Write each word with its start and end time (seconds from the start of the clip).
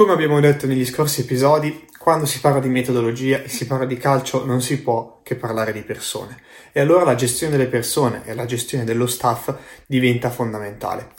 Come 0.00 0.12
abbiamo 0.12 0.40
detto 0.40 0.66
negli 0.66 0.86
scorsi 0.86 1.20
episodi, 1.20 1.84
quando 1.98 2.24
si 2.24 2.40
parla 2.40 2.58
di 2.58 2.70
metodologia 2.70 3.42
e 3.42 3.50
si 3.50 3.66
parla 3.66 3.84
di 3.84 3.98
calcio 3.98 4.46
non 4.46 4.62
si 4.62 4.80
può 4.80 5.20
che 5.22 5.36
parlare 5.36 5.74
di 5.74 5.82
persone 5.82 6.40
e 6.72 6.80
allora 6.80 7.04
la 7.04 7.14
gestione 7.14 7.54
delle 7.54 7.68
persone 7.68 8.22
e 8.24 8.32
la 8.32 8.46
gestione 8.46 8.84
dello 8.84 9.06
staff 9.06 9.54
diventa 9.84 10.30
fondamentale. 10.30 11.10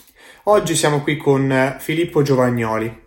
Oggi 0.45 0.75
siamo 0.75 1.03
qui 1.03 1.15
con 1.17 1.75
Filippo 1.77 2.23
Giovagnoli, 2.23 3.03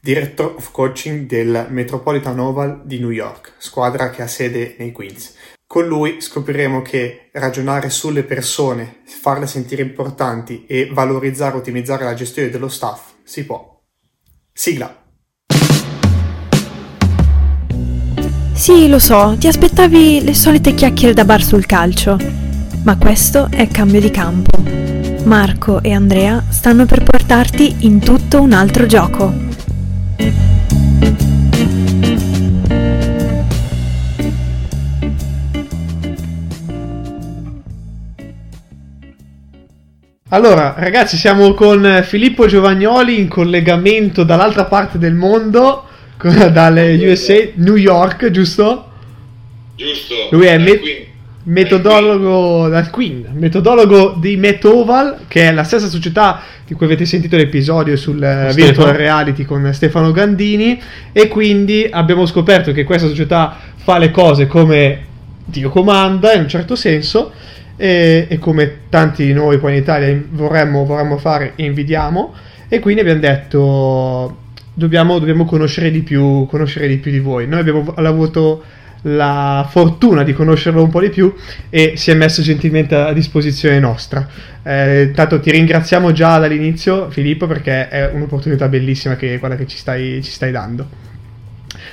Director 0.00 0.54
of 0.56 0.70
Coaching 0.70 1.26
del 1.26 1.66
Metropolitan 1.68 2.38
Oval 2.38 2.80
di 2.86 2.98
New 2.98 3.10
York, 3.10 3.52
squadra 3.58 4.08
che 4.08 4.22
ha 4.22 4.26
sede 4.26 4.76
nei 4.78 4.92
Queens. 4.92 5.34
Con 5.66 5.86
lui 5.86 6.22
scopriremo 6.22 6.80
che 6.80 7.28
ragionare 7.32 7.90
sulle 7.90 8.22
persone, 8.22 9.02
farle 9.04 9.46
sentire 9.46 9.82
importanti 9.82 10.64
e 10.66 10.88
valorizzare 10.90 11.56
e 11.56 11.58
ottimizzare 11.58 12.04
la 12.04 12.14
gestione 12.14 12.48
dello 12.48 12.68
staff 12.68 13.10
si 13.24 13.44
può. 13.44 13.78
Sigla! 14.54 14.97
Sì, 18.58 18.88
lo 18.88 18.98
so, 18.98 19.36
ti 19.38 19.46
aspettavi 19.46 20.24
le 20.24 20.34
solite 20.34 20.74
chiacchiere 20.74 21.14
da 21.14 21.24
bar 21.24 21.44
sul 21.44 21.64
calcio, 21.64 22.18
ma 22.82 22.98
questo 22.98 23.46
è 23.50 23.68
cambio 23.68 24.00
di 24.00 24.10
campo. 24.10 24.60
Marco 25.24 25.80
e 25.80 25.92
Andrea 25.92 26.42
stanno 26.48 26.84
per 26.84 27.04
portarti 27.04 27.76
in 27.86 28.00
tutto 28.00 28.42
un 28.42 28.52
altro 28.52 28.86
gioco. 28.86 29.32
Allora, 40.30 40.74
ragazzi, 40.76 41.16
siamo 41.16 41.54
con 41.54 42.02
Filippo 42.04 42.46
Giovagnoli 42.46 43.20
in 43.20 43.28
collegamento 43.28 44.24
dall'altra 44.24 44.64
parte 44.64 44.98
del 44.98 45.14
mondo, 45.14 45.87
dalle 46.52 46.94
USA, 47.06 47.36
New 47.54 47.76
York, 47.76 48.30
giusto? 48.30 48.86
Giusto. 49.76 50.14
Lui 50.30 50.46
è 50.46 50.58
me- 50.58 50.80
metodologo 51.44 52.68
dal 52.68 52.90
Queen, 52.90 53.26
metodologo 53.32 54.16
di 54.18 54.36
Metoval, 54.36 55.20
che 55.28 55.48
è 55.48 55.52
la 55.52 55.62
stessa 55.64 55.88
società 55.88 56.42
di 56.66 56.74
cui 56.74 56.86
avete 56.86 57.06
sentito 57.06 57.36
l'episodio 57.36 57.96
sul 57.96 58.16
Stefano. 58.16 58.52
virtual 58.52 58.92
reality 58.92 59.44
con 59.44 59.72
Stefano 59.72 60.12
Gandini 60.12 60.80
e 61.12 61.28
quindi 61.28 61.88
abbiamo 61.90 62.26
scoperto 62.26 62.72
che 62.72 62.84
questa 62.84 63.08
società 63.08 63.56
fa 63.76 63.96
le 63.96 64.10
cose 64.10 64.46
come 64.46 65.06
Dio 65.46 65.70
comanda 65.70 66.34
in 66.34 66.42
un 66.42 66.48
certo 66.48 66.76
senso 66.76 67.32
e, 67.76 68.26
e 68.28 68.38
come 68.38 68.80
tanti 68.90 69.24
di 69.24 69.32
noi 69.32 69.56
poi 69.58 69.72
in 69.72 69.78
Italia 69.78 70.22
vorremmo, 70.30 70.84
vorremmo 70.84 71.16
fare 71.16 71.52
e 71.56 71.64
invidiamo 71.64 72.34
e 72.68 72.80
quindi 72.80 73.00
abbiamo 73.00 73.20
detto 73.20 74.36
dobbiamo, 74.78 75.18
dobbiamo 75.18 75.44
conoscere, 75.44 75.90
di 75.90 76.02
più, 76.02 76.46
conoscere 76.46 76.86
di 76.86 76.98
più 76.98 77.10
di 77.10 77.18
voi. 77.18 77.46
Noi 77.48 77.58
abbiamo 77.60 77.92
avuto 77.96 78.62
la 79.02 79.66
fortuna 79.68 80.24
di 80.24 80.32
conoscerlo 80.32 80.82
un 80.82 80.90
po' 80.90 81.00
di 81.00 81.10
più 81.10 81.32
e 81.70 81.92
si 81.96 82.10
è 82.10 82.14
messo 82.14 82.42
gentilmente 82.42 82.94
a 82.94 83.12
disposizione 83.12 83.78
nostra. 83.80 84.26
Eh, 84.62 85.02
intanto 85.02 85.40
ti 85.40 85.50
ringraziamo 85.50 86.12
già 86.12 86.38
dall'inizio 86.38 87.10
Filippo 87.10 87.46
perché 87.46 87.88
è 87.88 88.10
un'opportunità 88.12 88.68
bellissima 88.68 89.16
che, 89.16 89.38
quella 89.38 89.56
che 89.56 89.66
ci 89.66 89.76
stai, 89.76 90.22
ci 90.22 90.30
stai 90.30 90.52
dando. 90.52 91.06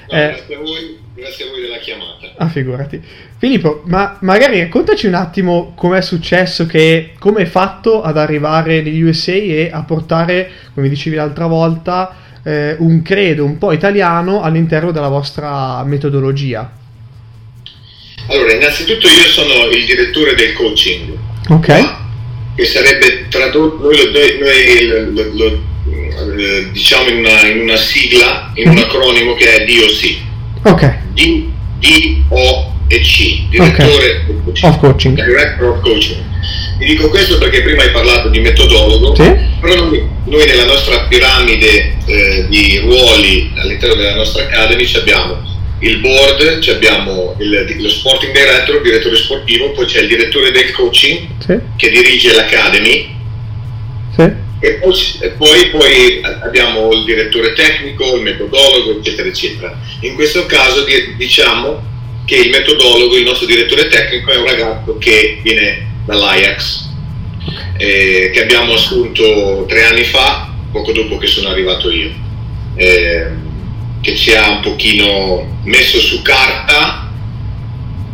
No, 0.10 0.18
eh, 0.18 0.28
grazie, 0.28 0.56
a 0.56 0.60
voi, 0.60 1.00
grazie 1.14 1.46
a 1.46 1.50
voi 1.50 1.62
della 1.62 1.78
chiamata. 1.78 2.34
Ah, 2.38 2.48
figurati. 2.48 3.02
Filippo, 3.38 3.84
ma 3.86 4.18
magari 4.22 4.60
raccontaci 4.60 5.08
un 5.08 5.16
attimo 5.16 5.74
com'è 5.76 6.02
successo, 6.02 6.66
che, 6.66 7.14
come 7.18 7.42
hai 7.42 7.46
fatto 7.46 8.02
ad 8.02 8.18
arrivare 8.18 8.82
negli 8.82 9.02
USA 9.02 9.32
e 9.32 9.70
a 9.72 9.84
portare, 9.84 10.50
come 10.74 10.90
dicevi 10.90 11.16
l'altra 11.16 11.48
volta, 11.48 12.24
eh, 12.46 12.76
un 12.78 13.02
credo 13.02 13.44
un 13.44 13.58
po' 13.58 13.72
italiano 13.72 14.42
all'interno 14.42 14.92
della 14.92 15.08
vostra 15.08 15.84
metodologia. 15.84 16.72
Allora, 18.28 18.54
innanzitutto 18.54 19.08
io 19.08 19.26
sono 19.26 19.66
il 19.72 19.84
direttore 19.86 20.36
del 20.36 20.54
coaching. 20.54 21.18
Ok. 21.50 21.94
Che 22.56 22.66
sarebbe 22.66 23.28
tradotto, 23.30 23.84
noi, 23.84 23.98
lo, 23.98 24.12
noi 24.12 25.14
lo, 25.14 25.32
lo, 25.34 25.62
eh, 26.38 26.70
diciamo 26.72 27.10
in 27.10 27.18
una, 27.18 27.48
in 27.48 27.62
una, 27.62 27.76
sigla, 27.76 28.52
in 28.54 28.70
un 28.70 28.78
acronimo 28.78 29.34
che 29.34 29.56
è 29.56 29.66
DOC. 29.66 30.72
Ok. 30.72 30.98
D, 31.14 31.50
D 31.80 32.24
O 32.30 32.74
e 32.88 33.00
C, 33.00 33.50
direttore 33.50 34.24
okay. 34.28 34.44
coaching. 34.44 34.72
of 34.72 34.80
coaching. 34.80 35.16
Director 35.16 35.70
of 35.70 35.82
coaching. 35.82 36.24
Vi 36.78 36.86
dico 36.86 37.08
questo 37.08 37.38
perché 37.38 37.62
prima 37.62 37.84
hai 37.84 37.92
parlato 37.92 38.28
di 38.28 38.40
metodologo, 38.42 39.16
sì? 39.16 39.32
però 39.62 39.76
noi, 39.76 40.06
noi, 40.26 40.46
nella 40.46 40.66
nostra 40.66 41.06
piramide 41.08 41.96
eh, 42.06 42.46
di 42.50 42.80
ruoli 42.80 43.52
all'interno 43.56 43.96
della 43.96 44.16
nostra 44.16 44.44
academy 44.44 44.86
abbiamo 44.96 45.42
il 45.80 46.00
board, 46.00 46.66
abbiamo 46.68 47.36
il, 47.40 47.78
lo 47.80 47.90
sporting 47.90 48.34
director, 48.34 48.76
il 48.76 48.82
direttore 48.82 49.16
sportivo, 49.16 49.72
poi 49.72 49.86
c'è 49.86 50.02
il 50.02 50.08
direttore 50.08 50.52
del 50.52 50.72
coaching 50.72 51.28
sì. 51.40 51.60
che 51.78 51.90
dirige 51.90 52.34
l'academy 52.34 53.16
sì. 54.14 54.32
e, 54.60 54.74
poi, 54.74 54.96
e 55.22 55.30
poi, 55.30 55.70
poi, 55.70 56.22
abbiamo 56.42 56.92
il 56.92 57.06
direttore 57.06 57.54
tecnico, 57.54 58.16
il 58.16 58.22
metodologo, 58.22 58.98
eccetera, 59.00 59.30
eccetera. 59.30 59.80
In 60.02 60.14
questo 60.16 60.46
caso 60.46 60.86
diciamo 61.16 61.94
che 62.26 62.36
il 62.36 62.50
metodologo, 62.50 63.16
il 63.16 63.24
nostro 63.24 63.46
direttore 63.46 63.88
tecnico 63.88 64.32
è 64.32 64.38
un 64.38 64.46
ragazzo 64.46 64.98
che 64.98 65.40
viene 65.42 65.94
dall'Ajax, 66.06 66.90
eh, 67.78 68.32
che 68.34 68.42
abbiamo 68.42 68.74
assunto 68.74 69.66
tre 69.68 69.86
anni 69.86 70.04
fa, 70.04 70.54
poco 70.72 70.92
dopo 70.92 71.18
che 71.18 71.28
sono 71.28 71.50
arrivato 71.50 71.92
io. 71.92 72.12
Eh, 72.76 73.44
che 74.02 74.16
ci 74.16 74.34
ha 74.36 74.52
un 74.52 74.60
pochino 74.62 75.60
messo 75.64 76.00
su 76.00 76.22
carta 76.22 77.10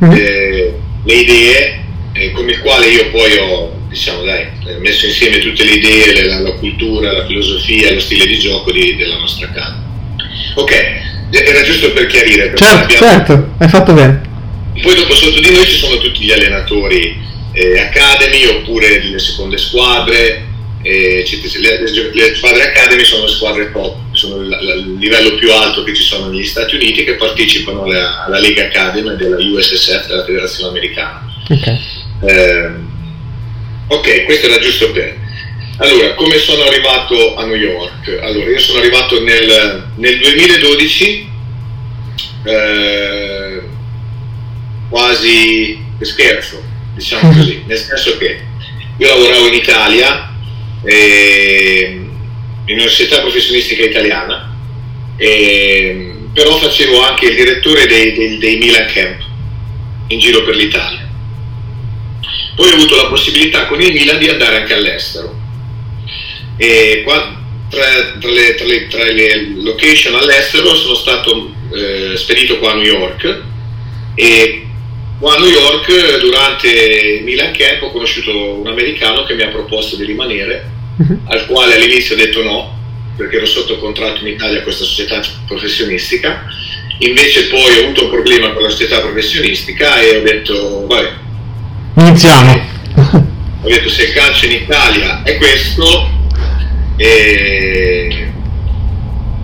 mm-hmm. 0.01 0.15
eh, 0.15 0.73
le 1.03 1.13
idee 1.13 1.83
eh, 2.13 2.31
con 2.31 2.47
il 2.47 2.59
quale 2.61 2.87
io 2.87 3.09
poi 3.09 3.37
ho 3.37 3.79
diciamo, 3.91 4.23
dai, 4.23 4.47
messo 4.79 5.05
insieme 5.05 5.39
tutte 5.39 5.65
le 5.65 5.73
idee, 5.73 6.25
la, 6.25 6.39
la, 6.39 6.53
cultura, 6.53 7.11
la 7.11 7.25
filosofia, 7.25 7.91
lo 7.91 7.99
stile 7.99 8.25
di 8.25 8.39
gioco 8.39 8.71
di, 8.71 8.95
della 8.95 9.17
nostra 9.17 9.49
casa. 9.51 9.83
Ok, 10.55 10.71
era 11.29 11.61
giusto 11.63 11.91
per 11.91 12.07
chiarire. 12.07 12.53
Certo, 12.55 12.65
abbiamo... 12.65 13.05
certo, 13.05 13.49
hai 13.57 13.67
fatto 13.67 13.93
bene. 13.93 14.21
Poi 14.81 14.95
dopo 14.95 15.13
sotto 15.13 15.41
di 15.41 15.51
noi 15.51 15.65
ci 15.65 15.75
sono 15.75 15.97
tutti 15.97 16.23
gli 16.23 16.31
allenatori 16.31 17.19
eh, 17.53 17.79
academy 17.79 18.45
oppure 18.45 19.03
le 19.03 19.19
seconde 19.19 19.57
squadre, 19.57 20.47
eh, 20.83 21.25
le, 21.59 21.79
le, 21.91 22.11
le, 22.13 22.35
squadre 22.35 22.63
academy 22.69 23.03
sono 23.03 23.25
le 23.25 23.31
squadre 23.31 23.71
top, 23.71 23.97
sono 24.13 24.41
il, 24.41 24.57
il, 24.85 24.97
livello 24.97 25.35
più 25.35 25.51
alto 25.51 25.83
che 25.83 25.93
ci 25.93 26.03
sono 26.03 26.29
negli 26.29 26.45
Stati 26.45 26.75
Uniti 26.75 27.03
che 27.03 27.15
partecipano 27.15 27.83
alla, 27.83 28.25
alla 28.25 28.39
Lega 28.39 28.63
Academy 28.63 29.15
della 29.15 29.37
USSF, 29.37 30.07
della 30.07 30.25
Federazione 30.25 30.69
Americana. 30.69 31.21
Ok, 31.49 31.77
eh, 32.23 32.69
okay 33.87 34.23
questo 34.23 34.47
era 34.47 34.59
giusto 34.59 34.91
per. 34.91 35.19
Allora, 35.77 36.13
come 36.13 36.37
sono 36.37 36.63
arrivato 36.63 37.35
a 37.35 37.45
New 37.45 37.55
York? 37.55 38.19
Allora, 38.21 38.49
io 38.49 38.59
sono 38.59 38.79
arrivato 38.79 39.21
nel, 39.21 39.87
nel 39.95 40.19
2012, 40.19 41.29
eh, 42.43 43.61
quasi 44.89 45.83
per 45.97 46.07
scherzo, 46.07 46.61
diciamo 46.93 47.33
così, 47.33 47.63
nel 47.65 47.77
senso 47.77 48.17
che 48.17 48.41
io 48.97 49.07
lavoravo 49.07 49.47
in 49.47 49.53
Italia 49.53 50.33
eh, 50.83 52.01
in 52.65 52.73
università 52.77 53.19
professionistica 53.19 53.83
italiana, 53.83 54.55
eh, 55.17 56.13
però 56.33 56.57
facevo 56.57 57.01
anche 57.01 57.27
il 57.27 57.35
direttore 57.35 57.87
dei, 57.87 58.13
dei, 58.13 58.37
dei 58.37 58.57
Milan 58.57 58.87
Camp 58.91 59.21
in 60.07 60.19
giro 60.19 60.43
per 60.43 60.55
l'Italia. 60.55 61.09
Poi 62.55 62.69
ho 62.69 62.73
avuto 62.73 62.95
la 62.95 63.07
possibilità 63.07 63.65
con 63.65 63.81
il 63.81 63.91
Milan 63.91 64.19
di 64.19 64.27
andare 64.27 64.57
anche 64.57 64.73
all'estero. 64.73 65.39
E 66.57 67.01
qua, 67.03 67.39
tra, 67.69 67.83
tra, 68.19 68.29
le, 68.29 68.55
tra, 68.55 68.65
le, 68.65 68.87
tra, 68.87 69.03
le, 69.03 69.53
location 69.55 70.15
all'estero 70.15 70.75
sono 70.75 70.95
stato 70.95 71.53
eh, 71.73 72.17
spedito 72.17 72.59
qua 72.59 72.71
a 72.71 72.75
New 72.75 72.83
York 72.83 73.41
e 74.15 74.67
a 75.29 75.37
New 75.37 75.49
York 75.49 76.19
durante 76.19 76.67
il 76.67 77.23
Milan 77.23 77.51
Camp 77.51 77.83
ho 77.83 77.91
conosciuto 77.91 78.59
un 78.59 78.67
americano 78.67 79.23
che 79.23 79.35
mi 79.35 79.43
ha 79.43 79.49
proposto 79.49 79.95
di 79.95 80.05
rimanere 80.05 80.65
uh-huh. 80.97 81.19
al 81.25 81.45
quale 81.45 81.75
all'inizio 81.75 82.15
ho 82.15 82.17
detto 82.17 82.43
no, 82.43 82.77
perché 83.15 83.37
ero 83.37 83.45
sotto 83.45 83.77
contratto 83.77 84.21
in 84.21 84.33
Italia 84.33 84.59
a 84.59 84.63
questa 84.63 84.83
società 84.83 85.21
professionistica, 85.47 86.45
invece 86.99 87.47
poi 87.47 87.77
ho 87.77 87.83
avuto 87.83 88.05
un 88.05 88.09
problema 88.09 88.51
con 88.51 88.63
la 88.63 88.69
società 88.69 88.99
professionistica 88.99 89.99
e 90.01 90.17
ho 90.17 90.21
detto 90.21 90.87
vabbè, 90.87 91.11
iniziamo. 91.97 92.69
Ho 93.63 93.67
detto 93.67 93.89
se 93.89 94.03
il 94.03 94.13
calcio 94.13 94.45
in 94.45 94.53
Italia 94.53 95.21
è 95.21 95.37
questo, 95.37 96.09
e 96.97 98.20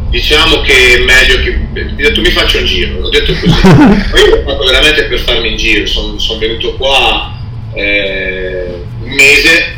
diciamo 0.09 0.61
che 0.61 0.95
è 0.95 1.03
meglio 1.03 1.39
che 1.41 1.81
ho 1.81 1.95
detto 1.95 2.21
mi 2.21 2.31
faccio 2.31 2.59
un 2.59 2.65
giro, 2.65 3.01
ho 3.01 3.09
detto 3.09 3.33
così. 3.33 3.61
Poi 4.09 4.21
io 4.21 4.35
l'ho 4.35 4.43
fatto 4.43 4.65
veramente 4.65 5.03
per 5.05 5.19
farmi 5.19 5.49
in 5.49 5.57
giro, 5.57 5.85
sono, 5.85 6.17
sono 6.19 6.39
venuto 6.39 6.75
qua 6.75 7.37
eh, 7.73 8.83
un 9.03 9.09
mese 9.09 9.75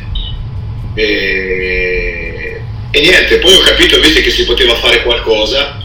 e, 0.93 2.61
e, 2.91 3.01
niente, 3.01 3.37
poi 3.37 3.53
ho 3.53 3.61
capito 3.61 3.95
invece 3.95 4.21
che 4.21 4.31
si 4.31 4.45
poteva 4.45 4.75
fare 4.75 5.03
qualcosa 5.03 5.79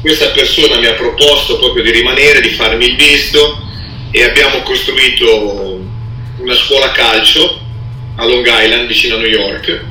questa 0.00 0.28
persona 0.28 0.78
mi 0.78 0.86
ha 0.86 0.94
proposto 0.94 1.58
proprio 1.58 1.82
di 1.82 1.90
rimanere, 1.90 2.40
di 2.40 2.50
farmi 2.50 2.86
il 2.86 2.96
visto 2.96 3.62
e 4.10 4.24
abbiamo 4.24 4.62
costruito 4.62 5.78
una 6.38 6.54
scuola 6.54 6.90
calcio 6.92 7.60
a 8.16 8.24
Long 8.24 8.46
Island 8.46 8.86
vicino 8.86 9.16
a 9.16 9.18
New 9.18 9.28
York 9.28 9.84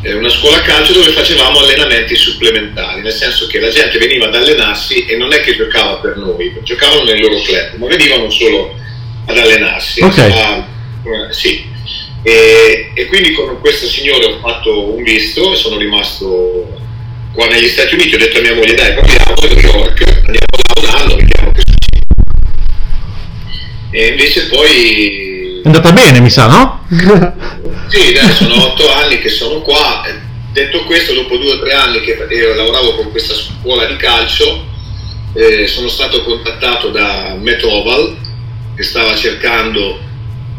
una 0.00 0.28
scuola 0.28 0.60
calcio 0.60 0.92
dove 0.92 1.10
facevamo 1.10 1.58
allenamenti 1.58 2.14
supplementari, 2.14 3.00
nel 3.00 3.12
senso 3.12 3.48
che 3.48 3.58
la 3.58 3.68
gente 3.68 3.98
veniva 3.98 4.26
ad 4.26 4.34
allenarsi 4.34 5.06
e 5.06 5.16
non 5.16 5.32
è 5.32 5.40
che 5.40 5.56
giocava 5.56 5.96
per 5.96 6.16
noi, 6.16 6.56
giocavano 6.62 7.02
nel 7.02 7.20
loro 7.20 7.40
club, 7.40 7.74
ma 7.78 7.88
venivano 7.88 8.30
solo 8.30 8.76
ad 9.26 9.36
allenarsi. 9.36 10.00
Okay. 10.00 10.30
A, 10.30 10.66
eh, 11.04 11.32
sì. 11.32 11.64
e, 12.22 12.92
e, 12.94 13.06
quindi 13.06 13.32
con 13.32 13.58
questo 13.60 13.86
signore 13.86 14.26
ho 14.26 14.38
fatto 14.38 14.94
un 14.94 15.02
visto 15.02 15.52
e 15.52 15.56
sono 15.56 15.76
rimasto 15.76 16.78
qua 17.32 17.48
negli 17.48 17.68
Stati 17.68 17.94
Uniti, 17.94 18.14
ho 18.14 18.18
detto 18.18 18.38
a 18.38 18.42
mia 18.42 18.54
moglie 18.54 18.74
dai 18.74 18.94
proviamo 18.94 19.34
a 19.34 19.46
New 19.46 19.58
York, 19.58 20.02
andiamo 20.02 20.46
là 20.62 20.80
un 20.80 20.86
anno, 20.86 21.16
vediamo 21.16 21.50
che 21.50 21.62
succede. 21.66 22.06
E 23.90 24.06
invece 24.06 24.46
poi... 24.46 25.37
È 25.62 25.66
andata 25.66 25.92
bene, 25.92 26.20
mi 26.20 26.30
sa, 26.30 26.46
no? 26.46 26.86
sì, 27.88 28.12
dai, 28.12 28.32
sono 28.32 28.66
otto 28.66 28.92
anni 28.92 29.18
che 29.18 29.28
sono 29.28 29.60
qua. 29.60 30.06
Detto 30.52 30.84
questo, 30.84 31.14
dopo 31.14 31.36
due 31.36 31.52
o 31.52 31.60
tre 31.60 31.72
anni 31.72 32.00
che 32.00 32.16
lavoravo 32.54 32.94
con 32.94 33.10
questa 33.10 33.34
scuola 33.34 33.86
di 33.86 33.96
calcio, 33.96 34.66
eh, 35.34 35.66
sono 35.66 35.88
stato 35.88 36.22
contattato 36.22 36.88
da 36.88 37.36
Metoval, 37.38 38.16
che 38.74 38.82
stava 38.82 39.14
cercando 39.14 39.98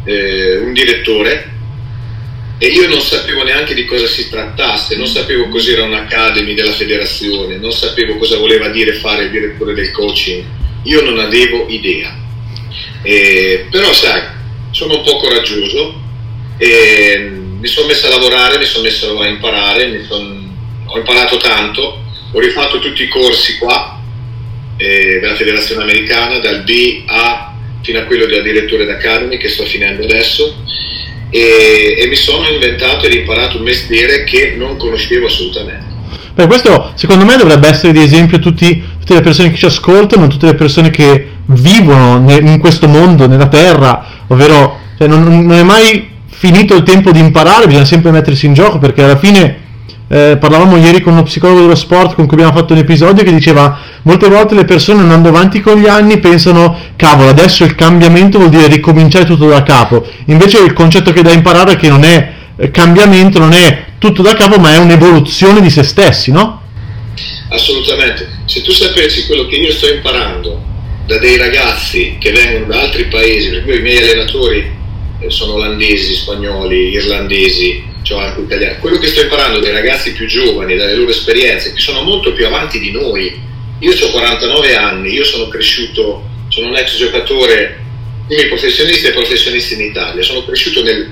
eh, 0.04 0.58
un 0.58 0.74
direttore 0.74 1.58
e 2.62 2.68
io 2.68 2.90
non 2.90 3.00
sapevo 3.00 3.44
neanche 3.44 3.74
di 3.74 3.86
cosa 3.86 4.06
si 4.06 4.30
trattasse, 4.30 4.98
non 4.98 5.08
sapevo 5.08 5.48
cos'era 5.48 5.84
un'academy 5.84 6.54
della 6.54 6.74
federazione, 6.74 7.56
non 7.56 7.72
sapevo 7.72 8.18
cosa 8.18 8.38
voleva 8.38 8.68
dire 8.68 8.92
fare 8.94 9.24
il 9.24 9.32
direttore 9.32 9.74
del 9.74 9.92
coaching, 9.92 10.44
io 10.84 11.02
non 11.02 11.20
avevo 11.20 11.68
idea. 11.70 12.14
Eh, 13.02 13.68
però 13.72 13.94
sai, 13.94 14.24
sono 14.80 14.96
un 14.96 15.04
po' 15.04 15.18
coraggioso 15.18 15.94
e 16.58 17.30
mi 17.60 17.68
sono 17.68 17.88
messo 17.88 18.06
a 18.06 18.12
lavorare, 18.12 18.58
mi 18.58 18.64
sono 18.64 18.84
messo 18.84 19.20
a 19.20 19.28
imparare, 19.28 20.06
son, 20.08 20.56
ho 20.86 20.98
imparato 20.98 21.36
tanto, 21.36 22.02
ho 22.32 22.40
rifatto 22.40 22.80
tutti 22.80 23.04
i 23.04 23.10
corsi 23.10 23.58
qua 23.58 24.02
eh, 24.78 25.20
della 25.20 25.36
federazione 25.36 25.84
americana, 25.84 26.40
dal 26.40 26.64
B 26.64 27.04
A 27.08 27.54
fino 27.82 28.00
a 28.00 28.04
quello 28.04 28.26
della 28.26 28.42
direttore 28.42 28.86
d'Academy 28.86 29.38
che 29.38 29.50
sto 29.50 29.66
finendo 29.66 30.06
adesso 30.06 30.56
e, 31.30 31.96
e 32.00 32.08
mi 32.08 32.16
sono 32.16 32.48
inventato 32.48 33.06
ed 33.06 33.16
imparato 33.16 33.58
un 33.58 33.64
mestiere 33.64 34.24
che 34.24 34.56
non 34.58 34.78
conoscevo 34.78 35.26
assolutamente. 35.26 35.88
Beh, 36.36 36.48
questo 36.48 36.94
secondo 36.96 37.26
me 37.26 37.36
dovrebbe 37.36 37.68
essere 37.68 37.92
di 37.92 38.02
esempio 38.02 38.38
a 38.38 38.40
tutte 38.40 38.82
le 39.06 39.22
persone 39.22 39.52
che 39.52 39.58
ci 39.58 39.66
ascoltano, 39.66 40.28
tutte 40.28 40.46
le 40.46 40.56
persone 40.56 40.90
che 40.90 41.38
vivono 41.50 42.30
in 42.32 42.60
questo 42.60 42.88
mondo, 42.88 43.28
nella 43.28 43.48
terra, 43.48 44.06
ovvero 44.28 44.78
cioè, 44.98 45.08
non, 45.08 45.24
non, 45.24 45.58
è 45.58 45.64
mai 45.64 46.10
finito 46.28 46.76
il 46.76 46.84
tempo 46.84 47.12
di 47.12 47.20
imparare, 47.20 47.66
bisogna 47.66 47.86
sempre 47.86 48.12
mettersi 48.12 48.46
in 48.46 48.54
gioco 48.54 48.78
perché 48.78 49.04
alla 49.04 49.18
fine 49.18 49.68
eh, 50.12 50.38
parlavamo 50.40 50.78
ieri 50.78 51.02
con 51.02 51.14
uno 51.14 51.24
psicologo 51.24 51.62
dello 51.62 51.76
sport 51.76 52.16
con 52.16 52.26
cui 52.26 52.36
abbiamo 52.38 52.58
fatto 52.58 52.74
un 52.74 52.80
episodio 52.80 53.24
che 53.24 53.32
diceva 53.32 53.78
molte 54.04 54.28
volte 54.28 54.56
le 54.56 54.66
persone 54.66 55.02
andando 55.02 55.30
avanti 55.30 55.62
con 55.62 55.78
gli 55.80 55.88
anni 55.88 56.18
pensano 56.18 56.76
cavolo 56.96 57.30
adesso 57.30 57.64
il 57.64 57.76
cambiamento 57.76 58.40
vuol 58.40 58.50
dire 58.50 58.68
ricominciare 58.68 59.26
tutto 59.26 59.48
da 59.48 59.62
capo 59.62 60.04
invece 60.26 60.64
il 60.64 60.74
concetto 60.74 61.14
che 61.14 61.22
da 61.22 61.32
imparare 61.32 61.74
è 61.74 61.76
che 61.76 61.90
non 61.90 62.04
è 62.04 62.34
eh, 62.56 62.72
cambiamento 62.72 63.38
non 63.38 63.54
è 63.54 63.86
tutto 64.00 64.24
da 64.24 64.34
capo 64.34 64.58
ma 64.58 64.74
è 64.74 64.78
un'evoluzione 64.78 65.62
di 65.62 65.70
se 65.70 65.84
stessi 65.84 66.32
no? 66.32 66.62
assolutamente 67.50 68.28
se 68.46 68.64
tu 68.64 68.72
sapessi 68.72 69.28
quello 69.28 69.46
che 69.46 69.58
io 69.58 69.72
sto 69.72 69.94
imparando 69.94 70.69
da 71.10 71.18
dei 71.18 71.38
ragazzi 71.38 72.18
che 72.20 72.32
vengono 72.32 72.66
da 72.66 72.82
altri 72.82 73.06
paesi 73.06 73.50
per 73.50 73.64
cui 73.64 73.78
i 73.78 73.82
miei 73.82 73.98
allenatori 73.98 74.72
eh, 75.20 75.32
sono 75.32 75.54
olandesi, 75.54 76.14
spagnoli, 76.14 76.92
irlandesi 76.92 77.84
cioè 78.04 78.26
anche 78.26 78.42
italiani. 78.42 78.78
Quello 78.78 79.00
che 79.00 79.08
sto 79.08 79.22
imparando 79.22 79.60
dai 79.60 79.72
ragazzi 79.72 80.14
più 80.14 80.28
giovani, 80.28 80.76
dalle 80.76 80.94
loro 80.94 81.10
esperienze, 81.10 81.74
che 81.74 81.80
sono 81.80 82.04
molto 82.04 82.32
più 82.34 82.46
avanti 82.46 82.80
di 82.80 82.92
noi. 82.92 83.42
Io 83.80 83.92
ho 83.92 84.12
49 84.12 84.76
anni, 84.76 85.12
io 85.12 85.24
sono 85.24 85.48
cresciuto, 85.48 86.24
sono 86.50 86.68
un 86.68 86.78
ex 86.78 86.98
giocatore 86.98 87.80
come 88.28 88.46
professionisti 88.46 89.08
e 89.08 89.12
professionisti 89.12 89.74
in 89.74 89.82
Italia, 89.82 90.22
sono 90.22 90.46
cresciuto 90.46 90.84
nel, 90.84 91.10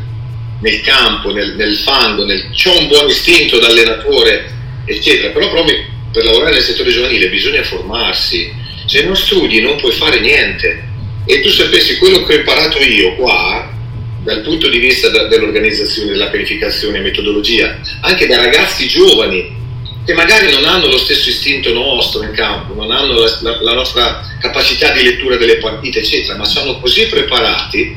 nel 0.62 0.82
campo, 0.82 1.34
nel, 1.34 1.56
nel 1.56 1.76
fango, 1.76 2.24
nel, 2.24 2.52
ho 2.66 2.80
un 2.80 2.88
buon 2.88 3.10
istinto 3.10 3.58
da 3.58 3.66
allenatore, 3.66 4.52
eccetera, 4.86 5.30
però 5.30 5.50
proprio 5.50 5.76
per 6.12 6.24
lavorare 6.24 6.54
nel 6.54 6.64
settore 6.64 6.92
giovanile 6.92 7.30
bisogna 7.30 7.64
formarsi, 7.64 8.66
se 8.88 9.04
non 9.04 9.16
studi 9.16 9.60
non 9.62 9.75
puoi 9.78 9.92
fare 9.92 10.19
niente. 10.19 10.86
E 11.25 11.42
tu 11.42 11.50
sapessi 11.50 11.98
quello 11.98 12.24
che 12.24 12.36
ho 12.36 12.38
imparato 12.38 12.80
io 12.80 13.16
qua, 13.16 13.69
dal 14.24 14.42
punto 14.42 14.69
di 14.69 14.80
vista 14.80 15.10
dell'organizzazione, 15.28 16.12
della 16.12 16.28
pianificazione, 16.28 17.01
metodologia, 17.01 17.78
anche 18.01 18.25
da 18.28 18.38
ragazzi 18.38 18.88
giovani 18.88 19.56
che 20.06 20.13
magari 20.13 20.50
non 20.50 20.63
hanno 20.63 20.88
lo 20.88 20.98
stesso 20.98 21.30
istinto 21.30 21.74
nostro 21.74 22.24
in 22.24 22.31
campo, 22.31 22.74
non 22.74 22.92
hanno 22.92 23.19
la, 23.19 23.38
la, 23.42 23.62
la 23.62 23.74
nostra 23.74 24.22
capacità 24.39 24.92
di 24.94 25.04
lettura 25.04 25.36
delle 25.36 25.57
partite, 25.57 26.00
eccetera, 26.00 26.38
ma 26.38 26.45
sono 26.45 26.80
così 26.80 27.07
preparati 27.07 27.95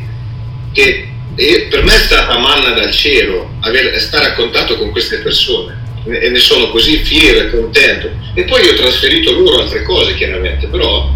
che 0.72 1.08
per 1.36 1.84
me 1.84 1.94
è 1.94 1.98
stata 1.98 2.36
manna 2.38 2.70
dal 2.70 2.92
cielo 2.92 3.54
aver, 3.60 3.98
stare 4.00 4.26
a 4.26 4.34
contatto 4.34 4.76
con 4.76 4.90
queste 4.90 5.18
persone 5.18 5.79
e 6.06 6.30
ne 6.30 6.38
sono 6.38 6.70
così 6.70 6.98
fiero 6.98 7.40
e 7.40 7.50
contento. 7.50 8.10
E 8.34 8.44
poi 8.44 8.68
ho 8.68 8.74
trasferito 8.74 9.32
loro 9.32 9.62
altre 9.62 9.82
cose, 9.82 10.14
chiaramente, 10.14 10.66
però 10.66 11.08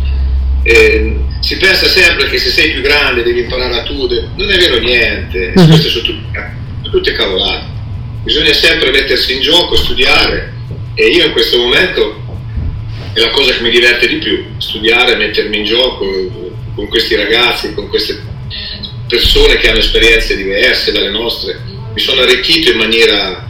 eh, 0.62 1.16
si 1.40 1.56
pensa 1.56 1.86
sempre 1.86 2.28
che 2.28 2.38
se 2.38 2.50
sei 2.50 2.72
più 2.72 2.80
grande 2.80 3.22
devi 3.22 3.40
imparare 3.40 3.78
a 3.78 3.82
tu, 3.82 4.06
non 4.36 4.50
è 4.50 4.56
vero 4.56 4.78
niente, 4.78 5.52
uh-huh. 5.54 5.66
queste 5.66 5.88
sono 5.88 6.04
tutte, 6.04 6.52
tutte 6.90 7.12
cavolate. 7.12 7.66
Bisogna 8.22 8.52
sempre 8.52 8.90
mettersi 8.90 9.34
in 9.34 9.42
gioco, 9.42 9.76
studiare 9.76 10.52
e 10.94 11.08
io 11.08 11.26
in 11.26 11.32
questo 11.32 11.58
momento 11.58 12.22
è 13.12 13.20
la 13.20 13.28
cosa 13.28 13.52
che 13.52 13.62
mi 13.62 13.70
diverte 13.70 14.08
di 14.08 14.16
più, 14.16 14.44
studiare, 14.58 15.16
mettermi 15.16 15.58
in 15.58 15.64
gioco 15.64 16.06
con 16.74 16.88
questi 16.88 17.14
ragazzi, 17.14 17.74
con 17.74 17.88
queste 17.88 18.20
persone 19.06 19.56
che 19.56 19.68
hanno 19.68 19.78
esperienze 19.78 20.36
diverse 20.36 20.92
dalle 20.92 21.10
nostre. 21.10 21.60
Mi 21.92 22.00
sono 22.00 22.22
arricchito 22.22 22.70
in 22.70 22.78
maniera 22.78 23.48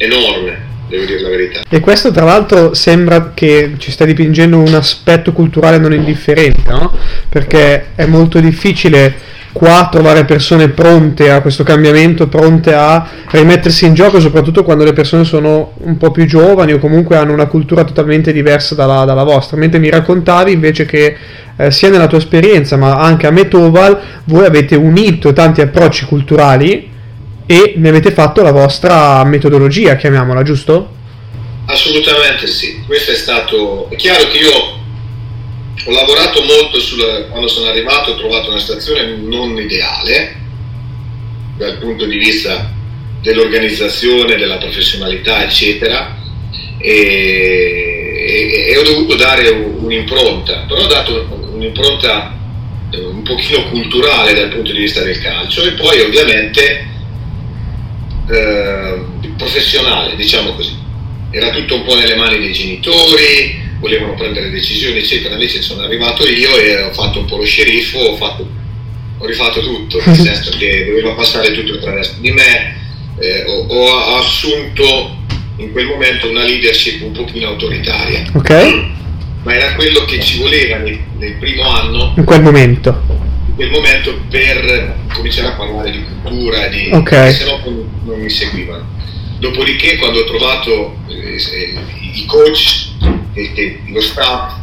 enorme 0.00 0.68
devo 0.90 1.04
dire 1.04 1.20
la 1.20 1.28
verità. 1.28 1.60
E 1.68 1.80
questo 1.80 2.10
tra 2.10 2.24
l'altro 2.24 2.74
sembra 2.74 3.30
che 3.32 3.74
ci 3.78 3.90
sta 3.92 4.04
dipingendo 4.04 4.58
un 4.58 4.74
aspetto 4.74 5.32
culturale 5.32 5.78
non 5.78 5.92
indifferente, 5.92 6.70
no? 6.70 6.92
Perché 7.28 7.94
è 7.94 8.06
molto 8.06 8.40
difficile 8.40 9.28
qua 9.52 9.88
trovare 9.90 10.24
persone 10.24 10.68
pronte 10.68 11.30
a 11.30 11.40
questo 11.40 11.64
cambiamento, 11.64 12.28
pronte 12.28 12.72
a 12.74 13.08
rimettersi 13.30 13.86
in 13.86 13.94
gioco, 13.94 14.20
soprattutto 14.20 14.62
quando 14.62 14.84
le 14.84 14.92
persone 14.92 15.24
sono 15.24 15.72
un 15.78 15.96
po' 15.96 16.10
più 16.10 16.24
giovani 16.26 16.72
o 16.72 16.78
comunque 16.78 17.16
hanno 17.16 17.32
una 17.32 17.46
cultura 17.46 17.84
totalmente 17.84 18.32
diversa 18.32 18.74
dalla, 18.74 19.04
dalla 19.04 19.24
vostra. 19.24 19.56
Mentre 19.56 19.78
mi 19.78 19.90
raccontavi 19.90 20.52
invece 20.52 20.84
che 20.84 21.16
eh, 21.56 21.70
sia 21.70 21.88
nella 21.88 22.06
tua 22.06 22.18
esperienza 22.18 22.76
ma 22.76 22.98
anche 22.98 23.26
a 23.26 23.30
Metoval 23.30 24.00
voi 24.24 24.44
avete 24.44 24.76
unito 24.76 25.32
tanti 25.32 25.60
approcci 25.60 26.04
culturali 26.06 26.88
e 27.50 27.72
ne 27.74 27.88
avete 27.88 28.12
fatto 28.12 28.42
la 28.42 28.52
vostra 28.52 29.24
metodologia, 29.24 29.96
chiamiamola, 29.96 30.44
giusto? 30.44 30.94
Assolutamente 31.64 32.46
sì, 32.46 32.80
questo 32.86 33.10
è 33.10 33.16
stato... 33.16 33.88
È 33.90 33.96
chiaro 33.96 34.28
che 34.28 34.38
io 34.38 34.52
ho 34.52 35.90
lavorato 35.90 36.44
molto 36.44 36.78
sulla... 36.78 37.24
quando 37.24 37.48
sono 37.48 37.66
arrivato 37.66 38.12
ho 38.12 38.14
trovato 38.14 38.50
una 38.50 38.60
stazione 38.60 39.16
non 39.16 39.56
ideale 39.56 40.36
dal 41.56 41.78
punto 41.78 42.04
di 42.04 42.18
vista 42.18 42.72
dell'organizzazione, 43.20 44.36
della 44.36 44.58
professionalità, 44.58 45.42
eccetera, 45.42 46.16
e, 46.78 46.92
e, 48.28 48.66
e 48.70 48.78
ho 48.78 48.84
dovuto 48.84 49.16
dare 49.16 49.48
un'impronta, 49.48 50.66
però 50.68 50.82
ho 50.82 50.86
dato 50.86 51.50
un'impronta 51.52 52.32
eh, 52.92 53.00
un 53.00 53.24
pochino 53.24 53.68
culturale 53.70 54.34
dal 54.34 54.50
punto 54.50 54.70
di 54.70 54.78
vista 54.78 55.02
del 55.02 55.20
calcio. 55.20 55.64
E 55.64 55.72
poi 55.72 56.00
ovviamente 56.02 56.89
eh, 58.30 59.00
professionale, 59.36 60.16
diciamo 60.16 60.54
così. 60.54 60.76
Era 61.30 61.50
tutto 61.50 61.76
un 61.76 61.84
po' 61.84 61.94
nelle 61.94 62.16
mani 62.16 62.38
dei 62.38 62.52
genitori, 62.52 63.60
volevano 63.78 64.14
prendere 64.14 64.50
decisioni, 64.50 64.98
eccetera. 64.98 65.34
Invece 65.34 65.62
sono 65.62 65.82
arrivato 65.82 66.26
io 66.26 66.56
e 66.56 66.82
ho 66.82 66.92
fatto 66.92 67.20
un 67.20 67.26
po' 67.26 67.36
lo 67.36 67.44
sceriffo, 67.44 67.98
ho, 67.98 68.16
fatto, 68.16 68.48
ho 69.18 69.26
rifatto 69.26 69.60
tutto, 69.60 70.00
nel 70.04 70.16
senso 70.16 70.56
che 70.56 70.86
doveva 70.86 71.12
passare 71.12 71.52
tutto 71.52 71.74
attraverso 71.74 72.16
di 72.20 72.30
me. 72.30 72.78
Eh, 73.18 73.44
ho, 73.46 73.66
ho, 73.66 74.16
assunto 74.16 75.16
in 75.56 75.72
quel 75.72 75.86
momento 75.86 76.28
una 76.28 76.44
leadership 76.44 77.02
un 77.02 77.12
pochino 77.12 77.48
autoritaria. 77.48 78.24
Ok. 78.32 78.88
Ma 79.42 79.54
era 79.54 79.74
quello 79.74 80.04
che 80.04 80.20
ci 80.20 80.38
voleva 80.38 80.76
nel, 80.76 80.98
nel 81.18 81.34
primo 81.34 81.68
anno. 81.68 82.14
In 82.16 82.24
quel 82.24 82.42
momento 82.42 83.28
quel 83.60 83.72
momento 83.72 84.18
per 84.30 84.96
cominciare 85.12 85.48
a 85.48 85.52
parlare 85.52 85.90
di 85.90 86.02
cultura, 86.22 86.68
di, 86.68 86.88
okay. 86.94 87.30
se 87.30 87.44
no 87.44 87.60
non 88.04 88.18
mi 88.18 88.30
seguivano. 88.30 88.88
dopodiché 89.38 89.98
quando 89.98 90.20
ho 90.20 90.24
trovato 90.24 90.96
eh, 91.08 91.78
i 92.14 92.24
coach 92.24 92.92
e 93.34 93.82
lo 93.88 94.00
staff, 94.00 94.54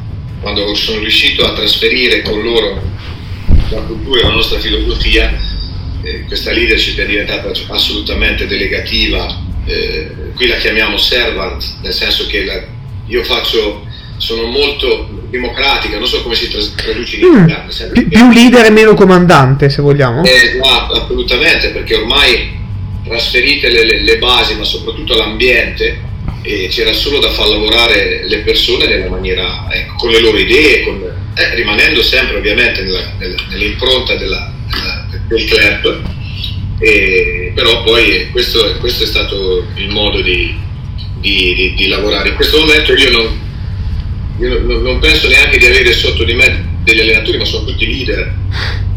quando 0.41 0.73
sono 0.73 0.97
riuscito 1.01 1.45
a 1.45 1.53
trasferire 1.53 2.23
con 2.23 2.41
loro 2.41 2.81
la 3.69 3.81
cultura 3.81 4.21
e 4.21 4.23
la 4.23 4.33
nostra 4.33 4.57
filosofia, 4.57 5.31
eh, 6.01 6.23
questa 6.25 6.51
leadership 6.51 6.97
è 6.97 7.05
diventata 7.05 7.51
assolutamente 7.67 8.47
delegativa, 8.47 9.27
eh, 9.65 10.31
qui 10.33 10.47
la 10.47 10.55
chiamiamo 10.55 10.97
servant, 10.97 11.63
nel 11.83 11.93
senso 11.93 12.25
che 12.25 12.45
la, 12.45 12.63
io 13.05 13.23
faccio, 13.23 13.85
sono 14.17 14.45
molto 14.47 15.07
democratica, 15.29 15.97
non 15.97 16.07
so 16.07 16.21
come 16.21 16.35
si 16.35 16.49
traduce 16.75 17.17
in 17.17 17.27
mm. 17.27 17.35
italiano. 17.35 17.71
Più, 17.93 18.07
più 18.07 18.31
leader 18.31 18.65
e 18.65 18.69
meno 18.69 18.93
comandante, 18.93 19.69
se 19.69 19.81
vogliamo. 19.81 20.23
Eh, 20.23 20.57
no, 20.57 20.65
assolutamente, 20.65 21.69
perché 21.69 21.95
ormai 21.95 22.55
trasferite 23.05 23.69
le, 23.69 23.85
le, 23.85 24.01
le 24.01 24.17
basi, 24.17 24.55
ma 24.55 24.63
soprattutto 24.63 25.15
l'ambiente, 25.15 26.05
e 26.41 26.67
c'era 26.69 26.93
solo 26.93 27.19
da 27.19 27.29
far 27.31 27.47
lavorare 27.47 28.25
le 28.27 28.39
persone 28.39 28.87
nella 28.87 29.09
maniera, 29.09 29.67
ecco, 29.69 29.95
con 29.95 30.11
le 30.11 30.19
loro 30.19 30.37
idee, 30.37 30.83
con, 30.83 31.01
eh, 31.35 31.55
rimanendo 31.55 32.01
sempre 32.01 32.37
ovviamente 32.37 32.83
nella, 32.83 33.13
nella, 33.17 33.35
nell'impronta 33.49 34.15
della, 34.15 34.51
della, 34.69 35.21
del 35.27 35.45
club, 35.45 36.01
però 37.53 37.83
poi 37.83 38.29
questo, 38.31 38.75
questo, 38.79 39.03
è 39.03 39.07
stato 39.07 39.65
il 39.75 39.89
modo 39.89 40.21
di, 40.21 40.55
di, 41.19 41.53
di, 41.55 41.73
di 41.75 41.87
lavorare. 41.87 42.29
In 42.29 42.35
questo 42.35 42.59
momento 42.59 42.93
io 42.93 43.11
non, 43.11 43.46
io 44.39 44.61
non, 44.61 44.99
penso 44.99 45.27
neanche 45.27 45.57
di 45.57 45.65
avere 45.65 45.93
sotto 45.93 46.23
di 46.23 46.33
me 46.33 46.75
degli 46.83 47.01
allenatori, 47.01 47.37
ma 47.37 47.45
sono 47.45 47.65
tutti 47.65 47.85
leader, 47.87 48.33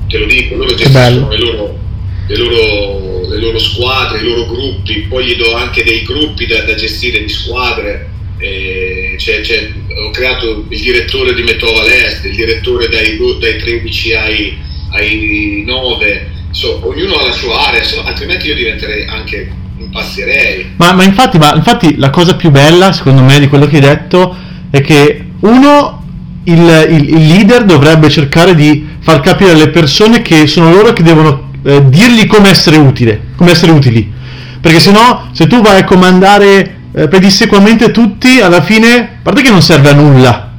te 0.09 0.19
lo 0.19 0.27
dico, 0.27 0.55
loro 0.55 0.75
gestiscono 0.75 1.31
le 1.31 1.39
loro, 1.39 1.79
le, 2.27 2.37
loro, 2.37 3.29
le 3.29 3.39
loro, 3.39 3.59
squadre, 3.59 4.19
i 4.19 4.25
loro 4.25 4.47
gruppi, 4.47 5.07
poi 5.09 5.25
gli 5.25 5.37
do 5.37 5.55
anche 5.55 5.83
dei 5.83 6.03
gruppi 6.03 6.47
da, 6.47 6.61
da 6.63 6.75
gestire 6.75 7.23
di 7.23 7.29
squadre. 7.29 8.09
Eh, 8.39 9.17
c'è, 9.19 9.41
c'è, 9.43 9.71
ho 10.03 10.11
creato 10.11 10.65
il 10.69 10.81
direttore 10.81 11.35
di 11.35 11.43
Metova 11.43 11.85
Est, 11.85 12.25
il 12.25 12.35
direttore 12.35 12.89
dai, 12.89 13.19
dai 13.39 13.59
13 13.59 14.13
ai, 14.15 14.59
ai 14.93 15.63
9, 15.67 16.31
so, 16.51 16.81
ognuno 16.87 17.17
ha 17.17 17.27
la 17.27 17.33
sua 17.33 17.69
area, 17.69 17.83
so, 17.83 18.03
altrimenti 18.03 18.49
io 18.49 18.55
diventerei 18.55 19.07
anche 19.07 19.51
impazzirei. 19.79 20.73
Ma, 20.77 20.93
ma, 20.93 21.05
infatti, 21.05 21.39
ma 21.39 21.55
infatti 21.55 21.97
la 21.97 22.11
cosa 22.11 22.37
più 22.37 22.51
bella, 22.51 22.93
secondo 22.93 23.23
me, 23.23 23.39
di 23.41 23.49
quello 23.49 23.67
che 23.67 23.77
hai 23.77 23.83
detto 23.83 24.37
è 24.71 24.81
che 24.81 25.25
uno, 25.41 26.03
il, 26.45 26.87
il, 26.91 27.09
il, 27.09 27.27
leader 27.27 27.65
dovrebbe 27.65 28.09
cercare 28.09 28.55
di 28.55 28.87
far 29.01 29.21
capire 29.21 29.53
alle 29.53 29.69
persone 29.69 30.23
che 30.23 30.47
sono 30.47 30.71
loro 30.71 30.93
che 30.93 31.03
devono 31.03 31.51
eh, 31.65 31.89
dirgli 31.89 32.27
come 32.27 32.51
essere 32.51 32.77
utile, 32.77 33.29
come 33.37 33.53
essere 33.53 33.73
utili. 33.73 34.13
Perché 34.61 34.81
se 34.81 34.91
no, 34.91 35.31
se 35.33 35.47
tu 35.47 35.61
vai 35.63 35.81
a 35.81 35.85
comandare 35.85 36.81
eh, 36.93 37.09
pedissequamente 37.09 37.91
tutti, 37.91 38.41
alla 38.41 38.63
fine, 38.63 38.99
a 38.99 39.09
parte 39.23 39.43
che 39.43 39.51
non 39.51 39.63
serve 39.63 39.91
a 39.91 39.95
nulla. 39.95 40.53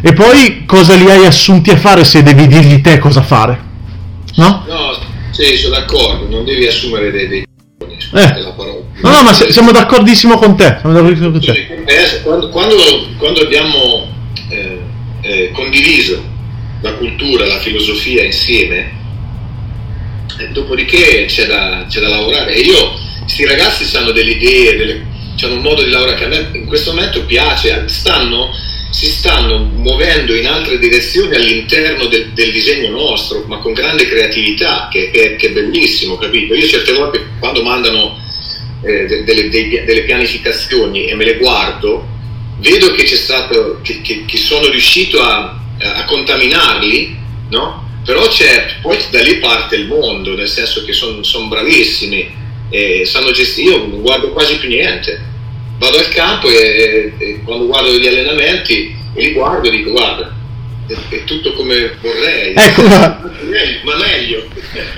E 0.00 0.12
poi 0.12 0.64
cosa 0.66 0.94
li 0.94 1.08
hai 1.08 1.24
assunti 1.24 1.70
a 1.70 1.76
fare 1.76 2.04
se 2.04 2.22
devi 2.22 2.46
dirgli 2.46 2.80
te 2.80 2.98
cosa 2.98 3.22
fare? 3.22 3.72
No? 4.36 4.64
No, 4.66 4.98
sì, 5.30 5.56
sono 5.56 5.76
d'accordo, 5.76 6.28
non 6.28 6.44
devi 6.44 6.66
assumere 6.66 7.10
dei, 7.10 7.28
dei 7.28 7.44
eh. 8.12 8.52
No, 9.02 9.10
no, 9.10 9.22
ma 9.22 9.32
siamo 9.32 9.72
d'accordissimo 9.72 10.36
con 10.36 10.56
te. 10.56 10.76
Siamo 10.80 10.94
d'accordissimo 10.94 11.30
con 11.30 11.40
te. 11.40 11.52
Eh, 11.84 12.22
quando, 12.22 12.48
quando, 12.48 12.74
quando 13.18 13.40
abbiamo 13.40 14.06
eh, 15.24 15.50
condiviso 15.52 16.22
la 16.82 16.92
cultura, 16.92 17.46
la 17.46 17.58
filosofia 17.58 18.22
insieme, 18.22 18.92
eh, 20.38 20.48
dopodiché 20.48 21.24
c'è 21.26 21.46
da, 21.46 21.86
c'è 21.88 22.00
da, 22.00 22.08
lavorare. 22.08 22.54
E 22.54 22.60
io, 22.60 22.98
questi 23.22 23.46
ragazzi 23.46 23.96
hanno 23.96 24.12
delle 24.12 24.32
idee, 24.32 24.76
delle, 24.76 25.06
hanno 25.40 25.54
un 25.54 25.62
modo 25.62 25.82
di 25.82 25.90
lavorare 25.90 26.16
che 26.16 26.24
a 26.24 26.28
me 26.28 26.50
in 26.52 26.66
questo 26.66 26.92
momento 26.92 27.24
piace, 27.24 27.84
stanno, 27.88 28.50
si 28.90 29.06
stanno 29.06 29.58
muovendo 29.58 30.34
in 30.34 30.46
altre 30.46 30.78
direzioni 30.78 31.34
all'interno 31.34 32.06
del, 32.06 32.32
del 32.32 32.52
disegno 32.52 32.90
nostro, 32.90 33.44
ma 33.46 33.58
con 33.58 33.72
grande 33.72 34.06
creatività, 34.06 34.88
che, 34.92 35.10
che, 35.10 35.36
che, 35.36 35.48
è 35.48 35.52
bellissimo, 35.52 36.16
capito? 36.16 36.54
Io 36.54 36.66
certe 36.66 36.92
volte 36.92 37.26
quando 37.38 37.62
mandano 37.62 38.18
eh, 38.82 39.24
delle, 39.24 39.48
delle, 39.48 39.84
delle 39.84 40.02
pianificazioni 40.02 41.06
e 41.06 41.14
me 41.14 41.24
le 41.24 41.38
guardo, 41.38 42.12
vedo 42.58 42.92
che 42.92 43.04
c'è 43.04 43.16
stato, 43.16 43.80
che, 43.82 44.00
che, 44.00 44.24
che 44.26 44.36
sono 44.36 44.68
riuscito 44.68 45.20
a, 45.20 45.58
a 45.80 46.04
contaminarli, 46.04 47.16
no? 47.50 47.82
Però 48.04 48.26
c'è, 48.28 48.66
poi 48.82 48.98
da 49.10 49.22
lì 49.22 49.38
parte 49.38 49.76
il 49.76 49.86
mondo, 49.86 50.34
nel 50.34 50.48
senso 50.48 50.84
che 50.84 50.92
sono 50.92 51.22
son 51.22 51.48
bravissimi, 51.48 52.42
e 52.70 53.04
sanno 53.06 53.30
gestire, 53.30 53.70
io 53.70 53.86
non 53.86 54.00
guardo 54.02 54.30
quasi 54.30 54.56
più 54.56 54.68
niente. 54.68 55.32
Vado 55.78 55.98
al 55.98 56.08
campo 56.08 56.48
e, 56.48 57.12
e 57.18 57.40
quando 57.44 57.66
guardo 57.66 57.90
gli 57.98 58.06
allenamenti 58.06 58.94
li 59.14 59.32
guardo 59.32 59.68
e 59.68 59.70
dico 59.70 59.90
guarda, 59.90 60.32
è, 60.86 61.24
tutto 61.24 61.52
come 61.54 61.96
vorrei, 62.00 62.52
ecco, 62.54 62.82
ma 62.82 63.96
meglio. 63.96 64.46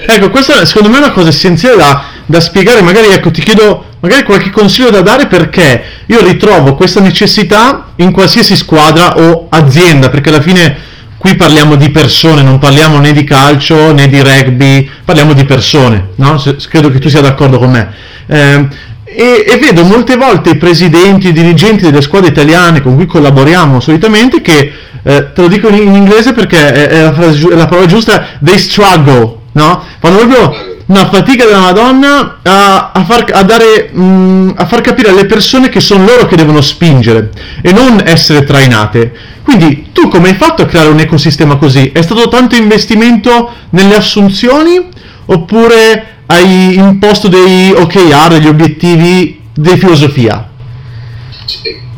ecco, 0.06 0.30
questa 0.30 0.64
secondo 0.64 0.88
me 0.88 0.96
è 0.96 1.00
una 1.00 1.12
cosa 1.12 1.28
essenziale 1.28 1.76
da, 1.76 2.12
da 2.26 2.40
spiegare, 2.40 2.82
magari 2.82 3.08
ecco, 3.08 3.30
ti 3.30 3.42
chiedo 3.42 3.85
magari 4.00 4.24
qualche 4.24 4.50
consiglio 4.50 4.90
da 4.90 5.00
dare 5.00 5.26
perché 5.26 5.82
io 6.06 6.24
ritrovo 6.24 6.74
questa 6.74 7.00
necessità 7.00 7.92
in 7.96 8.12
qualsiasi 8.12 8.56
squadra 8.56 9.16
o 9.18 9.46
azienda, 9.48 10.10
perché 10.10 10.28
alla 10.28 10.42
fine 10.42 10.76
qui 11.16 11.34
parliamo 11.34 11.76
di 11.76 11.90
persone, 11.90 12.42
non 12.42 12.58
parliamo 12.58 12.98
né 12.98 13.12
di 13.12 13.24
calcio 13.24 13.92
né 13.92 14.08
di 14.08 14.20
rugby, 14.20 14.88
parliamo 15.04 15.32
di 15.32 15.44
persone, 15.44 16.10
no? 16.16 16.42
credo 16.68 16.90
che 16.90 16.98
tu 16.98 17.08
sia 17.08 17.20
d'accordo 17.20 17.58
con 17.58 17.70
me. 17.70 17.88
Eh, 18.26 18.68
e, 19.08 19.44
e, 19.48 19.56
vedo 19.56 19.84
molte 19.84 20.16
volte 20.16 20.50
i 20.50 20.56
presidenti, 20.56 21.28
i 21.28 21.32
dirigenti 21.32 21.84
delle 21.84 22.02
squadre 22.02 22.28
italiane 22.28 22.82
con 22.82 22.96
cui 22.96 23.06
collaboriamo 23.06 23.80
solitamente 23.80 24.42
che, 24.42 24.72
eh, 25.02 25.32
te 25.32 25.40
lo 25.40 25.48
dico 25.48 25.68
in, 25.68 25.76
in 25.76 25.94
inglese 25.94 26.32
perché 26.32 26.72
è, 26.72 26.88
è, 26.88 27.02
la 27.02 27.14
frase, 27.14 27.48
è, 27.48 27.54
la 27.54 27.66
parola 27.66 27.86
giusta, 27.86 28.26
they 28.44 28.58
struggle, 28.58 29.38
no? 29.56 29.82
Fanno 29.98 30.16
proprio 30.18 30.74
una 30.86 31.08
fatica 31.08 31.44
della 31.44 31.58
Madonna 31.58 32.38
a, 32.42 32.92
a, 32.92 33.04
far, 33.04 33.24
a, 33.32 33.42
dare, 33.42 33.90
mh, 33.90 34.02
mm, 34.02 34.50
a 34.54 34.66
far 34.66 34.80
capire 34.82 35.08
alle 35.08 35.26
persone 35.26 35.68
che 35.68 35.80
sono 35.80 36.04
loro 36.04 36.26
che 36.26 36.36
devono 36.36 36.60
spingere 36.60 37.30
e 37.62 37.72
non 37.72 38.00
essere 38.04 38.44
trainate. 38.44 39.12
Quindi 39.42 39.88
tu 39.92 40.08
come 40.08 40.28
hai 40.28 40.34
fatto 40.34 40.62
a 40.62 40.66
creare 40.66 40.88
un 40.88 41.00
ecosistema 41.00 41.56
così? 41.56 41.90
È 41.92 42.02
stato 42.02 42.28
tanto 42.28 42.54
investimento 42.54 43.50
nelle 43.70 43.96
assunzioni 43.96 44.88
oppure 45.26 46.14
hai 46.26 46.74
imposto 46.74 47.28
dei 47.28 47.72
OKR, 47.72 48.28
degli 48.28 48.46
obiettivi 48.46 49.40
di 49.54 49.76
filosofia? 49.76 50.50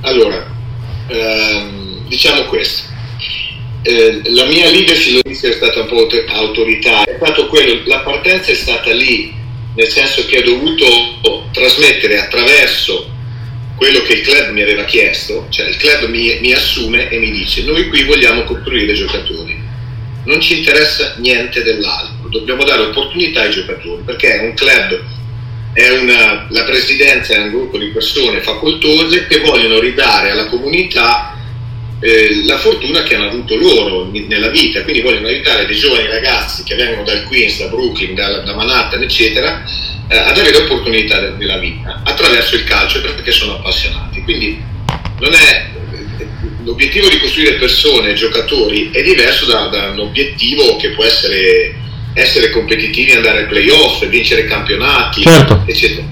Allora, 0.03 0.47
ehm, 1.09 2.07
diciamo 2.07 2.43
questo 2.43 2.78
eh, 3.89 4.21
la 4.33 4.45
mia 4.45 4.69
leadership 4.69 5.27
è 5.27 5.53
stata 5.53 5.81
un 5.81 5.87
po' 5.87 6.07
autoritaria, 6.27 7.15
è 7.15 7.17
stato 7.17 7.47
quello, 7.47 7.81
la 7.87 8.01
partenza 8.01 8.51
è 8.51 8.55
stata 8.55 8.93
lì, 8.93 9.35
nel 9.75 9.89
senso 9.89 10.27
che 10.27 10.39
ho 10.39 10.43
dovuto 10.43 11.49
trasmettere 11.53 12.21
attraverso 12.21 13.11
quello 13.77 14.03
che 14.03 14.13
il 14.13 14.21
club 14.21 14.51
mi 14.51 14.61
aveva 14.61 14.85
chiesto, 14.85 15.47
cioè 15.49 15.69
il 15.69 15.77
club 15.79 16.11
mi, 16.11 16.39
mi 16.41 16.53
assume 16.53 17.09
e 17.09 17.19
mi 17.19 17.31
dice 17.31 17.63
noi 17.63 17.89
qui 17.89 18.05
vogliamo 18.05 18.45
costruire 18.45 18.93
giocatori, 18.93 19.59
non 20.25 20.39
ci 20.41 20.59
interessa 20.59 21.15
niente 21.19 21.63
dell'altro, 21.63 22.29
dobbiamo 22.29 22.65
dare 22.65 22.83
opportunità 22.83 23.43
ai 23.43 23.51
giocatori, 23.51 24.03
perché 24.05 24.41
è 24.41 24.45
un 24.45 24.53
club 24.53 25.03
è 25.73 25.91
una, 25.91 26.47
la 26.51 26.65
presidenza 26.65 27.35
è 27.35 27.39
un 27.39 27.51
gruppo 27.51 27.79
di 27.79 27.87
persone 27.87 28.41
facoltose 28.41 29.27
che 29.29 29.39
vogliono 29.39 29.79
ridare 29.79 30.31
alla 30.31 30.47
comunità 30.47 31.38
eh, 32.01 32.45
la 32.45 32.59
fortuna 32.59 33.03
che 33.03 33.15
hanno 33.17 33.29
avuto 33.29 33.57
loro 33.57 34.11
nella 34.13 34.49
vita, 34.49 34.83
quindi 34.83 35.01
vogliono 35.01 35.27
aiutare 35.27 35.67
dei 35.67 35.77
giovani 35.77 36.07
ragazzi 36.07 36.63
che 36.63 36.75
vengono 36.75 37.03
dal 37.03 37.25
Queens, 37.25 37.59
da 37.59 37.67
Brooklyn, 37.67 38.15
da, 38.15 38.39
da 38.41 38.55
Manhattan, 38.55 39.03
eccetera, 39.03 39.65
eh, 40.09 40.17
ad 40.17 40.39
avere 40.39 40.59
opportunità 40.59 41.35
nella 41.37 41.59
vita 41.59 42.03
attraverso 42.05 42.55
il 42.55 42.65
calcio 42.65 43.01
perché 43.01 43.33
sono 43.33 43.55
appassionati. 43.55 44.23
Quindi 44.23 44.63
non 45.21 45.35
è 45.35 45.71
l'obiettivo 46.65 47.09
di 47.09 47.19
costruire 47.19 47.55
persone, 47.55 48.15
giocatori, 48.15 48.91
è 48.93 49.03
diverso 49.03 49.47
da, 49.47 49.67
da 49.67 49.91
un 49.91 49.99
obiettivo 50.01 50.77
che 50.77 50.91
può 50.91 51.05
essere 51.05 51.87
essere 52.15 52.51
competitivi, 52.51 53.13
andare 53.13 53.41
ai 53.41 53.47
playoff, 53.47 54.05
vincere 54.07 54.45
campionati, 54.45 55.23
certo. 55.23 55.63
eccetera. 55.67 56.05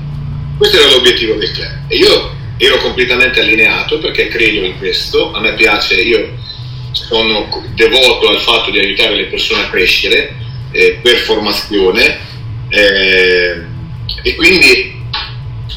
Questo 0.56 0.78
era 0.78 0.88
l'obiettivo 0.88 1.34
del 1.34 1.50
club. 1.50 1.70
E 1.88 1.96
io 1.96 2.35
ero 2.58 2.78
completamente 2.78 3.40
allineato 3.40 3.98
perché 3.98 4.28
credo 4.28 4.64
in 4.64 4.78
questo, 4.78 5.32
a 5.32 5.40
me 5.40 5.54
piace, 5.54 6.00
io 6.00 6.34
sono 6.92 7.48
devoto 7.74 8.28
al 8.28 8.40
fatto 8.40 8.70
di 8.70 8.78
aiutare 8.78 9.14
le 9.14 9.26
persone 9.26 9.62
a 9.62 9.68
crescere 9.68 10.34
eh, 10.72 10.98
per 11.02 11.16
formazione 11.16 12.18
eh, 12.68 13.60
e 14.22 14.34
quindi 14.34 14.94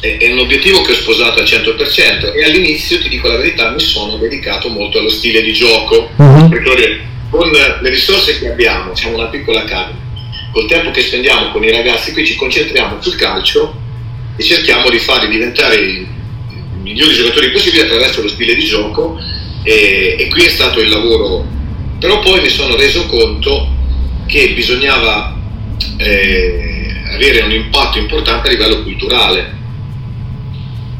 è, 0.00 0.16
è, 0.16 0.32
un 0.32 0.38
obiettivo 0.38 0.80
che 0.82 0.92
ho 0.92 0.94
sposato 0.94 1.40
al 1.40 1.44
100% 1.44 2.34
e 2.34 2.44
all'inizio 2.44 2.98
ti 2.98 3.08
dico 3.08 3.28
la 3.28 3.36
verità 3.36 3.70
mi 3.70 3.80
sono 3.80 4.16
dedicato 4.16 4.68
molto 4.70 4.98
allo 4.98 5.10
stile 5.10 5.42
di 5.42 5.52
gioco 5.52 6.10
uh-huh. 6.16 6.48
perché 6.48 7.08
con 7.28 7.50
le 7.50 7.88
risorse 7.88 8.38
che 8.38 8.48
abbiamo, 8.48 8.94
siamo 8.96 9.16
una 9.16 9.26
piccola 9.26 9.64
casa, 9.64 9.94
col 10.52 10.66
tempo 10.66 10.90
che 10.90 11.02
spendiamo 11.02 11.50
con 11.52 11.62
i 11.62 11.70
ragazzi 11.70 12.12
qui 12.12 12.26
ci 12.26 12.34
concentriamo 12.34 13.00
sul 13.00 13.16
calcio 13.16 13.74
e 14.36 14.42
cerchiamo 14.42 14.88
di 14.88 14.98
farli 14.98 15.28
diventare 15.28 16.18
migliori 16.90 17.14
giocatori 17.14 17.50
possibili 17.52 17.82
attraverso 17.82 18.22
lo 18.22 18.28
stile 18.28 18.54
di 18.54 18.64
gioco 18.64 19.18
e, 19.62 20.16
e 20.18 20.28
qui 20.28 20.44
è 20.44 20.48
stato 20.48 20.80
il 20.80 20.88
lavoro. 20.88 21.46
Però 21.98 22.18
poi 22.18 22.40
mi 22.40 22.48
sono 22.48 22.76
reso 22.76 23.06
conto 23.06 23.68
che 24.26 24.52
bisognava 24.52 25.38
eh, 25.98 27.02
avere 27.12 27.42
un 27.42 27.52
impatto 27.52 27.98
importante 27.98 28.48
a 28.48 28.50
livello 28.50 28.82
culturale 28.82 29.58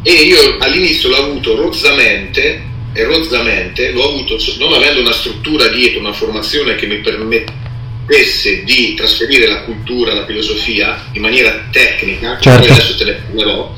e 0.03 0.13
io 0.13 0.57
all'inizio 0.59 1.09
l'ho 1.11 1.17
avuto 1.17 1.57
rozzamente 1.57 2.69
e 2.93 3.05
rozzamente 3.05 3.91
l'ho 3.91 4.09
avuto 4.09 4.39
non 4.59 4.73
avendo 4.73 5.01
una 5.01 5.13
struttura 5.13 5.69
dietro, 5.69 6.01
una 6.01 6.13
formazione 6.13 6.75
che 6.75 6.87
mi 6.87 6.99
permettesse 6.99 8.65
di 8.65 8.95
trasferire 8.95 9.47
la 9.47 9.63
cultura, 9.63 10.15
la 10.15 10.27
filosofia 10.27 11.07
in 11.13 11.23
maniera 11.23 11.69
tecnica, 11.71 12.39
certo. 12.41 12.61
poi 12.61 12.71
adesso 12.71 12.97
te 12.97 13.05
ne 13.05 13.13
parlerò, 13.13 13.75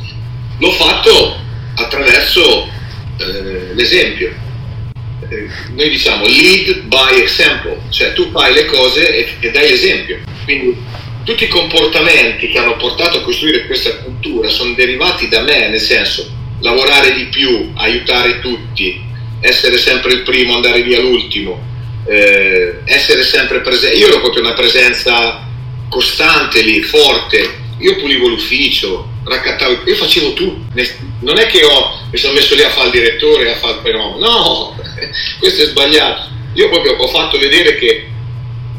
l'ho 0.59 0.71
fatto 0.73 1.41
attraverso 1.75 2.69
eh, 3.19 3.75
l'esempio. 3.75 4.33
Eh, 5.29 5.49
noi 5.75 5.89
diciamo 5.89 6.27
lead 6.27 6.83
by 6.83 7.21
example, 7.21 7.81
cioè 7.91 8.13
tu 8.13 8.31
fai 8.31 8.53
le 8.53 8.67
cose 8.67 9.17
e, 9.17 9.29
e 9.41 9.51
dai 9.51 9.71
l'esempio. 9.71 10.21
Quindi 10.45 10.77
tutti 11.25 11.45
i 11.45 11.49
comportamenti 11.49 12.49
che 12.49 12.59
hanno 12.59 12.77
portato 12.77 13.19
a 13.19 13.23
costruire 13.23 13.67
questa 13.67 13.97
cultura 13.99 14.49
sono 14.49 14.75
derivati 14.75 15.29
da 15.29 15.43
me, 15.43 15.69
nel 15.69 15.81
senso 15.81 16.41
lavorare 16.61 17.13
di 17.15 17.27
più, 17.27 17.73
aiutare 17.75 18.41
tutti, 18.41 19.01
essere 19.41 19.79
sempre 19.79 20.13
il 20.13 20.23
primo, 20.23 20.55
andare 20.55 20.83
via 20.83 21.01
l'ultimo, 21.01 21.61
eh, 22.07 22.81
essere 22.85 23.23
sempre 23.23 23.61
presente. 23.61 23.97
Io 23.97 24.09
ero 24.09 24.21
proprio 24.21 24.43
una 24.43 24.55
presenza 24.55 25.47
costante 25.89 26.63
lì, 26.63 26.83
forte. 26.83 27.61
Io 27.83 27.97
pulivo 27.97 28.29
l'ufficio, 28.29 29.09
raccattavo, 29.25 29.83
io 29.85 29.95
facevo 29.95 30.33
tutto. 30.35 30.81
Non 31.21 31.39
è 31.39 31.47
che 31.47 31.65
ho, 31.65 32.01
mi 32.11 32.19
sono 32.19 32.35
messo 32.35 32.55
lì 32.55 32.63
a 32.63 32.71
fare 32.71 32.87
il 32.87 32.93
direttore, 32.93 33.53
a 33.53 33.57
fare 33.57 33.75
il 33.75 33.81
fenomeno. 33.83 34.19
No, 34.19 34.77
questo 35.39 35.63
è 35.63 35.67
sbagliato. 35.67 36.31
Io 36.55 36.69
proprio 36.69 36.97
ho 36.97 37.09
fatto 37.09 37.39
vedere 37.39 37.77
che 37.77 38.07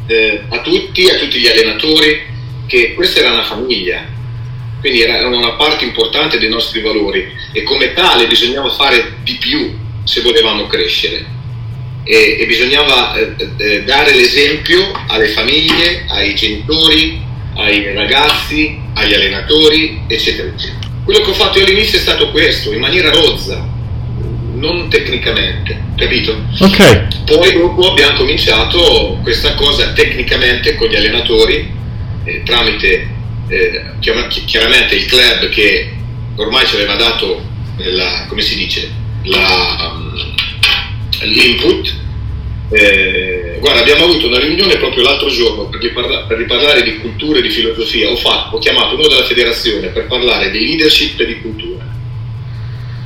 eh, 0.06 0.42
a 0.48 0.60
tutti, 0.60 1.08
a 1.08 1.16
tutti 1.16 1.38
gli 1.38 1.48
allenatori, 1.48 2.22
che 2.66 2.94
questa 2.94 3.20
era 3.20 3.32
una 3.32 3.42
famiglia, 3.42 4.06
quindi 4.80 5.02
era 5.02 5.26
una 5.26 5.52
parte 5.52 5.84
importante 5.84 6.38
dei 6.38 6.48
nostri 6.48 6.80
valori 6.80 7.30
e 7.52 7.62
come 7.62 7.92
tale 7.92 8.26
bisognava 8.26 8.70
fare 8.70 9.16
di 9.22 9.34
più 9.34 9.78
se 10.04 10.20
volevamo 10.20 10.66
crescere 10.66 11.24
e, 12.04 12.36
e 12.38 12.46
bisognava 12.46 13.16
eh, 13.16 13.34
eh, 13.56 13.82
dare 13.84 14.14
l'esempio 14.14 14.92
alle 15.08 15.28
famiglie, 15.28 16.04
ai 16.08 16.34
genitori, 16.34 17.20
ai 17.56 17.94
ragazzi, 17.94 18.78
agli 18.94 19.14
allenatori, 19.14 20.02
eccetera, 20.06 20.48
eccetera. 20.48 20.92
Quello 21.04 21.20
che 21.20 21.30
ho 21.30 21.34
fatto 21.34 21.58
io 21.58 21.66
all'inizio 21.66 21.98
è 21.98 22.00
stato 22.00 22.30
questo, 22.30 22.72
in 22.72 22.80
maniera 22.80 23.10
rozza, 23.10 23.68
non 24.54 24.88
tecnicamente, 24.88 25.78
capito? 25.96 26.42
Ok. 26.58 27.24
Poi 27.24 27.52
dopo 27.52 27.90
abbiamo 27.90 28.16
cominciato 28.16 29.18
questa 29.22 29.54
cosa 29.54 29.92
tecnicamente 29.92 30.74
con 30.76 30.88
gli 30.88 30.96
allenatori 30.96 31.70
eh, 32.24 32.42
tramite 32.44 33.08
eh, 33.48 33.82
chiaramente 34.00 34.94
il 34.94 35.04
club 35.06 35.48
che 35.50 35.92
ormai 36.36 36.66
ci 36.66 36.74
aveva 36.76 36.94
dato 36.94 37.42
la, 37.76 38.24
come 38.28 38.40
si 38.40 38.56
dice, 38.56 38.90
la, 39.24 39.92
um, 39.92 40.34
l'input. 41.22 41.94
Eh, 42.70 43.33
guarda, 43.64 43.80
abbiamo 43.80 44.04
avuto 44.04 44.26
una 44.26 44.38
riunione 44.38 44.76
proprio 44.76 45.04
l'altro 45.04 45.30
giorno 45.30 45.64
per, 45.70 45.80
riparla- 45.80 46.24
per 46.24 46.36
riparlare 46.36 46.82
di 46.82 46.98
cultura 46.98 47.38
e 47.38 47.42
di 47.42 47.48
filosofia. 47.48 48.10
Ho, 48.10 48.16
fatto, 48.16 48.56
ho 48.56 48.58
chiamato 48.58 48.94
uno 48.94 49.08
della 49.08 49.24
federazione 49.24 49.88
per 49.88 50.06
parlare 50.06 50.50
di 50.50 50.66
leadership 50.66 51.18
e 51.18 51.26
di 51.26 51.40
cultura 51.40 51.82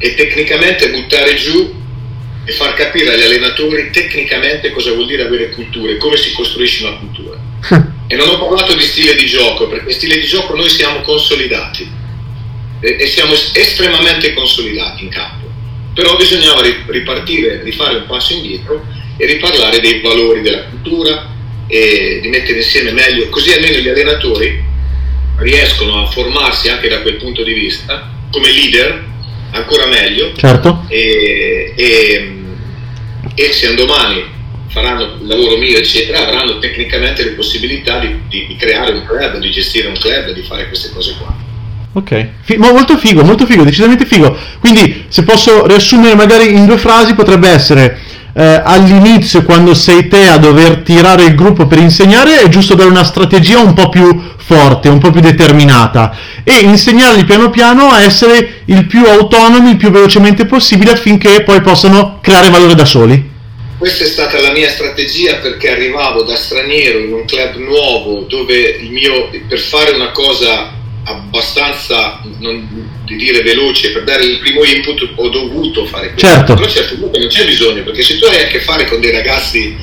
e 0.00 0.14
tecnicamente 0.14 0.90
buttare 0.90 1.34
giù 1.36 1.74
e 2.44 2.52
far 2.52 2.74
capire 2.74 3.14
agli 3.14 3.22
allenatori 3.22 3.90
tecnicamente 3.90 4.72
cosa 4.72 4.92
vuol 4.92 5.06
dire 5.06 5.22
avere 5.22 5.50
cultura 5.50 5.92
e 5.92 5.96
come 5.96 6.16
si 6.16 6.32
costruisce 6.32 6.84
una 6.84 6.96
cultura. 6.96 7.38
E 8.10 8.16
non 8.16 8.26
ho 8.26 8.38
parlato 8.38 8.74
di 8.74 8.80
stile 8.80 9.14
di 9.16 9.26
gioco, 9.26 9.68
perché 9.68 9.92
stile 9.92 10.18
di 10.18 10.24
gioco 10.24 10.56
noi 10.56 10.70
siamo 10.70 11.02
consolidati 11.02 11.86
e, 12.80 12.96
e 12.98 13.06
siamo 13.06 13.34
estremamente 13.34 14.32
consolidati 14.32 15.04
in 15.04 15.10
campo. 15.10 15.46
Però 15.92 16.16
bisognava 16.16 16.62
ripartire, 16.86 17.62
rifare 17.62 17.96
un 17.96 18.06
passo 18.06 18.32
indietro 18.32 18.82
e 19.18 19.26
riparlare 19.26 19.80
dei 19.80 20.00
valori 20.00 20.40
della 20.40 20.62
cultura 20.64 21.26
e 21.66 22.20
di 22.22 22.28
mettere 22.28 22.58
insieme 22.58 22.92
meglio, 22.92 23.28
così 23.28 23.52
almeno 23.52 23.78
gli 23.78 23.88
allenatori 23.88 24.64
riescono 25.38 26.02
a 26.02 26.06
formarsi 26.06 26.70
anche 26.70 26.88
da 26.88 27.02
quel 27.02 27.16
punto 27.16 27.42
di 27.42 27.52
vista 27.52 28.10
come 28.30 28.50
leader 28.50 29.04
ancora 29.50 29.86
meglio 29.86 30.32
certo. 30.36 30.84
e, 30.88 31.72
e, 31.76 32.32
e 33.34 33.52
se 33.52 33.66
un 33.68 33.76
domani 33.76 34.36
faranno 34.68 35.16
il 35.20 35.26
lavoro 35.26 35.56
mio, 35.56 35.78
eccetera, 35.78 36.26
avranno 36.26 36.58
tecnicamente 36.58 37.24
le 37.24 37.30
possibilità 37.30 37.98
di, 37.98 38.20
di, 38.28 38.46
di, 38.46 38.56
creare 38.56 38.92
un 38.92 39.04
club, 39.04 39.38
di 39.38 39.50
gestire 39.50 39.88
un 39.88 39.98
club, 39.98 40.32
di 40.32 40.42
fare 40.42 40.68
queste 40.68 40.90
cose 40.92 41.14
qua. 41.18 41.34
Ok, 41.94 42.28
F- 42.42 42.56
molto 42.56 42.98
figo, 42.98 43.24
molto 43.24 43.46
figo, 43.46 43.64
decisamente 43.64 44.04
figo. 44.04 44.36
Quindi, 44.60 45.06
se 45.08 45.24
posso 45.24 45.66
riassumere 45.66 46.14
magari 46.14 46.52
in 46.52 46.66
due 46.66 46.76
frasi, 46.76 47.14
potrebbe 47.14 47.48
essere 47.48 47.98
eh, 48.38 48.62
all'inizio, 48.64 49.42
quando 49.42 49.74
sei 49.74 50.06
te 50.06 50.28
a 50.28 50.38
dover 50.38 50.82
tirare 50.82 51.24
il 51.24 51.34
gruppo 51.34 51.66
per 51.66 51.78
insegnare, 51.78 52.40
è 52.40 52.48
giusto 52.48 52.76
dare 52.76 52.88
una 52.88 53.02
strategia 53.02 53.58
un 53.58 53.74
po' 53.74 53.88
più 53.88 54.16
forte, 54.36 54.88
un 54.88 55.00
po' 55.00 55.10
più 55.10 55.20
determinata 55.20 56.16
e 56.44 56.60
insegnargli 56.60 57.24
piano 57.24 57.50
piano 57.50 57.90
a 57.90 58.00
essere 58.00 58.62
il 58.66 58.86
più 58.86 59.04
autonomi, 59.06 59.70
il 59.70 59.76
più 59.76 59.90
velocemente 59.90 60.46
possibile 60.46 60.92
affinché 60.92 61.42
poi 61.42 61.60
possano 61.60 62.20
creare 62.22 62.48
valore 62.48 62.76
da 62.76 62.84
soli. 62.84 63.28
Questa 63.76 64.04
è 64.04 64.06
stata 64.06 64.40
la 64.40 64.52
mia 64.52 64.70
strategia 64.70 65.38
perché 65.38 65.72
arrivavo 65.72 66.22
da 66.22 66.36
straniero 66.36 67.00
in 67.00 67.12
un 67.14 67.24
club 67.24 67.56
nuovo 67.56 68.20
dove 68.28 68.54
il 68.54 68.92
mio, 68.92 69.30
per 69.48 69.58
fare 69.58 69.96
una 69.96 70.12
cosa 70.12 70.72
abbastanza, 71.02 72.20
non 72.38 72.97
di 73.08 73.16
dire 73.16 73.42
veloce, 73.42 73.90
per 73.90 74.04
dare 74.04 74.22
il 74.24 74.38
primo 74.38 74.62
input 74.62 75.08
ho 75.14 75.28
dovuto 75.30 75.86
fare 75.86 76.10
questo. 76.10 76.28
Certo. 76.28 76.54
Però 76.54 76.68
certo 76.68 76.96
punto 76.96 77.18
non 77.18 77.28
c'è 77.28 77.46
bisogno 77.46 77.82
perché 77.82 78.02
se 78.02 78.18
tu 78.18 78.26
hai 78.26 78.42
a 78.42 78.46
che 78.46 78.60
fare 78.60 78.84
con 78.84 79.00
dei 79.00 79.10
ragazzi 79.10 79.74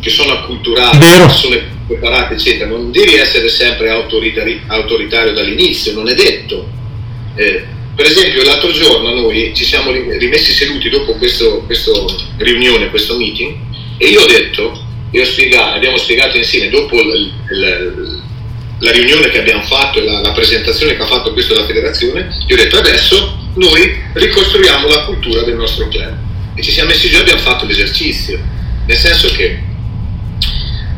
che 0.00 0.10
sono 0.10 0.32
acculturati, 0.32 0.98
Vero. 0.98 1.26
persone 1.26 1.70
preparate, 1.86 2.34
eccetera, 2.34 2.68
non 2.68 2.90
devi 2.92 3.14
essere 3.14 3.48
sempre 3.48 3.90
autoritari- 3.90 4.62
autoritario 4.68 5.32
dall'inizio, 5.32 5.92
non 5.92 6.08
è 6.08 6.14
detto. 6.14 6.68
Eh, 7.34 7.64
per 7.94 8.06
esempio 8.06 8.42
l'altro 8.42 8.70
giorno 8.72 9.12
noi 9.12 9.52
ci 9.54 9.64
siamo 9.64 9.90
rimessi 9.90 10.52
seduti 10.52 10.88
dopo 10.88 11.14
questa 11.14 11.46
riunione, 12.38 12.90
questo 12.90 13.16
meeting, 13.16 13.54
e 13.98 14.06
io 14.06 14.22
ho 14.22 14.26
detto, 14.26 14.80
io 15.10 15.24
spiegato, 15.24 15.76
abbiamo 15.76 15.98
spiegato 15.98 16.36
insieme, 16.36 16.70
dopo 16.70 17.00
il, 17.00 17.32
il, 17.50 18.21
la 18.82 18.90
riunione 18.90 19.28
che 19.28 19.38
abbiamo 19.38 19.62
fatto 19.62 20.00
e 20.00 20.04
la, 20.04 20.20
la, 20.20 20.32
presentazione 20.32 20.96
che 20.96 21.02
ha 21.02 21.06
fatto 21.06 21.32
questo 21.32 21.54
la 21.54 21.64
federazione, 21.64 22.28
io 22.46 22.54
ho 22.54 22.58
detto 22.58 22.78
adesso 22.78 23.38
noi 23.54 24.00
ricostruiamo 24.12 24.88
la 24.88 25.04
cultura 25.04 25.42
del 25.42 25.54
nostro 25.54 25.88
club. 25.88 26.16
E 26.54 26.62
ci 26.62 26.70
siamo 26.70 26.90
messi 26.90 27.08
giù 27.08 27.16
e 27.16 27.20
abbiamo 27.20 27.40
fatto 27.40 27.64
l'esercizio, 27.64 28.38
nel 28.86 28.96
senso 28.96 29.28
che 29.30 29.62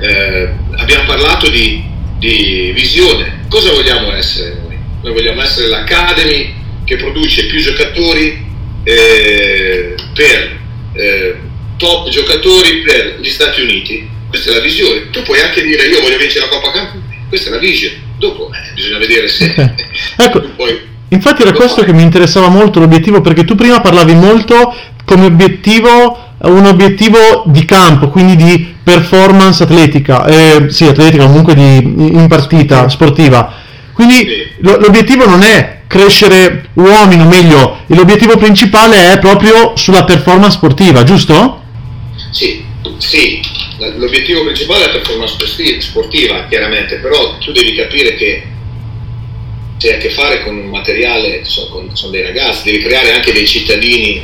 eh, 0.00 0.52
abbiamo 0.76 1.04
parlato 1.04 1.48
di, 1.50 1.84
di 2.18 2.72
visione, 2.74 3.44
cosa 3.48 3.70
vogliamo 3.70 4.12
essere 4.14 4.56
noi? 4.62 4.78
Noi 5.02 5.12
vogliamo 5.12 5.42
essere 5.42 5.68
l'Academy 5.68 6.54
che 6.84 6.96
produce 6.96 7.46
più 7.46 7.60
giocatori 7.60 8.44
eh, 8.84 9.94
per 10.14 10.58
eh, 10.94 11.36
top 11.76 12.08
giocatori 12.08 12.78
per 12.78 13.18
gli 13.20 13.28
Stati 13.28 13.60
Uniti. 13.60 14.08
Questa 14.28 14.50
è 14.50 14.54
la 14.54 14.60
visione. 14.60 15.10
Tu 15.10 15.22
puoi 15.22 15.40
anche 15.40 15.62
dire 15.62 15.86
io 15.86 16.00
voglio 16.00 16.16
vincere 16.16 16.46
la 16.46 16.50
Coppa 16.50 16.72
Campioni, 16.72 17.13
questa 17.34 17.50
è 17.50 17.52
la 17.52 17.58
visione. 17.58 17.96
Dopo 18.16 18.50
eh, 18.52 18.74
bisogna 18.74 18.98
vedere 18.98 19.26
se... 19.26 19.52
ecco, 20.16 20.40
poi, 20.54 20.80
infatti 21.08 21.42
era 21.42 21.52
questo 21.52 21.78
fai. 21.78 21.86
che 21.86 21.92
mi 21.92 22.02
interessava 22.02 22.48
molto 22.48 22.78
l'obiettivo, 22.78 23.20
perché 23.20 23.44
tu 23.44 23.56
prima 23.56 23.80
parlavi 23.80 24.14
molto 24.14 24.72
come 25.04 25.26
obiettivo 25.26 26.18
un 26.44 26.66
obiettivo 26.66 27.44
di 27.46 27.64
campo, 27.64 28.08
quindi 28.08 28.36
di 28.36 28.74
performance 28.82 29.62
atletica, 29.62 30.26
eh, 30.26 30.66
sì, 30.68 30.84
atletica 30.84 31.24
comunque 31.24 31.54
di, 31.54 31.78
in 31.78 32.26
partita 32.28 32.88
sportiva. 32.88 33.62
Quindi 33.94 34.14
sì. 34.14 34.46
l'obiettivo 34.58 35.26
non 35.26 35.42
è 35.42 35.82
crescere 35.86 36.68
uomini, 36.74 37.22
o 37.22 37.26
meglio, 37.26 37.78
l'obiettivo 37.86 38.36
principale 38.36 39.12
è 39.12 39.18
proprio 39.18 39.72
sulla 39.76 40.04
performance 40.04 40.56
sportiva, 40.56 41.02
giusto? 41.02 41.62
Sì, 42.30 42.62
sì, 42.98 43.40
l'obiettivo 43.78 44.44
principale 44.44 44.84
è 44.84 44.86
la 44.86 44.92
performance 44.92 45.80
sportiva, 45.80 46.46
chiaramente, 46.48 46.96
però 46.96 47.38
tu 47.38 47.52
devi 47.52 47.74
capire 47.74 48.14
che 48.16 48.42
c'è 49.78 49.94
a 49.94 49.98
che 49.98 50.10
fare 50.10 50.42
con 50.42 50.56
un 50.56 50.68
materiale, 50.68 51.44
sono, 51.44 51.88
sono 51.92 52.12
dei 52.12 52.22
ragazzi, 52.22 52.70
devi 52.70 52.82
creare 52.82 53.12
anche 53.12 53.32
dei 53.32 53.46
cittadini 53.46 54.22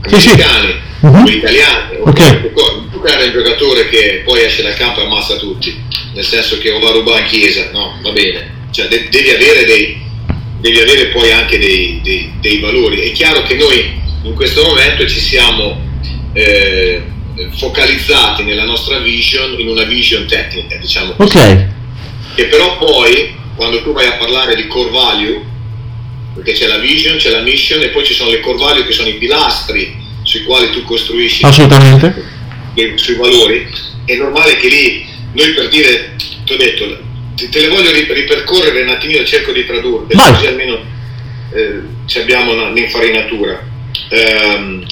americani, 0.00 0.68
sì. 0.68 1.06
Uh-huh. 1.06 1.26
italiani, 1.26 1.96
okay. 2.00 2.52
tu 2.90 3.00
creare 3.00 3.26
un 3.26 3.32
giocatore 3.32 3.88
che 3.88 4.22
poi 4.24 4.42
esce 4.42 4.62
dal 4.62 4.74
campo 4.74 5.00
e 5.00 5.04
ammazza 5.04 5.36
tutti, 5.36 5.80
nel 6.14 6.24
senso 6.24 6.58
che 6.58 6.70
o 6.70 6.80
va 6.80 6.88
a 6.88 6.92
rubare 6.92 7.20
in 7.20 7.26
chiesa, 7.26 7.70
no, 7.72 7.98
va 8.02 8.10
bene, 8.12 8.66
cioè 8.70 8.88
de- 8.88 9.08
devi 9.08 9.30
avere 9.30 9.64
dei, 9.64 10.00
devi 10.60 10.78
avere 10.78 11.06
poi 11.06 11.32
anche 11.32 11.58
dei, 11.58 12.00
dei, 12.02 12.32
dei, 12.40 12.58
valori. 12.60 13.00
È 13.00 13.12
chiaro 13.12 13.42
che 13.42 13.54
noi 13.54 14.00
in 14.22 14.34
questo 14.34 14.62
momento 14.64 15.06
ci 15.06 15.20
siamo 15.20 15.80
eh, 16.32 17.02
focalizzati 17.56 18.42
nella 18.42 18.64
nostra 18.64 18.98
vision 18.98 19.58
in 19.58 19.68
una 19.68 19.84
vision 19.84 20.26
tecnica, 20.26 20.76
diciamo 20.76 21.12
così. 21.12 21.36
Ok. 21.36 21.66
Che 22.34 22.44
però 22.46 22.78
poi, 22.78 23.34
quando 23.54 23.82
tu 23.82 23.92
vai 23.92 24.06
a 24.06 24.12
parlare 24.12 24.56
di 24.56 24.66
core 24.66 24.90
value, 24.90 25.42
perché 26.34 26.52
c'è 26.52 26.66
la 26.66 26.78
vision, 26.78 27.16
c'è 27.16 27.30
la 27.30 27.40
mission 27.40 27.82
e 27.82 27.88
poi 27.88 28.04
ci 28.04 28.14
sono 28.14 28.30
le 28.30 28.40
core 28.40 28.58
value 28.58 28.86
che 28.86 28.92
sono 28.92 29.08
i 29.08 29.14
pilastri 29.14 29.96
sui 30.22 30.44
quali 30.44 30.70
tu 30.70 30.84
costruisci 30.84 31.44
Assolutamente. 31.44 32.24
sui 32.96 33.14
valori, 33.14 33.66
è 34.04 34.14
normale 34.14 34.56
che 34.56 34.68
lì 34.68 35.06
noi 35.32 35.52
per 35.52 35.68
dire, 35.68 36.14
ti 36.44 36.52
ho 36.52 36.56
detto, 36.56 36.98
te, 37.34 37.48
te 37.48 37.60
le 37.60 37.68
voglio 37.68 37.90
ripercorrere 37.92 38.82
un 38.82 38.88
attimino, 38.88 39.24
cerco 39.24 39.52
di 39.52 39.66
tradurre, 39.66 40.14
così 40.14 40.46
almeno 40.46 40.80
eh, 41.52 42.20
abbiamo 42.20 42.52
un'infarinatura. 42.68 43.66
Um, 44.10 44.84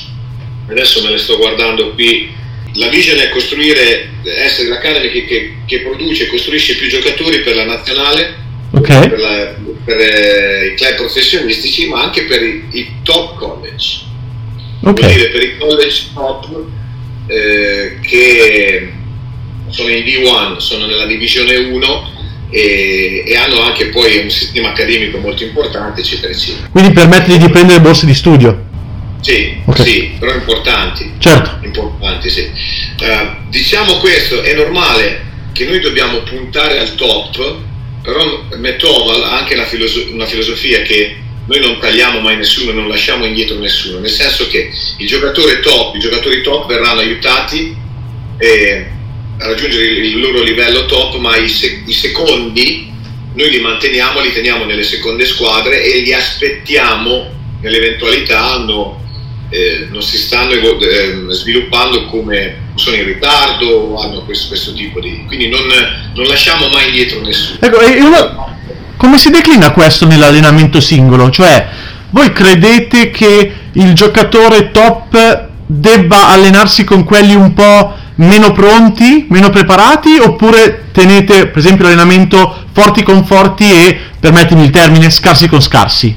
adesso 0.68 1.02
me 1.02 1.10
le 1.10 1.18
sto 1.18 1.36
guardando 1.36 1.92
qui. 1.92 2.34
La 2.74 2.88
vision 2.88 3.18
è 3.18 3.30
costruire, 3.30 4.10
essere 4.24 4.68
l'academy 4.68 5.10
che, 5.10 5.24
che, 5.24 5.54
che 5.64 5.80
produce 5.80 6.24
e 6.24 6.26
costruisce 6.26 6.76
più 6.76 6.88
giocatori 6.88 7.40
per 7.40 7.56
la 7.56 7.64
nazionale, 7.64 8.34
okay. 8.72 9.08
per, 9.08 9.18
la, 9.18 9.54
per 9.84 9.98
eh, 9.98 10.66
i 10.66 10.74
club 10.74 10.96
professionistici, 10.96 11.88
ma 11.88 12.02
anche 12.02 12.24
per 12.24 12.42
i, 12.42 12.64
i 12.72 12.92
top 13.02 13.38
college. 13.38 14.04
Okay. 14.82 15.04
Vuol 15.04 15.14
dire 15.14 15.28
per 15.30 15.42
i 15.42 15.56
college 15.58 16.06
top 16.12 16.64
eh, 17.28 17.98
che 18.02 18.92
sono 19.68 19.88
in 19.88 20.04
D1, 20.04 20.58
sono 20.58 20.86
nella 20.86 21.06
divisione 21.06 21.56
1 21.56 22.14
e, 22.50 23.24
e, 23.26 23.36
hanno 23.36 23.60
anche 23.60 23.86
poi 23.86 24.18
un 24.18 24.30
sistema 24.30 24.68
accademico 24.68 25.18
molto 25.18 25.42
importante, 25.42 26.00
eccetera, 26.00 26.32
eccetera. 26.32 26.68
Quindi 26.70 26.92
permette 26.92 27.36
di 27.36 27.50
prendere 27.50 27.80
borse 27.80 28.06
di 28.06 28.14
studio? 28.14 28.65
Sì, 29.20 29.60
okay. 29.64 29.84
sì, 29.84 30.16
però 30.18 30.34
importanti. 30.34 31.12
Certo. 31.18 31.58
Importanti, 31.62 32.30
sì. 32.30 32.50
Uh, 33.00 33.48
diciamo 33.48 33.96
questo, 33.98 34.42
è 34.42 34.54
normale 34.54 35.24
che 35.52 35.64
noi 35.64 35.80
dobbiamo 35.80 36.18
puntare 36.18 36.78
al 36.78 36.94
top, 36.94 37.56
però 38.02 38.44
Metoval 38.56 39.22
ha 39.22 39.38
anche 39.38 39.54
una, 39.54 39.64
filoso- 39.64 40.06
una 40.12 40.26
filosofia 40.26 40.82
che 40.82 41.16
noi 41.46 41.60
non 41.60 41.78
tagliamo 41.78 42.20
mai 42.20 42.36
nessuno, 42.36 42.72
non 42.72 42.88
lasciamo 42.88 43.24
indietro 43.24 43.58
nessuno, 43.58 43.98
nel 43.98 44.10
senso 44.10 44.48
che 44.48 44.70
il 44.98 45.06
giocatore 45.06 45.60
top, 45.60 45.94
i 45.94 46.00
giocatori 46.00 46.42
top 46.42 46.66
verranno 46.66 47.00
aiutati 47.00 47.74
eh, 48.38 48.86
a 49.38 49.46
raggiungere 49.46 49.84
il 49.84 50.20
loro 50.20 50.42
livello 50.42 50.86
top, 50.86 51.16
ma 51.16 51.36
i, 51.36 51.48
sec- 51.48 51.86
i 51.86 51.92
secondi 51.92 52.92
noi 53.34 53.50
li 53.50 53.60
manteniamo, 53.60 54.20
li 54.20 54.32
teniamo 54.32 54.64
nelle 54.64 54.82
seconde 54.82 55.24
squadre 55.26 55.82
e 55.82 56.00
li 56.00 56.12
aspettiamo 56.12 57.30
nell'eventualità 57.60 58.52
hanno, 58.52 59.04
eh, 59.48 59.88
non 59.90 60.02
si 60.02 60.16
stanno 60.16 60.52
eh, 60.52 61.24
sviluppando 61.28 62.06
come 62.06 62.64
sono 62.74 62.96
in 62.96 63.04
ritardo, 63.04 63.96
hanno 63.98 64.22
questo, 64.22 64.48
questo 64.48 64.72
tipo 64.74 65.00
di... 65.00 65.24
quindi 65.26 65.48
non, 65.48 65.60
non, 66.14 66.26
lasciamo 66.26 66.68
mai 66.68 66.88
indietro 66.88 67.20
nessuno. 67.20 67.58
Ecco, 67.60 67.78
una, 68.04 68.56
come 68.96 69.18
si 69.18 69.30
declina 69.30 69.72
questo 69.72 70.06
nell'allenamento 70.06 70.80
singolo? 70.80 71.30
Cioè, 71.30 71.68
voi 72.10 72.32
credete 72.32 73.10
che 73.10 73.52
il 73.72 73.92
giocatore 73.92 74.70
top 74.70 75.48
debba 75.66 76.28
allenarsi 76.28 76.84
con 76.84 77.04
quelli 77.04 77.34
un 77.34 77.52
po' 77.54 77.94
meno 78.16 78.52
pronti, 78.52 79.26
meno 79.28 79.50
preparati, 79.50 80.18
oppure 80.18 80.86
tenete 80.92 81.48
per 81.48 81.58
esempio 81.58 81.84
l'allenamento 81.84 82.64
forti 82.72 83.02
con 83.02 83.24
forti 83.24 83.64
e, 83.70 83.98
permettimi 84.18 84.64
il 84.64 84.70
termine, 84.70 85.10
scarsi 85.10 85.48
con 85.48 85.60
scarsi? 85.60 86.16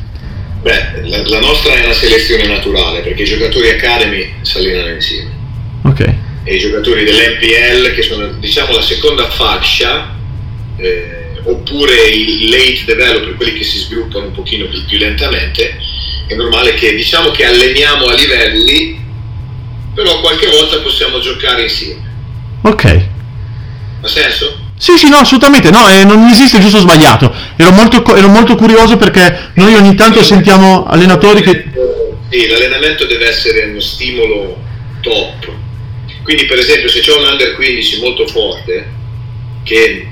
Beh, 0.61 0.98
la, 1.09 1.27
la 1.27 1.39
nostra 1.39 1.73
è 1.73 1.83
una 1.83 1.93
selezione 1.93 2.45
naturale 2.45 3.01
perché 3.01 3.23
i 3.23 3.25
giocatori 3.25 3.69
academy 3.69 4.31
si 4.41 4.57
allenano 4.57 4.89
insieme. 4.89 5.29
Ok. 5.83 6.13
E 6.43 6.55
i 6.55 6.59
giocatori 6.59 7.03
dell'NPL, 7.03 7.93
che 7.93 8.01
sono 8.03 8.27
diciamo 8.33 8.73
la 8.73 8.81
seconda 8.81 9.29
fascia, 9.29 10.15
eh, 10.77 11.39
oppure 11.43 12.07
i 12.07 12.49
late 12.49 12.83
developer, 12.85 13.35
quelli 13.35 13.53
che 13.53 13.63
si 13.63 13.79
sviluppano 13.79 14.27
un 14.27 14.31
pochino 14.31 14.65
più, 14.67 14.85
più 14.85 14.97
lentamente, 14.97 15.77
è 16.27 16.35
normale 16.35 16.75
che 16.75 16.95
diciamo 16.95 17.31
che 17.31 17.45
alleniamo 17.45 18.05
a 18.05 18.13
livelli, 18.13 18.99
però 19.93 20.19
qualche 20.21 20.47
volta 20.47 20.79
possiamo 20.79 21.19
giocare 21.19 21.63
insieme. 21.63 22.07
Ok. 22.61 23.07
Ha 24.01 24.07
senso? 24.07 24.67
Sì, 24.79 24.97
sì, 24.97 25.09
no, 25.09 25.17
assolutamente, 25.17 25.71
no, 25.71 25.89
eh, 25.89 26.05
non 26.05 26.25
esiste 26.29 26.57
giusto 26.61 26.77
o 26.77 26.79
sbagliato. 26.79 27.35
Ero 27.57 27.71
molto, 27.71 28.15
ero 28.15 28.29
molto 28.29 28.55
curioso 28.55 28.95
perché 28.95 29.51
noi 29.55 29.75
ogni 29.75 29.93
tanto 29.93 30.23
sentiamo 30.23 30.85
allenatori 30.85 31.41
che... 31.41 31.65
Sì, 32.29 32.47
l'allenamento 32.47 33.05
deve 33.05 33.27
essere 33.27 33.65
uno 33.65 33.81
stimolo 33.81 34.57
top. 35.01 35.51
Quindi 36.23 36.45
per 36.45 36.59
esempio 36.59 36.87
se 36.87 37.01
c'è 37.01 37.13
un 37.13 37.27
under 37.27 37.55
15 37.55 37.99
molto 37.99 38.25
forte, 38.25 38.87
che 39.63 40.07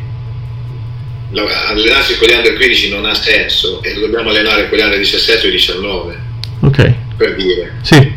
allenarsi 1.31 2.17
con 2.17 2.27
gli 2.27 2.33
under 2.33 2.55
15 2.57 2.89
non 2.89 3.05
ha 3.05 3.13
senso 3.13 3.81
e 3.83 3.93
lo 3.93 4.01
dobbiamo 4.01 4.31
allenare 4.31 4.67
con 4.67 4.77
gli 4.77 4.81
under 4.81 4.97
17 4.97 5.47
o 5.47 5.49
19. 5.49 6.19
Ok. 6.59 6.93
Per 7.15 7.35
dire. 7.35 7.71
Sì. 7.83 8.13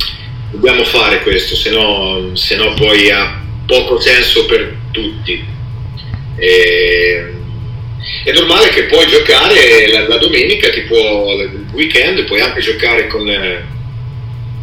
Dobbiamo 0.50 0.82
fare 0.82 1.22
questo, 1.22 1.54
se 1.54 1.70
no, 1.70 2.30
se 2.34 2.56
no 2.56 2.74
poi 2.74 3.08
ha 3.12 3.40
poco 3.66 4.00
senso 4.00 4.46
per 4.46 4.76
tutti 4.90 5.58
e, 6.40 7.24
è 8.24 8.32
normale 8.32 8.70
che 8.70 8.84
puoi 8.84 9.06
giocare 9.06 9.88
la, 9.90 10.08
la, 10.08 10.16
domenica, 10.16 10.70
tipo 10.70 11.40
il 11.40 11.66
weekend, 11.72 12.24
puoi 12.24 12.40
anche 12.40 12.60
giocare 12.60 13.06
con, 13.06 13.24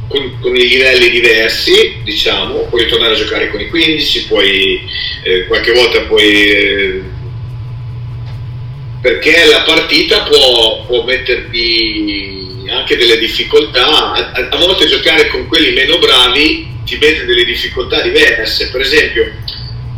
con, 0.07 0.39
con, 0.41 0.55
i 0.55 0.67
livelli 0.67 1.09
diversi, 1.09 1.97
diciamo, 2.03 2.61
puoi 2.69 2.87
tornare 2.87 3.13
a 3.13 3.17
giocare 3.17 3.49
con 3.49 3.61
i 3.61 3.69
15, 3.69 4.25
puoi 4.25 4.81
eh, 5.23 5.45
qualche 5.45 5.71
volta 5.71 6.01
puoi... 6.01 6.49
Eh, 6.49 7.01
perché 8.99 9.45
la 9.45 9.61
partita 9.61 10.23
può, 10.23 10.83
può 10.85 11.03
metterti 11.03 12.65
anche 12.69 12.97
delle 12.97 13.19
difficoltà, 13.19 14.13
a, 14.13 14.47
a 14.49 14.57
volte 14.57 14.87
giocare 14.87 15.27
con 15.27 15.47
quelli 15.47 15.71
meno 15.71 15.99
bravi 15.99 16.75
ti 16.83 16.97
mette 16.99 17.25
delle 17.25 17.45
difficoltà 17.45 18.01
diverse, 18.01 18.69
per 18.69 18.81
esempio 18.81 19.31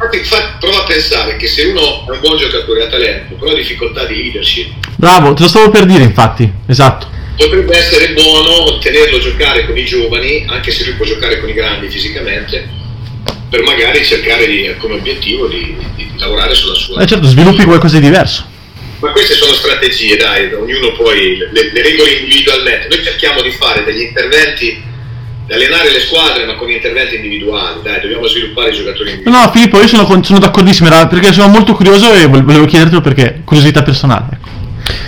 Infatti, 0.01 0.55
prova 0.59 0.79
a 0.79 0.85
pensare 0.85 1.35
che 1.35 1.47
se 1.47 1.65
uno 1.65 2.07
è 2.07 2.11
un 2.11 2.19
buon 2.21 2.37
giocatore, 2.37 2.83
ha 2.83 2.87
talento, 2.87 3.35
però 3.35 3.51
ha 3.51 3.55
difficoltà 3.55 4.05
di 4.05 4.15
leadership. 4.15 4.71
Bravo, 4.95 5.33
te 5.33 5.43
lo 5.43 5.49
stavo 5.49 5.69
per 5.69 5.85
dire, 5.85 6.03
infatti, 6.03 6.49
esatto. 6.67 7.07
Potrebbe 7.35 7.77
essere 7.77 8.13
buono 8.13 8.77
tenerlo 8.79 9.19
giocare 9.19 9.65
con 9.65 9.77
i 9.77 9.83
giovani, 9.83 10.45
anche 10.47 10.71
se 10.71 10.85
lui 10.85 10.93
può 10.93 11.05
giocare 11.05 11.39
con 11.41 11.49
i 11.49 11.53
grandi 11.53 11.89
fisicamente, 11.89 12.67
per 13.49 13.61
magari 13.63 14.03
cercare 14.05 14.47
di, 14.47 14.73
come 14.77 14.95
obiettivo 14.95 15.47
di, 15.47 15.75
di, 15.77 15.85
di, 15.95 16.11
lavorare 16.17 16.53
sulla 16.53 16.75
sua. 16.75 17.01
Eh 17.01 17.05
certo, 17.05 17.27
sviluppi 17.27 17.65
qualcosa 17.65 17.99
di 17.99 18.05
diverso. 18.05 18.45
Ma 18.99 19.11
queste 19.11 19.33
sono 19.33 19.53
strategie, 19.53 20.15
dai, 20.15 20.53
ognuno 20.53 20.93
poi 20.93 21.37
le, 21.37 21.71
le 21.71 21.81
regole 21.81 22.11
individualmente. 22.11 22.87
Noi 22.89 23.03
cerchiamo 23.03 23.41
di 23.41 23.51
fare 23.51 23.83
degli 23.83 24.01
interventi 24.01 24.81
allenare 25.51 25.91
le 25.91 25.99
squadre 26.01 26.45
ma 26.45 26.55
con 26.55 26.69
interventi 26.69 27.15
individuali, 27.15 27.81
dai, 27.81 28.01
dobbiamo 28.01 28.27
sviluppare 28.27 28.69
i 28.69 28.73
giocatori 28.73 29.11
individuali. 29.11 29.45
No, 29.45 29.51
Filippo, 29.51 29.79
io 29.79 29.87
sono, 29.87 30.23
sono 30.23 30.39
d'accordissimo, 30.39 30.89
perché 31.07 31.33
sono 31.33 31.47
molto 31.47 31.73
curioso 31.73 32.13
e 32.13 32.27
volevo 32.27 32.65
chiedertelo 32.65 33.01
perché, 33.01 33.41
curiosità 33.43 33.83
personale. 33.83 34.27
Ecco. 34.33 34.49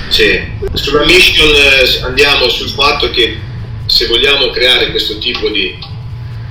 Sì, 0.09 0.39
sulla 0.73 1.05
mission 1.05 1.47
eh, 1.47 2.03
andiamo 2.03 2.49
sul 2.49 2.69
fatto 2.69 3.09
che 3.11 3.37
se 3.85 4.07
vogliamo 4.07 4.49
creare 4.49 4.89
questo 4.91 5.17
tipo 5.17 5.49
di, 5.49 5.75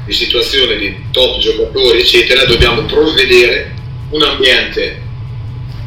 di 0.05 0.13
situazione 0.13 0.77
di 0.77 0.97
top 1.11 1.39
giocatori, 1.39 2.01
eccetera, 2.01 2.45
dobbiamo 2.45 2.83
provvedere 2.83 3.75
un 4.11 4.23
ambiente 4.23 5.01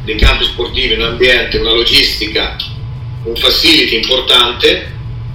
dei 0.03 0.15
campi 0.15 0.45
sportivi, 0.45 0.93
un 0.93 1.01
ambiente, 1.01 1.57
una 1.57 1.73
logistica, 1.73 2.55
un 3.23 3.35
facility 3.35 3.95
importante 3.95 4.91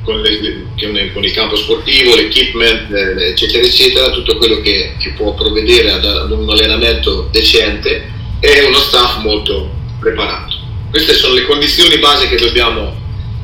con, 0.09 0.23
le, 0.23 1.13
con, 1.13 1.23
il 1.23 1.33
campo 1.33 1.55
sportivo, 1.55 2.17
l'equipment, 2.17 2.91
eh, 2.91 3.29
eccetera, 3.29 3.63
eccetera, 3.63 4.11
tutto 4.11 4.39
quello 4.39 4.59
che, 4.63 4.95
che 4.99 5.11
può 5.11 5.35
provvedere 5.35 5.93
ad, 5.93 6.03
ad, 6.03 6.31
un 6.31 6.49
allenamento 6.49 7.29
decente 7.31 8.11
e 8.41 8.65
uno 8.65 8.79
staff 8.79 9.19
molto 9.19 9.71
preparato. 10.01 10.57
Queste 10.89 11.13
sono 11.13 11.35
le 11.35 11.45
condizioni 11.45 11.99
base 11.99 12.27
che 12.27 12.37
dobbiamo, 12.37 12.97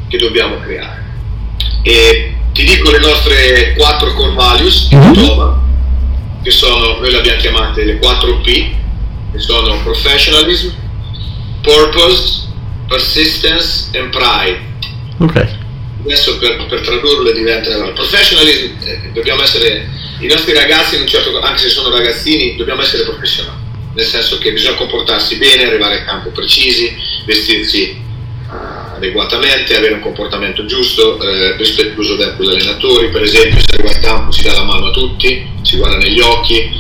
che 0.09 0.17
dobbiamo 0.17 0.59
creare. 0.61 1.05
E 1.83 2.35
ti 2.55 2.65
dico 2.65 2.91
le 2.91 3.01
nostre 3.01 3.75
quattro 3.77 4.15
core 4.15 4.33
values 4.33 4.89
in 4.91 4.99
mm 5.01 5.63
che 6.43 6.51
sono, 6.51 6.99
noi 6.99 7.11
le 7.11 7.19
abbiamo 7.19 7.41
chiamate 7.41 7.85
le 7.85 7.97
4 7.97 8.41
P, 8.41 8.71
che 9.33 9.39
sono 9.39 9.81
professionalism, 9.83 10.75
purpose, 11.63 12.49
persistence 12.87 13.89
and 13.97 14.11
pride. 14.11 14.61
Ok 15.21 15.63
adesso 16.05 16.39
per, 16.39 16.67
per 16.69 16.81
tradurle 16.81 17.33
diventa 17.33 17.73
allora, 17.73 17.93
professionalism 17.93 18.73
eh, 18.85 19.11
dobbiamo 19.13 19.43
essere 19.43 19.89
i 20.21 20.27
nostri 20.27 20.53
ragazzi 20.53 21.03
certo, 21.07 21.39
anche 21.41 21.59
se 21.59 21.69
sono 21.69 21.91
ragazzini 21.91 22.57
dobbiamo 22.57 22.83
essere 22.83 23.05
professionali 23.05 23.65
nel 23.95 24.05
senso 24.05 24.39
che 24.39 24.53
bisogna 24.53 24.75
comportarsi 24.75 25.37
bene 25.37 25.65
arrivare 25.65 26.01
a 26.01 26.05
campo 26.05 26.31
precisi 26.31 26.95
vestirsi 27.25 27.97
uh, 28.49 28.97
adeguatamente, 28.97 29.77
avere 29.77 29.95
un 29.95 30.01
comportamento 30.01 30.65
giusto, 30.67 31.21
eh, 31.21 31.57
rispettoso 31.57 32.17
verso 32.17 32.43
gli 32.43 32.49
allenatori, 32.49 33.11
per 33.11 33.23
esempio 33.23 33.61
se 33.61 33.75
arriva 33.75 33.91
al 33.91 34.01
campo 34.01 34.33
si 34.33 34.43
dà 34.43 34.53
la 34.53 34.65
mano 34.65 34.87
a 34.87 34.91
tutti, 34.91 35.47
si 35.63 35.77
guarda 35.77 35.99
negli 35.99 36.21
occhi, 36.21 36.71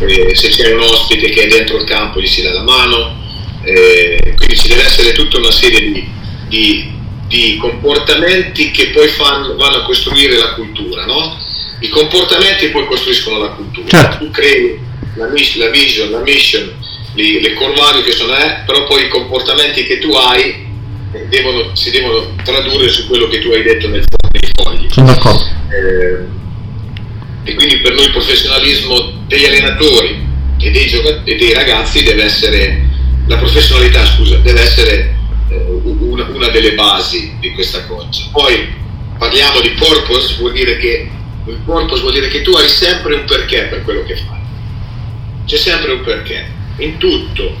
eh, 0.00 0.34
se 0.34 0.48
c'è 0.48 0.72
un 0.72 0.80
ospite 0.80 1.28
che 1.30 1.42
è 1.42 1.46
dentro 1.46 1.78
il 1.78 1.84
campo 1.84 2.20
gli 2.20 2.26
si 2.26 2.42
dà 2.42 2.52
la 2.52 2.62
mano, 2.62 3.24
eh, 3.62 4.34
quindi 4.36 4.56
ci 4.56 4.68
deve 4.68 4.84
essere 4.84 5.12
tutta 5.12 5.38
una 5.38 5.50
serie 5.50 5.80
di, 5.80 6.08
di, 6.48 6.94
di 7.26 7.56
comportamenti 7.60 8.70
che 8.70 8.90
poi 8.90 9.08
fanno, 9.08 9.54
vanno 9.56 9.78
a 9.78 9.82
costruire 9.84 10.36
la 10.36 10.54
cultura, 10.54 11.04
no? 11.06 11.36
I 11.80 11.88
comportamenti 11.88 12.68
poi 12.68 12.86
costruiscono 12.86 13.38
la 13.38 13.48
cultura, 13.48 13.86
Certo. 13.88 14.18
tu 14.24 14.30
crei 14.30 14.78
la, 15.16 15.26
la 15.26 15.68
vision, 15.70 16.10
la 16.10 16.20
mission, 16.20 16.72
li- 17.14 17.40
le 17.40 17.52
core 17.54 17.74
value 17.74 18.02
che 18.04 18.12
sono, 18.12 18.34
eh, 18.36 18.62
però 18.64 18.84
poi 18.86 19.04
i 19.04 19.08
comportamenti 19.08 19.84
che 19.84 19.98
tu 19.98 20.12
hai 20.12 20.64
eh, 21.12 21.26
devono- 21.28 21.74
si 21.74 21.90
devono 21.90 22.34
tradurre 22.44 22.88
su 22.88 23.06
quello 23.06 23.26
che 23.28 23.40
tu 23.40 23.50
hai 23.50 23.62
detto 23.62 23.88
nel 23.88 24.04
fogli. 24.54 24.86
Sono 24.90 25.06
d'accordo. 25.06 25.44
Eh, 25.70 26.24
e 27.50 27.54
quindi 27.54 27.78
per 27.78 27.94
noi 27.94 28.06
il 28.06 28.10
professionalismo 28.12 29.24
degli 29.26 29.44
allenatori 29.44 30.24
e 30.58 30.70
dei, 30.70 30.86
gioca- 30.86 31.22
e 31.24 31.36
dei 31.36 31.52
ragazzi 31.52 32.02
deve 32.02 32.24
essere, 32.24 32.84
la 33.26 33.36
professionalità 33.36 34.04
scusa, 34.04 34.36
deve 34.36 34.60
essere 34.60 35.14
eh, 35.50 35.56
una, 36.16 36.26
una 36.32 36.48
delle 36.48 36.72
basi 36.72 37.36
di 37.38 37.52
questa 37.52 37.84
cosa. 37.84 38.28
Poi 38.32 38.74
parliamo 39.18 39.60
di 39.60 39.70
purpose, 39.70 40.36
vuol 40.38 40.52
dire 40.52 40.78
che 40.78 41.10
il 41.46 41.58
purpose 41.64 42.00
vuol 42.00 42.14
dire 42.14 42.28
che 42.28 42.42
tu 42.42 42.52
hai 42.52 42.68
sempre 42.68 43.14
un 43.14 43.24
perché 43.24 43.64
per 43.64 43.82
quello 43.82 44.02
che 44.04 44.16
fai. 44.16 44.38
C'è 45.44 45.56
sempre 45.56 45.92
un 45.92 46.02
perché, 46.02 46.50
in 46.78 46.96
tutto, 46.96 47.54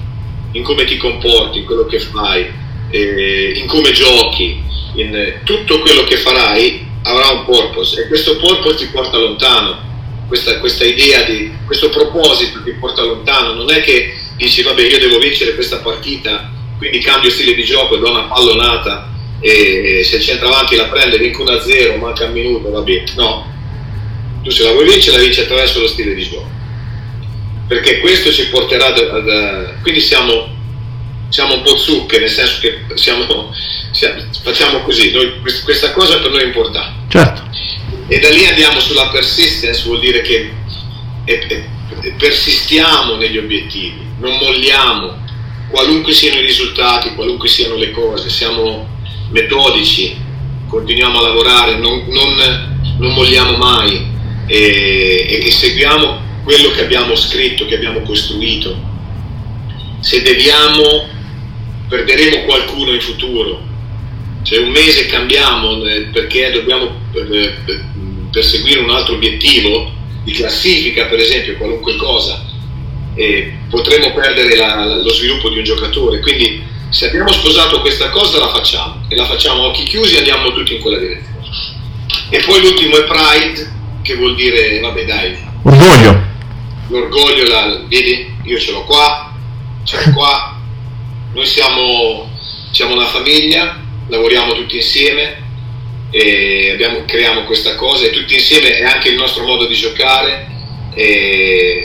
in 0.52 0.62
come 0.62 0.84
ti 0.84 0.96
comporti, 0.96 1.58
in 1.58 1.64
quello 1.66 1.86
che 1.86 2.00
fai, 2.00 2.46
eh, 2.90 3.52
in 3.56 3.66
come 3.66 3.92
giochi, 3.92 4.62
in 4.94 5.40
tutto 5.44 5.78
quello 5.80 6.02
che 6.04 6.16
farai 6.16 6.84
avrà 7.02 7.28
un 7.28 7.44
purpose 7.44 8.02
e 8.02 8.08
questo 8.08 8.36
purpose 8.38 8.76
ti 8.76 8.86
porta 8.86 9.18
lontano. 9.18 9.84
Questa, 10.26 10.58
questa 10.58 10.84
idea 10.84 11.22
di 11.22 11.52
questo 11.64 11.88
proposito 11.88 12.60
ti 12.64 12.72
porta 12.72 13.02
lontano, 13.02 13.52
non 13.52 13.70
è 13.70 13.80
che 13.80 14.12
dici 14.36 14.62
vabbè 14.62 14.82
io 14.82 14.98
devo 14.98 15.18
vincere 15.18 15.54
questa 15.54 15.76
partita, 15.76 16.50
quindi 16.78 16.98
cambio 16.98 17.30
stile 17.30 17.54
di 17.54 17.64
gioco 17.64 17.96
e 17.96 17.98
do 17.98 18.10
una 18.10 18.22
pallonata 18.24 19.10
e 19.40 20.02
se 20.04 20.16
il 20.16 20.22
centravanti 20.22 20.76
la 20.76 20.84
prende 20.86 21.18
vinco 21.18 21.44
1-0, 21.44 21.98
manca 21.98 22.24
un 22.24 22.32
minuto, 22.32 22.70
va 22.70 22.80
bene. 22.80 23.04
No, 23.16 23.46
tu 24.42 24.50
se 24.50 24.62
la 24.64 24.72
vuoi 24.72 24.86
vincere 24.88 25.16
la 25.18 25.22
vinci 25.22 25.40
attraverso 25.40 25.80
lo 25.80 25.88
stile 25.88 26.14
di 26.14 26.22
gioco 26.22 26.54
perché 27.68 27.98
questo 27.98 28.32
ci 28.32 28.46
porterà 28.48 28.86
ad, 28.86 28.98
ad- 28.98 29.80
quindi 29.82 30.00
siamo, 30.00 30.48
siamo 31.30 31.54
un 31.54 31.62
po' 31.62 31.76
zucche 31.76 32.20
nel 32.20 32.30
senso 32.30 32.60
che 32.60 32.78
siamo, 32.94 33.52
siamo- 33.90 34.22
facciamo 34.42 34.82
così 34.82 35.10
noi- 35.10 35.40
quest- 35.40 35.64
questa 35.64 35.90
cosa 35.90 36.18
per 36.20 36.30
noi 36.30 36.42
è 36.42 36.44
importante 36.44 36.92
Certo. 37.08 37.42
e 38.06 38.18
da 38.20 38.28
lì 38.30 38.46
andiamo 38.46 38.78
sulla 38.78 39.08
persistence 39.08 39.82
vuol 39.84 39.98
dire 39.98 40.22
che 40.22 40.52
e- 41.24 41.44
e 42.02 42.12
persistiamo 42.16 43.16
negli 43.16 43.36
obiettivi 43.38 43.98
non 44.20 44.36
molliamo 44.36 45.24
qualunque 45.68 46.12
siano 46.12 46.40
i 46.40 46.44
risultati 46.44 47.14
qualunque 47.14 47.48
siano 47.48 47.76
le 47.76 47.90
cose 47.90 48.28
siamo 48.30 48.88
metodici 49.30 50.16
continuiamo 50.68 51.18
a 51.18 51.22
lavorare 51.22 51.76
non, 51.76 52.04
non- 52.08 52.74
non 52.98 53.12
molliamo 53.12 53.56
mai 53.56 54.06
e, 54.46 55.42
e 55.44 55.50
seguiamo 55.50 56.24
quello 56.44 56.70
che 56.70 56.82
abbiamo 56.82 57.14
scritto 57.16 57.66
che 57.66 57.74
abbiamo 57.74 58.00
costruito. 58.02 58.74
Se 60.00 60.22
deviamo 60.22 61.08
perderemo 61.88 62.44
qualcuno 62.44 62.92
in 62.92 63.00
futuro. 63.00 63.60
Se 64.42 64.58
un 64.58 64.70
mese 64.70 65.06
cambiamo 65.06 65.84
eh, 65.84 66.02
perché 66.12 66.52
dobbiamo 66.52 66.94
eh, 67.12 67.54
perseguire 68.30 68.80
un 68.80 68.90
altro 68.90 69.14
obiettivo 69.14 69.90
di 70.22 70.32
classifica 70.32 71.06
per 71.06 71.18
esempio 71.18 71.56
qualunque 71.56 71.96
cosa 71.96 72.44
eh, 73.16 73.52
potremo 73.68 74.12
perdere 74.12 74.54
la- 74.56 74.74
la- 74.84 74.96
lo 75.02 75.12
sviluppo 75.12 75.48
di 75.48 75.58
un 75.58 75.64
giocatore. 75.64 76.20
Quindi 76.20 76.62
se 76.90 77.06
abbiamo 77.08 77.32
sposato 77.32 77.80
questa 77.80 78.10
cosa 78.10 78.38
la 78.38 78.48
facciamo. 78.48 79.04
E 79.08 79.16
la 79.16 79.24
facciamo 79.24 79.64
a 79.64 79.66
occhi 79.66 79.82
chiusi 79.84 80.14
e 80.14 80.18
andiamo 80.18 80.52
tutti 80.52 80.74
in 80.76 80.80
quella 80.80 80.98
direzione. 80.98 81.34
E 82.30 82.38
poi 82.44 82.60
l'ultimo 82.60 82.96
è 82.96 83.04
pride 83.04 83.72
che 84.02 84.14
vuol 84.14 84.34
dire 84.36 84.78
vabbè 84.80 85.04
dai. 85.04 85.36
Orgoglio. 85.64 86.24
l'orgoglio, 86.88 87.44
la, 87.48 87.80
vedi, 87.88 88.32
io 88.44 88.58
ce 88.60 88.70
l'ho 88.70 88.84
qua, 88.84 89.32
ce 89.84 89.96
l'ho 90.04 90.12
qua, 90.12 90.56
noi 91.34 91.44
siamo, 91.46 92.30
siamo 92.70 92.94
una 92.94 93.06
famiglia, 93.06 93.80
lavoriamo 94.08 94.54
tutti 94.54 94.76
insieme 94.76 95.42
e 96.10 96.70
abbiamo- 96.72 97.04
creiamo 97.04 97.42
questa 97.42 97.74
cosa 97.74 98.04
e 98.06 98.10
tutti 98.10 98.34
insieme 98.34 98.76
è 98.78 98.84
anche 98.84 99.08
il 99.08 99.16
nostro 99.16 99.44
modo 99.44 99.66
di 99.66 99.74
giocare, 99.74 100.46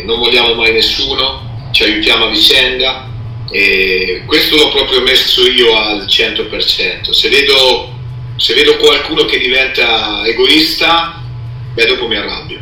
non 0.06 0.19
vogliamo 0.19 0.54
mai 0.54 0.71
nessuno, 0.71 1.69
ci 1.71 1.84
aiutiamo 1.84 2.26
a 2.26 2.30
vicenda 2.30 3.10
e 3.50 4.24
questo 4.26 4.56
l'ho 4.56 4.69
proprio 4.69 5.02
messo 5.02 5.45
io 5.47 5.76
al 5.76 6.06
100%. 6.06 7.12
Se 7.12 7.30
vedo, 7.30 7.93
se 8.38 8.54
vedo 8.54 8.78
qualcuno 8.78 9.26
che 9.26 9.39
diventa 9.39 10.26
egoista, 10.26 11.21
beh 11.74 11.86
dopo 11.86 12.08
mi 12.08 12.15
arrabbio. 12.15 12.60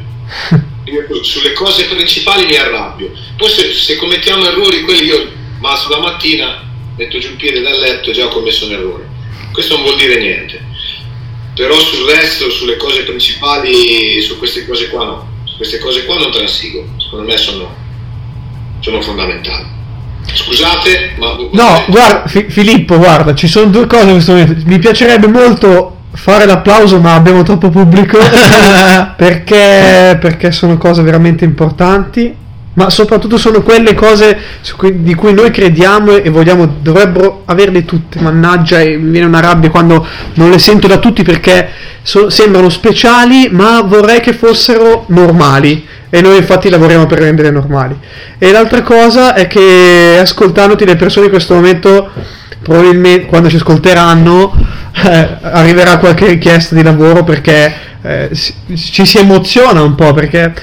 Io 0.85 1.23
sulle 1.23 1.53
cose 1.53 1.85
principali 1.85 2.47
mi 2.47 2.55
arrabbio. 2.55 3.11
Poi 3.37 3.47
se, 3.47 3.73
se 3.73 3.95
commettiamo 3.95 4.47
errori, 4.47 4.81
quelli 4.81 5.05
io 5.05 5.31
ma 5.59 5.75
sulla 5.75 5.99
mattina 5.99 6.67
metto 6.95 7.19
giù 7.19 7.29
il 7.29 7.35
piede 7.35 7.61
dal 7.61 7.77
letto 7.79 8.09
e 8.09 8.13
già 8.13 8.25
ho 8.25 8.29
commesso 8.29 8.65
un 8.65 8.73
errore. 8.73 9.07
Questo 9.53 9.75
non 9.75 9.83
vuol 9.83 9.97
dire 9.97 10.19
niente. 10.19 10.61
Però 11.53 11.77
sul 11.79 12.09
resto, 12.09 12.49
sulle 12.49 12.77
cose 12.77 13.03
principali, 13.03 14.19
su 14.21 14.37
queste 14.37 14.65
cose 14.65 14.89
qua 14.89 15.05
no. 15.05 15.37
Queste 15.59 15.79
cose 15.79 16.05
qua 16.05 16.15
non 16.15 16.31
transigo. 16.31 16.85
Secondo 16.95 17.25
me 17.25 17.35
sono, 17.35 17.75
sono 18.79 19.01
fondamentali. 19.01 19.65
Scusate, 20.31 21.15
ma... 21.17 21.35
No, 21.51 21.83
guarda, 21.89 22.27
Fi- 22.27 22.45
Filippo, 22.47 22.97
guarda, 22.97 23.35
ci 23.35 23.49
sono 23.49 23.65
due 23.69 23.85
cose 23.85 24.05
in 24.05 24.11
questo 24.13 24.31
momento. 24.31 24.55
Mi 24.63 24.79
piacerebbe 24.79 25.27
molto 25.27 25.97
fare 26.13 26.45
l'applauso, 26.45 27.01
ma 27.01 27.15
abbiamo 27.15 27.43
troppo 27.43 27.69
pubblico. 27.69 28.17
perché, 29.17 30.17
perché 30.21 30.53
sono 30.53 30.77
cose 30.77 31.01
veramente 31.01 31.43
importanti. 31.43 32.33
Ma 32.73 32.89
soprattutto 32.89 33.37
sono 33.37 33.61
quelle 33.61 33.93
cose 33.93 34.37
cui- 34.77 35.01
di 35.01 35.13
cui 35.15 35.33
noi 35.33 35.51
crediamo 35.51 36.15
e 36.15 36.29
vogliamo, 36.29 36.77
dovrebbero 36.81 37.43
averle 37.45 37.83
tutte. 37.83 38.19
Mannaggia, 38.21 38.79
e 38.79 38.97
mi 38.97 39.11
viene 39.11 39.27
una 39.27 39.39
rabbia 39.39 39.69
quando 39.69 40.05
non 40.35 40.49
le 40.49 40.59
sento 40.59 40.87
da 40.87 40.97
tutti 40.97 41.23
perché 41.23 41.69
so- 42.03 42.29
sembrano 42.29 42.69
speciali, 42.69 43.49
ma 43.51 43.81
vorrei 43.81 44.19
che 44.21 44.33
fossero 44.33 45.05
normali. 45.07 45.85
E 46.09 46.21
noi 46.21 46.37
infatti 46.37 46.69
lavoriamo 46.69 47.05
per 47.05 47.19
rendere 47.19 47.51
normali. 47.51 47.95
E 48.37 48.51
l'altra 48.51 48.81
cosa 48.81 49.33
è 49.33 49.47
che 49.47 50.17
ascoltandoti 50.19 50.85
le 50.85 50.95
persone 50.95 51.25
in 51.25 51.31
questo 51.31 51.53
momento, 51.53 52.09
probabilmente 52.63 53.25
quando 53.25 53.49
ci 53.49 53.57
ascolteranno, 53.57 54.53
eh, 55.05 55.27
arriverà 55.41 55.97
qualche 55.97 56.27
richiesta 56.27 56.75
di 56.75 56.83
lavoro 56.83 57.23
perché 57.23 57.73
eh, 58.01 58.29
ci 58.75 59.05
si 59.05 59.17
emoziona 59.17 59.81
un 59.81 59.95
po' 59.95 60.13
perché 60.13 60.53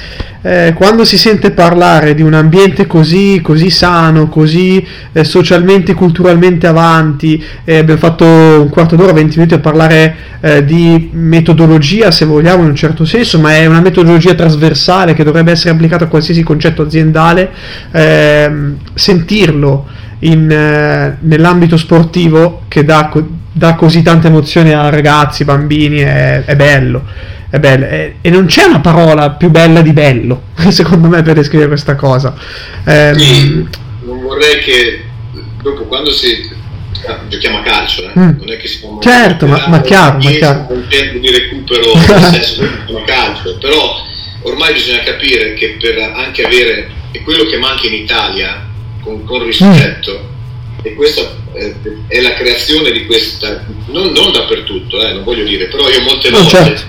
eh, 0.47 0.75
quando 0.75 1.05
si 1.05 1.19
sente 1.19 1.51
parlare 1.51 2.15
di 2.15 2.23
un 2.23 2.33
ambiente 2.33 2.87
così, 2.87 3.41
così 3.43 3.69
sano, 3.69 4.29
così 4.29 4.87
eh, 5.11 5.25
socialmente 5.25 5.91
e 5.91 5.95
culturalmente 5.97 6.69
avanti, 6.69 7.43
e 7.65 7.79
abbiamo 7.79 7.99
fatto 7.99 8.25
un 8.25 8.69
quarto 8.71 8.95
d'ora, 8.95 9.13
20 9.13 9.39
minuti 9.39 9.55
a 9.55 9.59
parlare 9.59 10.17
eh, 10.41 10.65
di 10.65 11.11
metodologia, 11.13 12.13
se 12.13 12.27
vogliamo, 12.27 12.63
in 12.63 12.69
un 12.69 12.77
certo 12.77 13.05
senso, 13.05 13.41
ma 13.41 13.57
è 13.57 13.67
una 13.67 13.81
metodologia 13.81 14.35
trasversale 14.35 15.15
che 15.15 15.25
dovrebbe 15.25 15.51
essere 15.51 15.71
applicata 15.71 16.05
a 16.05 16.09
qualsiasi 16.09 16.45
concetto 16.45 16.83
aziendale, 16.83 17.51
ehm, 17.91 18.77
sentirlo 18.95 19.89
in, 20.21 20.49
eh, 20.49 21.17
nell'ambito 21.23 21.77
sportivo 21.77 22.63
che 22.69 22.85
dà, 22.85 23.11
dà 23.57 23.75
così 23.75 24.03
tanta 24.03 24.27
emozione 24.29 24.75
a 24.75 24.91
ragazzi, 24.91 25.45
bambini, 25.45 26.01
è, 26.01 26.45
è 26.45 26.55
bello. 26.57 27.03
È 27.49 27.59
bello. 27.59 27.87
E, 27.87 28.17
e 28.21 28.29
non 28.31 28.45
c'è 28.47 28.65
una 28.65 28.81
parola 28.81 29.31
più 29.31 29.49
bella 29.49 29.81
di 29.81 29.93
bello, 29.95 30.43
secondo 30.69 31.09
me, 31.09 31.23
per 31.23 31.35
descrivere 31.35 31.69
questa 31.69 31.95
cosa. 31.95 32.35
Ehm, 32.85 33.15
Sì, 33.17 33.67
non 34.05 34.21
vorrei 34.21 34.59
che 34.63 35.05
dopo 35.63 35.85
quando 35.85 36.11
si 36.13 36.51
ah, 37.07 37.21
giochiamo 37.29 37.59
a 37.59 37.63
calcio, 37.63 38.03
eh, 38.03 38.11
Mm. 38.19 38.31
non 38.39 38.51
è 38.51 38.57
che 38.59 38.69
siamo 38.69 38.99
Certo, 39.01 39.47
ma- 39.47 39.65
ma 39.69 39.81
chiaro, 39.81 40.19
ma 40.19 40.31
chiaro. 40.31 40.67
un 40.69 40.85
tempo 40.89 41.19
di 41.19 41.31
recupero 41.31 41.95
nel 41.95 42.43
senso 42.45 42.63
calcio, 43.07 43.57
però 43.59 44.05
ormai 44.43 44.75
bisogna 44.75 45.03
capire 45.03 45.55
che 45.55 45.77
per 45.81 45.99
anche 46.15 46.45
avere 46.45 46.89
è 47.11 47.23
quello 47.23 47.45
che 47.47 47.57
manca 47.57 47.87
in 47.87 47.95
Italia 47.95 48.65
con, 49.01 49.25
con 49.25 49.45
rispetto 49.45 50.29
e 50.83 50.95
questa 50.95 51.23
eh, 51.23 51.46
è 52.09 52.21
la 52.21 52.35
creazione 52.35 52.93
di 52.93 53.07
questa 53.07 53.65
non, 53.87 54.13
non 54.13 54.33
dappertutto, 54.33 55.01
eh, 55.03 55.13
non 55.13 55.25
voglio 55.25 55.45
dire, 55.45 55.67
però 55.67 55.89
io 55.89 56.03
molte 56.03 56.31
volte 56.31 56.49
certo. 56.49 56.85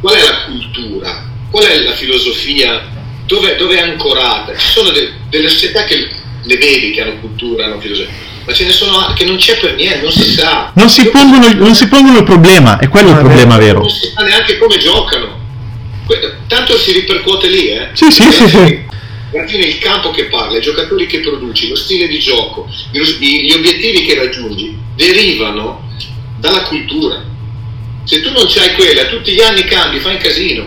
qual 0.00 0.14
è 0.14 0.22
la 0.22 0.44
cultura, 0.46 1.24
qual 1.50 1.64
è 1.64 1.82
la 1.82 1.92
filosofia, 1.92 2.82
dove, 3.26 3.56
dove 3.56 3.76
è 3.76 3.80
ancorata? 3.82 4.56
Ci 4.56 4.68
sono 4.68 4.90
de- 4.90 5.12
delle 5.28 5.48
società 5.48 5.84
che 5.84 6.08
ne 6.42 6.56
vedi 6.56 6.92
che 6.92 7.02
hanno 7.02 7.18
cultura, 7.20 7.66
hanno 7.66 7.80
filosofia, 7.80 8.12
ma 8.44 8.52
ce 8.52 8.64
ne 8.64 8.72
sono 8.72 9.12
che 9.14 9.24
non 9.24 9.36
c'è 9.36 9.58
per 9.58 9.74
niente, 9.74 10.02
non 10.02 10.12
si 10.12 10.32
sa. 10.32 10.72
Non 10.74 10.88
si, 10.88 11.06
pongono, 11.08 11.52
non 11.52 11.74
si 11.74 11.88
pongono 11.88 12.18
il 12.18 12.24
problema, 12.24 12.78
è 12.78 12.88
quello 12.88 13.10
il 13.10 13.18
problema 13.18 13.58
vero. 13.58 13.80
Non 13.80 13.90
si 13.90 14.10
sa 14.14 14.22
neanche 14.22 14.56
come 14.56 14.78
giocano. 14.78 15.44
Tanto 16.46 16.78
si 16.78 16.92
ripercuote 16.92 17.48
lì, 17.48 17.68
eh. 17.70 17.88
Sì, 17.92 18.10
sì, 18.10 18.30
sì, 18.30 18.48
sì. 18.48 18.85
Alla 19.36 19.46
fine 19.46 19.66
il 19.66 19.78
campo 19.78 20.10
che 20.10 20.24
parla, 20.26 20.56
i 20.56 20.62
giocatori 20.62 21.06
che 21.06 21.20
produci, 21.20 21.68
lo 21.68 21.76
stile 21.76 22.08
di 22.08 22.18
gioco, 22.18 22.66
gli 22.90 23.52
obiettivi 23.52 24.06
che 24.06 24.14
raggiungi 24.14 24.76
derivano 24.96 25.86
dalla 26.38 26.62
cultura. 26.62 27.22
Se 28.04 28.22
tu 28.22 28.32
non 28.32 28.46
c'hai 28.46 28.74
quella, 28.74 29.04
tutti 29.06 29.32
gli 29.32 29.40
anni 29.42 29.64
cambi, 29.64 29.98
fai 29.98 30.14
un 30.14 30.20
casino. 30.20 30.64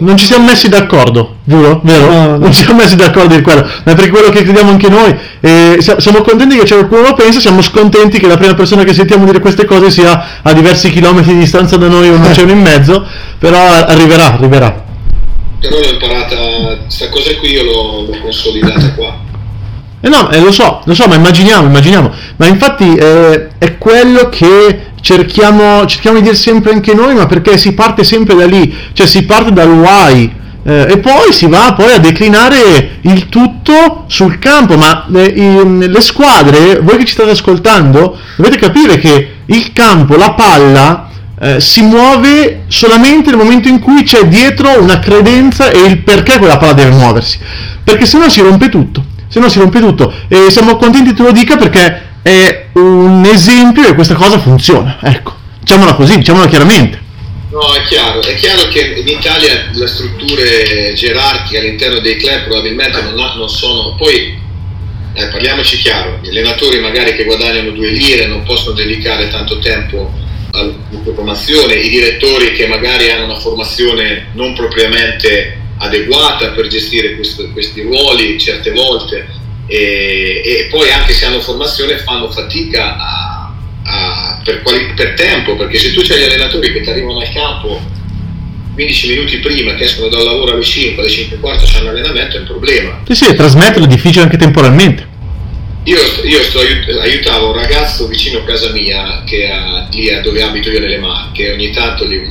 Non 0.00 0.16
ci 0.16 0.26
siamo 0.26 0.46
messi 0.46 0.68
d'accordo, 0.68 1.36
giuro? 1.44 1.80
Vero? 1.84 2.06
No, 2.06 2.26
no. 2.26 2.38
Non 2.38 2.52
ci 2.52 2.64
siamo 2.64 2.80
messi 2.80 2.96
d'accordo 2.96 3.36
di 3.36 3.42
quello, 3.42 3.62
ma 3.84 3.92
è 3.92 3.94
per 3.94 4.10
quello 4.10 4.30
che 4.30 4.42
crediamo 4.42 4.70
anche 4.70 4.88
noi. 4.88 5.16
E 5.40 5.76
siamo 5.78 6.22
contenti 6.22 6.56
che 6.56 6.64
c'è 6.64 6.74
qualcuno 6.74 7.02
lo 7.02 7.14
pensa, 7.14 7.38
siamo 7.38 7.62
scontenti 7.62 8.18
che 8.18 8.26
la 8.26 8.36
prima 8.36 8.54
persona 8.54 8.82
che 8.82 8.92
sentiamo 8.92 9.24
dire 9.24 9.38
queste 9.38 9.66
cose 9.66 9.90
sia 9.90 10.40
a 10.42 10.52
diversi 10.52 10.90
chilometri 10.90 11.32
di 11.34 11.38
distanza 11.40 11.76
da 11.76 11.86
noi 11.86 12.08
o 12.08 12.14
un 12.14 12.24
oceano 12.26 12.50
in 12.50 12.60
mezzo, 12.60 13.06
però 13.38 13.56
arriverà, 13.56 14.32
arriverà. 14.32 14.83
Però 15.64 15.80
l'ho 15.80 15.92
imparata, 15.92 16.36
questa 16.82 17.08
cosa 17.08 17.34
qui 17.36 17.52
io 17.52 17.62
l'ho, 17.64 18.06
l'ho 18.06 18.18
consolidata 18.20 18.92
qua. 18.92 19.18
Eh 20.02 20.08
no, 20.10 20.30
eh, 20.30 20.38
lo 20.40 20.52
so, 20.52 20.82
lo 20.84 20.94
so, 20.94 21.06
ma 21.06 21.14
immaginiamo, 21.14 21.66
immaginiamo. 21.66 22.12
Ma 22.36 22.46
infatti 22.46 22.94
eh, 22.94 23.48
è 23.56 23.78
quello 23.78 24.28
che 24.28 24.92
cerchiamo, 25.00 25.86
cerchiamo 25.86 26.18
di 26.18 26.24
dire 26.24 26.34
sempre 26.34 26.72
anche 26.72 26.92
noi, 26.92 27.14
ma 27.14 27.24
perché 27.24 27.56
si 27.56 27.72
parte 27.72 28.04
sempre 28.04 28.34
da 28.34 28.44
lì, 28.44 28.76
cioè 28.92 29.06
si 29.06 29.24
parte 29.24 29.52
dal 29.52 29.70
why. 29.70 30.30
Eh, 30.66 30.86
e 30.90 30.98
poi 30.98 31.32
si 31.32 31.46
va 31.46 31.72
poi 31.72 31.94
a 31.94 31.98
declinare 31.98 32.98
il 33.00 33.30
tutto 33.30 34.04
sul 34.06 34.38
campo, 34.38 34.76
ma 34.76 35.06
le, 35.08 35.24
i, 35.24 35.88
le 35.88 36.00
squadre, 36.02 36.80
voi 36.82 36.98
che 36.98 37.06
ci 37.06 37.12
state 37.14 37.30
ascoltando, 37.30 38.18
dovete 38.36 38.58
capire 38.58 38.98
che 38.98 39.36
il 39.46 39.72
campo, 39.72 40.16
la 40.16 40.32
palla, 40.32 41.08
eh, 41.44 41.60
si 41.60 41.82
muove 41.82 42.62
solamente 42.68 43.28
nel 43.28 43.38
momento 43.38 43.68
in 43.68 43.78
cui 43.78 44.02
c'è 44.02 44.24
dietro 44.24 44.80
una 44.80 44.98
credenza 44.98 45.70
e 45.70 45.78
il 45.80 45.98
perché 45.98 46.38
quella 46.38 46.56
palla 46.56 46.72
deve 46.72 46.92
muoversi, 46.92 47.38
perché 47.84 48.06
se 48.06 48.16
no 48.16 48.30
si 48.30 48.40
rompe 48.40 48.70
tutto, 48.70 49.04
se 49.28 49.40
no 49.40 49.50
si 49.50 49.58
rompe 49.58 49.78
tutto. 49.78 50.10
E 50.28 50.50
siamo 50.50 50.76
contenti 50.76 51.10
che 51.10 51.16
tu 51.16 51.22
lo 51.22 51.32
dica 51.32 51.56
perché 51.58 52.02
è 52.22 52.68
un 52.72 53.22
esempio 53.26 53.84
che 53.84 53.94
questa 53.94 54.14
cosa 54.14 54.38
funziona. 54.38 54.96
Ecco, 55.02 55.34
diciamola 55.60 55.92
così, 55.92 56.16
diciamola 56.16 56.46
chiaramente. 56.46 57.02
No, 57.50 57.74
è 57.74 57.82
chiaro, 57.82 58.22
è 58.22 58.34
chiaro 58.36 58.66
che 58.68 58.94
in 58.96 59.06
Italia 59.06 59.68
le 59.70 59.86
strutture 59.86 60.94
gerarchiche 60.94 61.58
all'interno 61.58 62.00
dei 62.00 62.16
club 62.16 62.44
probabilmente 62.44 63.02
non, 63.02 63.18
ha, 63.18 63.34
non 63.34 63.50
sono. 63.50 63.94
Poi 63.96 64.34
eh, 65.12 65.26
parliamoci 65.26 65.76
chiaro, 65.76 66.20
gli 66.22 66.28
allenatori 66.28 66.80
magari 66.80 67.14
che 67.14 67.24
guadagnano 67.24 67.70
due 67.72 67.90
lire 67.90 68.26
non 68.26 68.42
possono 68.44 68.74
dedicare 68.74 69.28
tanto 69.28 69.58
tempo 69.58 70.22
formazione, 71.14 71.74
i 71.74 71.88
direttori 71.88 72.52
che 72.52 72.66
magari 72.66 73.10
hanno 73.10 73.24
una 73.24 73.38
formazione 73.38 74.28
non 74.32 74.54
propriamente 74.54 75.58
adeguata 75.78 76.50
per 76.50 76.68
gestire 76.68 77.16
questo, 77.16 77.50
questi 77.52 77.82
ruoli 77.82 78.38
certe 78.38 78.70
volte 78.70 79.26
e, 79.66 80.42
e, 80.44 80.68
poi 80.70 80.90
anche 80.90 81.12
se 81.12 81.24
hanno 81.24 81.40
formazione 81.40 81.98
fanno 81.98 82.30
fatica 82.30 82.96
a, 82.96 83.54
a, 83.84 84.40
per, 84.44 84.62
quali, 84.62 84.92
per, 84.94 85.14
tempo, 85.14 85.56
perché 85.56 85.78
se 85.78 85.92
tu 85.92 86.00
hai 86.00 86.18
gli 86.18 86.24
allenatori 86.24 86.72
che 86.72 86.80
ti 86.80 86.90
arrivano 86.90 87.18
al 87.18 87.32
campo 87.32 87.80
15 88.74 89.08
minuti 89.08 89.38
prima, 89.38 89.74
che 89.74 89.84
escono 89.84 90.08
dal 90.08 90.24
lavoro 90.24 90.52
alle 90.52 90.62
5, 90.62 91.02
alle 91.02 91.10
5 91.10 91.36
e 91.36 91.40
quarto 91.40 91.64
c'è 91.64 91.80
un 91.80 91.88
allenamento, 91.88 92.36
è 92.36 92.40
un 92.40 92.46
problema. 92.46 93.02
Sì, 93.06 93.14
sì, 93.14 93.34
trasmetterlo 93.34 93.84
è 93.84 93.88
difficile 93.88 94.24
anche 94.24 94.36
temporalmente. 94.36 95.12
Io, 95.86 95.98
io 96.24 96.42
sto, 96.44 96.60
aiutavo 96.60 97.48
un 97.48 97.56
ragazzo 97.56 98.06
vicino 98.06 98.38
a 98.38 98.44
casa 98.44 98.70
mia, 98.70 99.22
che 99.26 99.50
ha, 99.50 99.86
lì 99.92 100.08
dove 100.22 100.42
abito 100.42 100.70
io 100.70 100.80
nelle 100.80 100.96
Marche, 100.96 101.52
ogni 101.52 101.72
tanto 101.72 102.06
gli, 102.06 102.22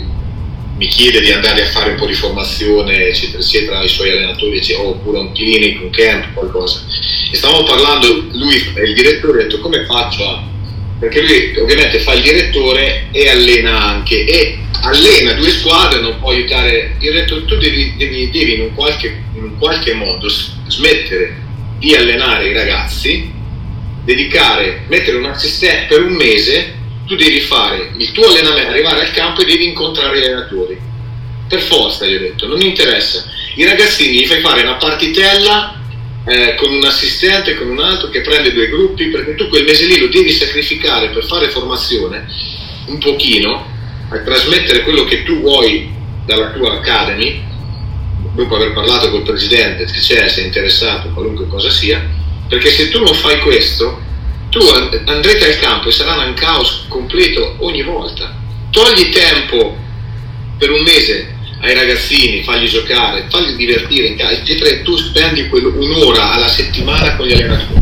mi 0.75 0.87
chiede 0.87 1.21
di 1.21 1.31
andare 1.31 1.61
a 1.61 1.69
fare 1.69 1.91
un 1.91 1.95
po' 1.97 2.07
di 2.07 2.15
formazione, 2.15 3.09
eccetera, 3.09 3.43
eccetera, 3.43 3.77
ai 3.77 3.87
suoi 3.87 4.09
allenatori, 4.09 4.59
oppure 4.75 5.19
un 5.19 5.31
clinic, 5.33 5.81
un 5.81 5.91
camp, 5.91 6.33
qualcosa. 6.33 6.83
E 7.31 7.35
stavamo 7.35 7.63
parlando, 7.63 8.25
lui 8.31 8.55
è 8.73 8.81
il 8.81 8.95
direttore, 8.95 9.41
ha 9.41 9.43
detto 9.43 9.59
come 9.59 9.85
faccio 9.85 10.27
a... 10.27 10.51
Perché 10.99 11.21
lui 11.21 11.57
ovviamente 11.59 11.99
fa 11.99 12.13
il 12.13 12.23
direttore 12.23 13.09
e 13.11 13.29
allena 13.29 13.83
anche, 13.83 14.25
e 14.25 14.57
allena 14.81 15.33
due 15.33 15.51
squadre, 15.51 16.01
non 16.01 16.17
può 16.17 16.31
aiutare... 16.31 16.95
Io 16.99 17.11
ho 17.11 17.13
detto 17.13 17.45
tu 17.45 17.55
devi, 17.57 17.93
devi, 17.97 18.31
devi 18.31 18.55
in, 18.55 18.61
un 18.61 18.73
qualche, 18.73 19.15
in 19.35 19.43
un 19.43 19.57
qualche 19.59 19.93
modo 19.93 20.27
smettere 20.27 21.35
di 21.77 21.93
allenare 21.93 22.49
i 22.49 22.53
ragazzi, 22.53 23.32
dedicare, 24.03 24.83
mettere 24.87 25.17
un 25.17 25.25
assistente 25.25 25.93
per 25.93 26.03
un 26.03 26.13
mese 26.13 26.81
tu 27.05 27.15
devi 27.15 27.41
fare 27.41 27.91
il 27.97 28.11
tuo 28.11 28.27
allenamento, 28.27 28.71
arrivare 28.71 29.01
al 29.01 29.11
campo 29.11 29.41
e 29.41 29.45
devi 29.45 29.67
incontrare 29.67 30.19
gli 30.19 30.23
allenatori. 30.23 30.79
Per 31.47 31.61
forza, 31.61 32.05
gli 32.05 32.15
ho 32.15 32.19
detto, 32.19 32.47
non 32.47 32.57
mi 32.57 32.67
interessa. 32.67 33.25
I 33.55 33.65
ragazzini 33.65 34.19
gli 34.19 34.25
fai 34.25 34.39
fare 34.39 34.61
una 34.61 34.75
partitella 34.75 35.79
eh, 36.25 36.55
con 36.55 36.73
un 36.73 36.83
assistente, 36.85 37.55
con 37.55 37.67
un 37.69 37.79
altro 37.81 38.09
che 38.09 38.21
prende 38.21 38.53
due 38.53 38.69
gruppi, 38.69 39.07
perché 39.07 39.35
tu 39.35 39.49
quel 39.49 39.65
mese 39.65 39.85
lì 39.85 39.99
lo 39.99 40.07
devi 40.07 40.31
sacrificare 40.31 41.09
per 41.09 41.25
fare 41.25 41.49
formazione 41.49 42.25
un 42.85 42.97
pochino, 42.97 43.71
a 44.09 44.19
trasmettere 44.19 44.83
quello 44.83 45.03
che 45.03 45.23
tu 45.23 45.39
vuoi 45.41 45.91
dalla 46.25 46.51
tua 46.51 46.73
academy, 46.73 47.41
dopo 48.33 48.55
aver 48.55 48.73
parlato 48.73 49.09
col 49.09 49.23
presidente, 49.23 49.87
se 49.87 49.99
c'è, 49.99 50.27
se 50.27 50.41
è 50.41 50.45
interessato, 50.45 51.09
qualunque 51.09 51.47
cosa 51.47 51.69
sia, 51.69 52.03
perché 52.47 52.69
se 52.69 52.89
tu 52.89 53.03
non 53.03 53.13
fai 53.13 53.39
questo, 53.39 54.01
tu 54.49 54.59
andrete 55.05 55.45
al 55.45 55.59
campo 55.59 55.89
e 55.89 55.91
sarà 55.91 56.23
un 56.23 56.33
caos 56.33 56.85
completo 56.87 57.55
ogni 57.59 57.81
volta. 57.81 58.35
Togli 58.69 59.09
tempo 59.09 59.75
per 60.57 60.69
un 60.71 60.81
mese 60.81 61.33
ai 61.61 61.73
ragazzini, 61.73 62.43
fagli 62.43 62.67
giocare, 62.67 63.25
fagli 63.29 63.55
divertire 63.55 64.07
in 64.07 64.17
casa, 64.17 64.33
eccetera, 64.33 64.81
tu 64.83 64.95
spendi 64.97 65.49
un'ora 65.51 66.33
alla 66.33 66.47
settimana 66.47 67.15
con 67.15 67.25
gli 67.25 67.33
allenatori. 67.33 67.81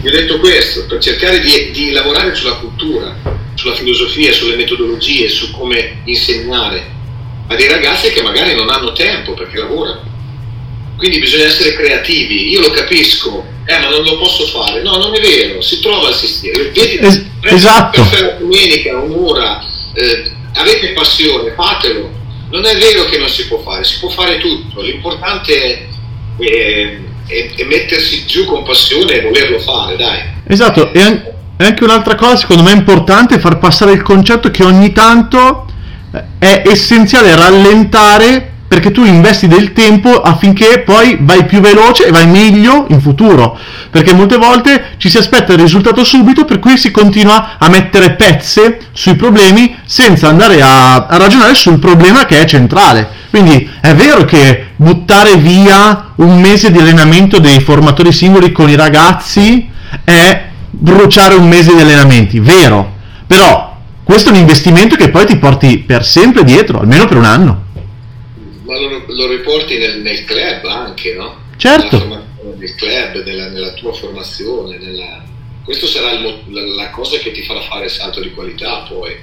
Vi 0.00 0.08
ho 0.08 0.10
detto 0.10 0.38
questo, 0.38 0.86
per 0.86 0.98
cercare 0.98 1.40
di, 1.40 1.70
di 1.72 1.90
lavorare 1.90 2.34
sulla 2.34 2.54
cultura, 2.54 3.14
sulla 3.54 3.74
filosofia, 3.74 4.32
sulle 4.32 4.56
metodologie, 4.56 5.28
su 5.28 5.50
come 5.50 5.98
insegnare 6.04 6.94
a 7.48 7.54
dei 7.54 7.68
ragazzi 7.68 8.10
che 8.10 8.22
magari 8.22 8.54
non 8.54 8.70
hanno 8.70 8.92
tempo 8.92 9.34
perché 9.34 9.58
lavorano. 9.58 10.15
Quindi 10.96 11.18
bisogna 11.18 11.44
essere 11.44 11.74
creativi, 11.74 12.50
io 12.50 12.60
lo 12.60 12.70
capisco, 12.70 13.44
eh 13.66 13.78
ma 13.78 13.88
non 13.88 14.02
lo 14.02 14.18
posso 14.18 14.46
fare, 14.46 14.82
no 14.82 14.96
non 14.96 15.14
è 15.14 15.20
vero, 15.20 15.60
si 15.60 15.80
trova 15.80 16.08
il 16.08 16.14
sistema, 16.14 16.56
vedi, 16.72 16.96
es- 16.98 17.24
esatto. 17.42 18.06
per 18.10 18.22
la 18.22 18.30
domenica, 18.38 18.96
un'ora, 18.96 19.62
eh, 19.92 20.32
avete 20.54 20.92
passione, 20.92 21.52
fatelo, 21.54 22.10
non 22.50 22.64
è 22.64 22.76
vero 22.78 23.04
che 23.04 23.18
non 23.18 23.28
si 23.28 23.46
può 23.46 23.58
fare, 23.58 23.84
si 23.84 23.98
può 23.98 24.08
fare 24.08 24.38
tutto, 24.38 24.80
l'importante 24.80 25.88
è, 26.38 26.98
è, 27.26 27.54
è 27.56 27.64
mettersi 27.64 28.24
giù 28.24 28.44
con 28.44 28.64
passione 28.64 29.14
e 29.14 29.22
volerlo 29.22 29.58
fare, 29.58 29.96
dai. 29.96 30.20
Esatto, 30.46 30.92
e 30.94 31.00
anche 31.58 31.84
un'altra 31.84 32.14
cosa 32.14 32.36
secondo 32.36 32.62
me 32.62 32.72
importante 32.72 33.34
è 33.34 33.38
far 33.38 33.58
passare 33.58 33.92
il 33.92 34.02
concetto 34.02 34.50
che 34.50 34.62
ogni 34.62 34.92
tanto 34.92 35.66
eh, 36.12 36.24
è 36.38 36.62
essenziale 36.66 37.34
rallentare 37.34 38.52
perché 38.68 38.90
tu 38.90 39.04
investi 39.04 39.46
del 39.46 39.72
tempo 39.72 40.20
affinché 40.20 40.80
poi 40.80 41.18
vai 41.20 41.44
più 41.44 41.60
veloce 41.60 42.06
e 42.06 42.10
vai 42.10 42.26
meglio 42.26 42.86
in 42.88 43.00
futuro. 43.00 43.56
Perché 43.90 44.12
molte 44.12 44.36
volte 44.36 44.94
ci 44.96 45.08
si 45.08 45.18
aspetta 45.18 45.52
il 45.52 45.60
risultato 45.60 46.02
subito, 46.02 46.44
per 46.44 46.58
cui 46.58 46.76
si 46.76 46.90
continua 46.90 47.56
a 47.58 47.68
mettere 47.68 48.14
pezze 48.14 48.78
sui 48.92 49.14
problemi 49.14 49.76
senza 49.84 50.28
andare 50.28 50.60
a, 50.62 51.06
a 51.06 51.16
ragionare 51.16 51.54
sul 51.54 51.78
problema 51.78 52.26
che 52.26 52.40
è 52.40 52.44
centrale. 52.44 53.08
Quindi 53.30 53.70
è 53.80 53.94
vero 53.94 54.24
che 54.24 54.68
buttare 54.76 55.36
via 55.36 56.12
un 56.16 56.40
mese 56.40 56.72
di 56.72 56.78
allenamento 56.78 57.38
dei 57.38 57.60
formatori 57.60 58.12
singoli 58.12 58.50
con 58.50 58.68
i 58.68 58.76
ragazzi 58.76 59.68
è 60.02 60.44
bruciare 60.68 61.34
un 61.34 61.46
mese 61.46 61.74
di 61.74 61.80
allenamenti, 61.80 62.40
vero. 62.40 62.94
Però 63.26 63.76
questo 64.02 64.30
è 64.30 64.32
un 64.32 64.38
investimento 64.38 64.96
che 64.96 65.10
poi 65.10 65.26
ti 65.26 65.36
porti 65.36 65.78
per 65.78 66.04
sempre 66.04 66.42
dietro, 66.42 66.80
almeno 66.80 67.06
per 67.06 67.16
un 67.16 67.24
anno 67.24 67.64
ma 68.66 68.78
lo, 68.78 69.04
lo 69.06 69.28
riporti 69.28 69.78
nel, 69.78 70.00
nel, 70.00 70.24
club 70.24 70.64
anche, 70.66 71.14
no? 71.14 71.44
Certo. 71.56 72.24
Nel 72.58 72.74
club, 72.74 73.24
nella, 73.24 73.48
nella 73.48 73.72
tua 73.72 73.92
formazione, 73.92 74.76
nella... 74.78 75.22
questo 75.64 75.86
sarà 75.86 76.10
il, 76.12 76.42
la, 76.48 76.62
la, 76.62 76.90
cosa 76.90 77.16
che 77.18 77.30
ti 77.30 77.42
farà 77.42 77.60
fare 77.60 77.84
il 77.86 77.90
salto 77.90 78.20
di 78.20 78.32
qualità 78.32 78.84
poi. 78.88 79.16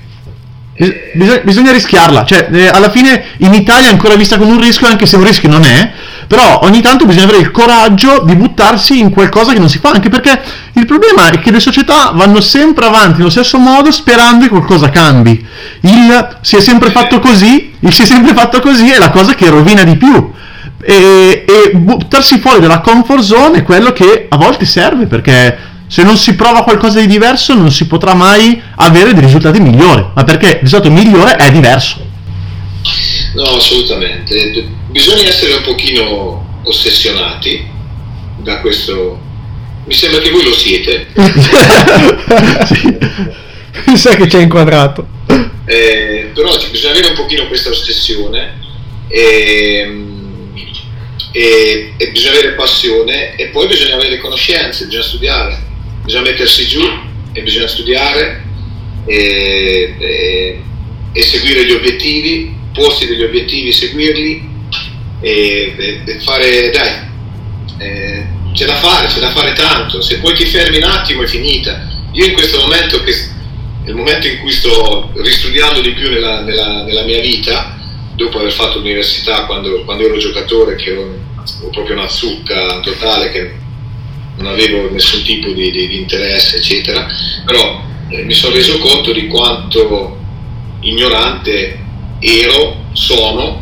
Bisogna, 1.13 1.39
bisogna, 1.39 1.71
rischiarla, 1.71 2.25
cioè 2.25 2.47
eh, 2.51 2.67
alla 2.67 2.89
fine 2.89 3.35
in 3.37 3.53
Italia 3.53 3.89
è 3.89 3.91
ancora 3.91 4.15
vista 4.15 4.39
come 4.39 4.53
un 4.53 4.61
rischio, 4.61 4.87
anche 4.87 5.05
se 5.05 5.17
un 5.17 5.23
rischio 5.23 5.47
non 5.47 5.63
è, 5.63 5.93
però 6.27 6.59
ogni 6.63 6.81
tanto 6.81 7.05
bisogna 7.05 7.25
avere 7.25 7.39
il 7.39 7.51
coraggio 7.51 8.23
di 8.25 8.35
buttarsi 8.35 8.99
in 8.99 9.09
qualcosa 9.09 9.53
che 9.53 9.59
non 9.59 9.69
si 9.69 9.79
fa, 9.79 9.91
anche 9.91 10.09
perché 10.09 10.41
il 10.73 10.85
problema 10.85 11.29
è 11.29 11.39
che 11.39 11.51
le 11.51 11.59
società 11.59 12.11
vanno 12.13 12.41
sempre 12.41 12.85
avanti 12.85 13.17
nello 13.17 13.29
stesso 13.29 13.57
modo 13.57 13.91
sperando 13.91 14.43
che 14.43 14.49
qualcosa 14.49 14.89
cambi. 14.89 15.45
Il 15.81 16.37
si 16.41 16.55
è 16.55 16.61
sempre 16.61 16.91
fatto 16.91 17.19
così, 17.19 17.73
il 17.79 17.93
si 17.93 18.03
è 18.03 18.05
sempre 18.05 18.33
fatto 18.33 18.59
così 18.59 18.89
è 18.89 18.97
la 18.97 19.09
cosa 19.09 19.33
che 19.35 19.49
rovina 19.49 19.83
di 19.83 19.95
più. 19.97 20.31
e, 20.85 21.45
e 21.47 21.71
buttarsi 21.75 22.39
fuori 22.39 22.59
dalla 22.59 22.81
comfort 22.81 23.21
zone 23.23 23.59
è 23.59 23.63
quello 23.63 23.93
che 23.93 24.25
a 24.29 24.35
volte 24.35 24.65
serve 24.65 25.05
perché 25.05 25.71
se 25.93 26.01
non 26.01 26.17
si 26.17 26.33
prova 26.33 26.63
qualcosa 26.63 26.99
di 26.99 27.05
diverso 27.05 27.53
non 27.53 27.71
si 27.71 27.85
potrà 27.85 28.15
mai 28.15 28.59
avere 28.77 29.13
dei 29.13 29.21
risultati 29.23 29.59
migliori, 29.59 30.03
ma 30.13 30.23
perché 30.23 30.47
il 30.47 30.59
risultato 30.61 30.91
migliore 30.91 31.35
è 31.35 31.51
diverso. 31.51 32.03
No, 33.33 33.55
assolutamente. 33.55 34.67
Bisogna 34.89 35.27
essere 35.27 35.53
un 35.53 35.63
pochino 35.63 36.61
ossessionati 36.63 37.67
da 38.37 38.59
questo. 38.59 39.19
Mi 39.85 39.93
sembra 39.93 40.21
che 40.21 40.29
voi 40.29 40.43
lo 40.43 40.53
siete. 40.53 41.07
sì. 42.67 42.97
Mi 43.85 43.97
sa 43.97 44.15
che 44.15 44.29
ci 44.29 44.35
hai 44.35 44.43
inquadrato. 44.43 45.07
Eh, 45.65 46.31
però 46.33 46.55
bisogna 46.69 46.91
avere 46.91 47.07
un 47.07 47.15
pochino 47.15 47.47
questa 47.47 47.69
ossessione 47.69 48.59
e, 49.07 50.05
e, 51.31 51.93
e 51.97 52.11
bisogna 52.11 52.31
avere 52.31 52.53
passione 52.53 53.35
e 53.35 53.47
poi 53.47 53.67
bisogna 53.67 53.95
avere 53.95 54.19
conoscenze, 54.19 54.85
bisogna 54.85 55.03
studiare, 55.03 55.63
bisogna 56.03 56.23
mettersi 56.23 56.67
giù 56.67 56.83
e 57.31 57.41
bisogna 57.41 57.67
studiare 57.67 58.43
e, 59.05 59.95
e, 59.97 60.63
e 61.13 61.23
seguire 61.23 61.65
gli 61.65 61.71
obiettivi 61.71 62.61
porsi 62.73 63.07
degli 63.07 63.23
obiettivi, 63.23 63.71
seguirli 63.71 64.51
e, 65.21 66.01
e 66.05 66.19
fare, 66.19 66.69
dai, 66.71 67.11
eh, 67.77 68.25
c'è 68.53 68.65
da 68.65 68.75
fare, 68.75 69.07
c'è 69.07 69.19
da 69.19 69.31
fare 69.31 69.53
tanto, 69.53 70.01
se 70.01 70.19
poi 70.19 70.33
ti 70.33 70.45
fermi 70.45 70.77
un 70.77 70.83
attimo 70.83 71.23
è 71.23 71.27
finita. 71.27 71.87
Io 72.11 72.25
in 72.25 72.33
questo 72.33 72.59
momento, 72.59 73.01
che 73.03 73.11
è 73.11 73.89
il 73.89 73.95
momento 73.95 74.27
in 74.27 74.39
cui 74.39 74.51
sto 74.51 75.11
ristudiando 75.15 75.81
di 75.81 75.91
più 75.91 76.09
nella, 76.09 76.41
nella, 76.41 76.83
nella 76.83 77.03
mia 77.03 77.19
vita, 77.19 77.77
dopo 78.15 78.39
aver 78.39 78.51
fatto 78.51 78.77
l'università 78.77 79.45
quando, 79.45 79.83
quando 79.83 80.05
ero 80.05 80.17
giocatore, 80.17 80.75
che 80.75 80.91
ero, 80.91 81.01
ero, 81.01 81.69
proprio 81.71 81.95
una 81.95 82.07
zucca 82.07 82.79
totale, 82.81 83.31
che 83.31 83.53
non 84.37 84.47
avevo 84.47 84.91
nessun 84.91 85.23
tipo 85.23 85.51
di, 85.51 85.71
di, 85.71 85.87
di 85.87 85.97
interesse, 85.97 86.57
eccetera, 86.57 87.07
però 87.45 87.83
eh, 88.09 88.23
mi 88.23 88.33
sono 88.33 88.55
reso 88.55 88.77
conto 88.79 89.11
di 89.11 89.27
quanto 89.27 90.17
ignorante 90.81 91.82
ero, 92.23 92.85
sono 92.93 93.61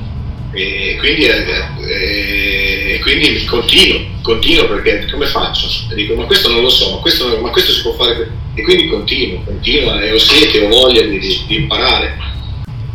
e 0.53 0.97
quindi, 0.99 1.26
eh, 1.26 2.93
e 2.93 2.99
quindi 3.01 3.45
continuo, 3.45 4.01
continuo 4.22 4.68
perché 4.68 5.07
come 5.09 5.26
faccio? 5.26 5.68
Dico 5.93 6.16
ma 6.16 6.26
questo 6.26 6.49
non 6.49 6.62
lo 6.62 6.70
so, 6.70 6.91
ma 6.91 6.97
questo, 6.97 7.39
ma 7.41 7.49
questo 7.49 7.72
si 7.72 7.82
può 7.82 7.93
fare 7.93 8.30
e 8.53 8.62
quindi 8.62 8.88
continuo, 8.88 9.41
continuo 9.43 9.99
e 9.99 10.12
ho 10.12 10.20
sete, 10.20 10.59
ho 10.59 10.68
voglia 10.68 11.01
di, 11.01 11.20
di 11.20 11.55
imparare. 11.55 12.18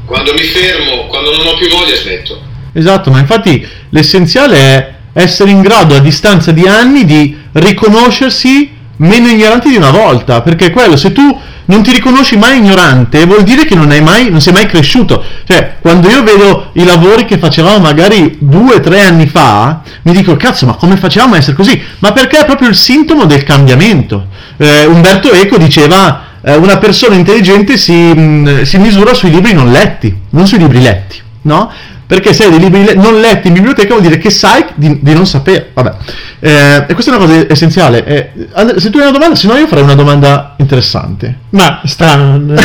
Quando 0.05 0.33
mi 0.35 0.43
fermo, 0.43 1.07
quando 1.07 1.35
non 1.37 1.47
ho 1.47 1.57
più 1.57 1.69
voglia 1.69 1.97
smetto. 1.97 2.41
Esatto, 2.73 3.11
ma 3.11 3.19
infatti 3.19 3.67
l'essenziale 3.89 4.57
è 4.59 4.95
essere 5.15 5.51
in 5.51 5.63
grado 5.63 5.97
a 5.97 6.01
distanza 6.01 6.53
di 6.53 6.67
anni 6.67 7.05
di 7.07 7.37
riconoscersi 7.53 8.76
meno 8.97 9.29
ignoranti 9.29 9.69
di 9.69 9.77
una 9.77 9.91
volta, 9.91 10.43
perché 10.43 10.71
quello 10.71 10.97
se 10.97 11.13
tu 11.13 11.39
non 11.67 11.83
ti 11.83 11.93
riconosci 11.93 12.37
mai 12.37 12.59
ignorante, 12.59 13.25
vuol 13.27 13.43
dire 13.43 13.65
che 13.65 13.75
non, 13.75 13.89
mai, 14.03 14.31
non 14.31 14.41
sei 14.41 14.53
mai 14.53 14.67
cresciuto. 14.67 15.23
Cioè, 15.45 15.77
quando 15.81 16.09
io 16.09 16.23
vedo 16.23 16.71
i 16.75 16.85
lavori 16.85 17.25
che 17.25 17.39
facevamo 17.39 17.79
magari 17.79 18.37
due 18.41 18.77
o 18.77 18.81
tre 18.81 19.03
anni 19.03 19.27
fa, 19.27 19.81
mi 20.03 20.13
dico, 20.13 20.37
cazzo, 20.37 20.67
ma 20.67 20.75
come 20.75 20.97
facevamo 20.97 21.35
a 21.35 21.39
essere 21.39 21.57
così? 21.57 21.81
Ma 21.99 22.13
perché 22.13 22.41
è 22.41 22.45
proprio 22.45 22.69
il 22.69 22.77
sintomo 22.77 23.25
del 23.25 23.43
cambiamento. 23.43 24.29
Eh, 24.57 24.87
Umberto 24.87 25.33
Eco 25.33 25.59
diceva, 25.59 26.23
eh, 26.41 26.55
una 26.55 26.79
persona 26.79 27.17
intelligente 27.17 27.77
si, 27.77 27.93
mh, 27.93 28.63
si 28.63 28.79
misura 28.79 29.13
sui 29.13 29.31
libri 29.31 29.53
non 29.53 29.71
letti, 29.73 30.15
non 30.31 30.47
sui 30.47 30.59
libri 30.59 30.81
letti, 30.81 31.21
no? 31.43 31.71
Perché 32.07 32.33
se 32.33 32.45
hai 32.45 32.51
dei 32.51 32.61
libri 32.61 32.95
non 32.95 33.21
letti 33.21 33.49
in 33.49 33.55
biblioteca 33.55 33.89
vuol 33.89 34.03
dire 34.03 34.19
che 34.19 34.31
sai 34.31 34.65
di, 34.75 34.99
di 35.03 35.13
non 35.13 35.27
sapere. 35.27 35.71
Vabbè. 35.75 35.95
Eh, 36.39 36.85
e 36.87 36.95
questa 36.95 37.13
è 37.13 37.17
una 37.17 37.25
cosa 37.27 37.47
essenziale. 37.49 38.05
Eh, 38.05 38.31
se 38.77 38.91
tu 38.91 38.99
hai 38.99 39.05
una 39.05 39.13
domanda, 39.13 39.35
se 39.35 39.49
no 39.49 39.57
io 39.57 39.67
farei 39.67 39.83
una 39.83 39.95
domanda 39.95 40.55
interessante. 40.59 41.39
Ma 41.51 41.81
strano. 41.85 42.37
non 42.37 42.57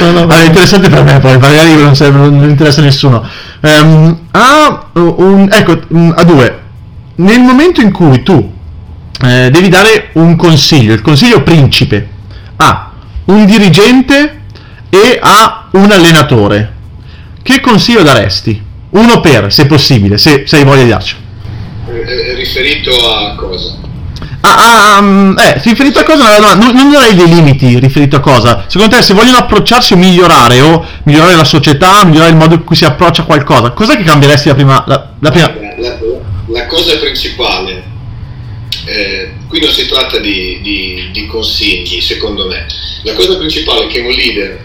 allora, 0.00 0.42
interessante 0.42 0.88
per 0.88 1.02
me, 1.02 1.18
poi 1.18 1.38
magari 1.38 1.74
non, 1.74 1.96
serve, 1.96 2.18
non 2.18 2.48
interessa 2.48 2.80
a 2.80 2.84
nessuno. 2.84 3.26
Um, 3.60 4.18
a, 4.30 4.86
un, 4.92 5.48
ecco, 5.50 5.80
a 6.14 6.24
due. 6.24 6.60
Nel 7.16 7.40
momento 7.40 7.80
in 7.80 7.90
cui 7.90 8.22
tu 8.22 8.52
eh, 9.22 9.50
devi 9.50 9.68
dare 9.68 10.10
un 10.12 10.36
consiglio, 10.36 10.94
il 10.94 11.02
consiglio 11.02 11.42
principe 11.42 12.08
a 12.56 12.90
un 13.26 13.44
dirigente 13.46 14.42
e 14.90 15.18
a 15.20 15.66
un 15.72 15.90
allenatore, 15.90 16.73
che 17.44 17.60
consiglio 17.60 18.02
daresti? 18.02 18.60
Uno 18.90 19.20
per, 19.20 19.52
se 19.52 19.66
possibile, 19.66 20.16
se, 20.16 20.44
se 20.46 20.56
hai 20.56 20.64
voglia 20.64 20.82
di 20.82 20.88
darci. 20.88 21.16
Eh, 21.88 22.34
riferito 22.36 22.90
a 23.06 23.34
cosa? 23.34 23.76
Ah, 24.40 24.98
um, 24.98 25.34
eh, 25.38 25.60
riferito 25.62 25.98
a 25.98 26.04
cosa? 26.04 26.38
No, 26.38 26.54
non, 26.54 26.74
non 26.74 26.90
darei 26.90 27.14
dei 27.14 27.28
limiti 27.28 27.78
riferito 27.78 28.16
a 28.16 28.20
cosa. 28.20 28.64
Secondo 28.66 28.96
te, 28.96 29.02
se 29.02 29.12
vogliono 29.12 29.36
approcciarsi 29.36 29.92
o 29.92 29.96
migliorare, 29.96 30.60
o 30.62 30.86
migliorare 31.02 31.36
la 31.36 31.44
società, 31.44 32.02
migliorare 32.06 32.30
il 32.30 32.38
modo 32.38 32.54
in 32.54 32.64
cui 32.64 32.76
si 32.76 32.86
approccia 32.86 33.22
a 33.22 33.24
qualcosa, 33.26 33.72
cos'è 33.72 33.98
che 33.98 34.04
cambieresti 34.04 34.48
la 34.48 34.54
prima? 34.54 34.84
La, 34.86 35.12
la, 35.18 35.30
prima... 35.30 35.54
la, 35.78 35.98
la 36.46 36.66
cosa 36.66 36.96
principale, 36.96 37.82
eh, 38.86 39.32
qui 39.48 39.60
non 39.60 39.70
si 39.70 39.86
tratta 39.86 40.18
di, 40.18 40.60
di, 40.62 41.10
di, 41.12 41.26
consigli, 41.26 42.00
secondo 42.00 42.46
me. 42.46 42.66
La 43.02 43.12
cosa 43.12 43.36
principale 43.36 43.84
è 43.84 43.86
che 43.88 44.00
un 44.00 44.10
leader 44.10 44.60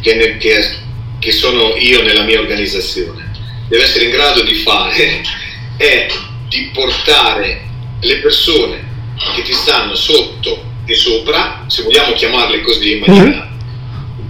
che, 0.00 0.14
ne, 0.16 0.36
che 0.38 0.58
è 0.58 0.86
che 1.28 1.34
sono 1.34 1.76
io 1.76 2.02
nella 2.02 2.22
mia 2.22 2.40
organizzazione, 2.40 3.30
deve 3.68 3.82
essere 3.82 4.06
in 4.06 4.12
grado 4.12 4.42
di 4.42 4.54
fare 4.54 5.20
è 5.76 6.06
di 6.48 6.70
portare 6.72 7.66
le 8.00 8.16
persone 8.20 8.82
che 9.34 9.42
ti 9.42 9.52
stanno 9.52 9.94
sotto 9.94 10.64
e 10.86 10.94
sopra, 10.94 11.66
se 11.66 11.82
vogliamo 11.82 12.14
chiamarle 12.14 12.62
così 12.62 12.92
in 12.92 13.00
maniera, 13.00 13.46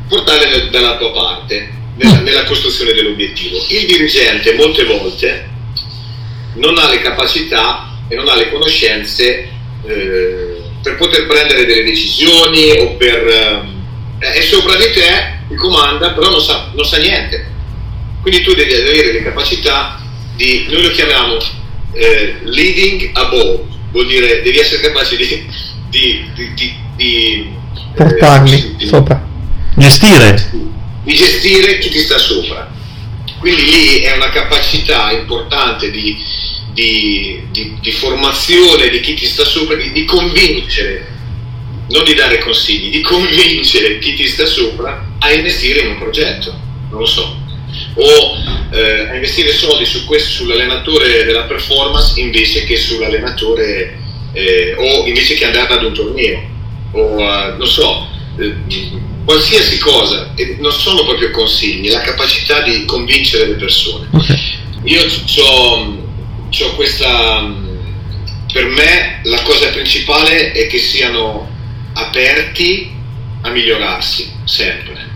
portarle 0.08 0.70
dalla 0.70 0.96
tua 0.96 1.12
parte 1.12 1.70
nella, 1.94 2.18
nella 2.18 2.44
costruzione 2.44 2.92
dell'obiettivo. 2.92 3.64
Il 3.68 3.86
dirigente 3.86 4.54
molte 4.54 4.84
volte 4.84 5.48
non 6.54 6.76
ha 6.78 6.88
le 6.88 7.00
capacità 7.00 7.96
e 8.08 8.16
non 8.16 8.26
ha 8.26 8.34
le 8.34 8.50
conoscenze 8.50 9.48
eh, 9.86 10.62
per 10.82 10.96
poter 10.96 11.28
prendere 11.28 11.64
delle 11.64 11.84
decisioni 11.84 12.72
o 12.72 12.96
per... 12.96 13.28
Eh, 13.28 14.32
è 14.32 14.40
sopra 14.40 14.74
di 14.74 14.90
te 14.92 15.37
ti 15.48 15.54
comanda, 15.54 16.12
però 16.12 16.30
non 16.30 16.40
sa, 16.40 16.70
non 16.74 16.84
sa, 16.84 16.98
niente. 16.98 17.56
Quindi 18.20 18.42
tu 18.42 18.54
devi 18.54 18.72
avere 18.72 19.12
le 19.12 19.22
capacità 19.22 20.00
di, 20.36 20.66
noi 20.68 20.82
lo 20.82 20.90
chiamiamo 20.90 21.36
eh, 21.92 22.36
leading 22.42 23.10
above, 23.14 23.64
vuol 23.90 24.06
dire 24.06 24.42
devi 24.42 24.58
essere 24.58 24.82
capace 24.82 25.16
di, 25.16 25.46
di, 25.88 26.30
di, 26.54 26.74
di 26.96 27.50
portarli 27.94 28.76
eh, 28.78 28.86
sopra. 28.86 29.26
Gestire. 29.76 30.50
Di 31.02 31.14
gestire 31.14 31.78
chi 31.78 31.88
ti 31.90 31.98
sta 31.98 32.18
sopra. 32.18 32.70
Quindi 33.38 33.62
lì 33.62 33.98
è 34.00 34.14
una 34.16 34.30
capacità 34.30 35.12
importante 35.12 35.90
di, 35.90 36.16
di, 36.72 37.46
di, 37.50 37.76
di, 37.80 37.90
formazione 37.92 38.88
di 38.88 39.00
chi 39.00 39.14
ti 39.14 39.26
sta 39.26 39.44
sopra, 39.44 39.76
di, 39.76 39.92
di, 39.92 40.04
convincere 40.04 41.17
non 41.88 42.04
di 42.04 42.14
dare 42.14 42.38
consigli, 42.38 42.90
di 42.90 43.00
convincere 43.00 43.98
chi 43.98 44.14
ti 44.14 44.26
sta 44.26 44.44
sopra 44.44 45.06
a 45.18 45.32
investire 45.32 45.80
in 45.80 45.88
un 45.88 45.98
progetto, 45.98 46.54
non 46.90 47.00
lo 47.00 47.06
so, 47.06 47.36
o 47.94 48.36
eh, 48.70 49.08
a 49.08 49.14
investire 49.14 49.52
soldi 49.52 49.84
su 49.84 50.04
questo, 50.04 50.30
sull'allenatore 50.30 51.24
della 51.24 51.44
performance 51.44 52.20
invece 52.20 52.64
che 52.64 52.76
sull'allenatore 52.76 53.98
eh, 54.32 54.74
o 54.76 55.06
invece 55.06 55.34
che 55.34 55.46
andare 55.46 55.72
ad 55.72 55.84
un 55.84 55.94
torneo, 55.94 56.56
o 56.92 57.00
uh, 57.00 57.56
non 57.56 57.66
so, 57.66 58.08
eh, 58.38 58.54
qualsiasi 59.24 59.78
cosa, 59.78 60.32
e 60.36 60.56
non 60.60 60.72
sono 60.72 61.04
proprio 61.04 61.30
consigli, 61.30 61.90
la 61.90 62.00
capacità 62.00 62.62
di 62.62 62.84
convincere 62.84 63.46
le 63.46 63.54
persone. 63.54 64.08
Io 64.84 65.02
ho 65.02 66.74
questa, 66.76 67.54
per 68.52 68.64
me 68.66 69.20
la 69.24 69.42
cosa 69.42 69.68
principale 69.68 70.52
è 70.52 70.66
che 70.66 70.78
siano 70.78 71.56
aperti 71.98 72.90
a 73.42 73.50
migliorarsi 73.50 74.32
sempre, 74.44 75.06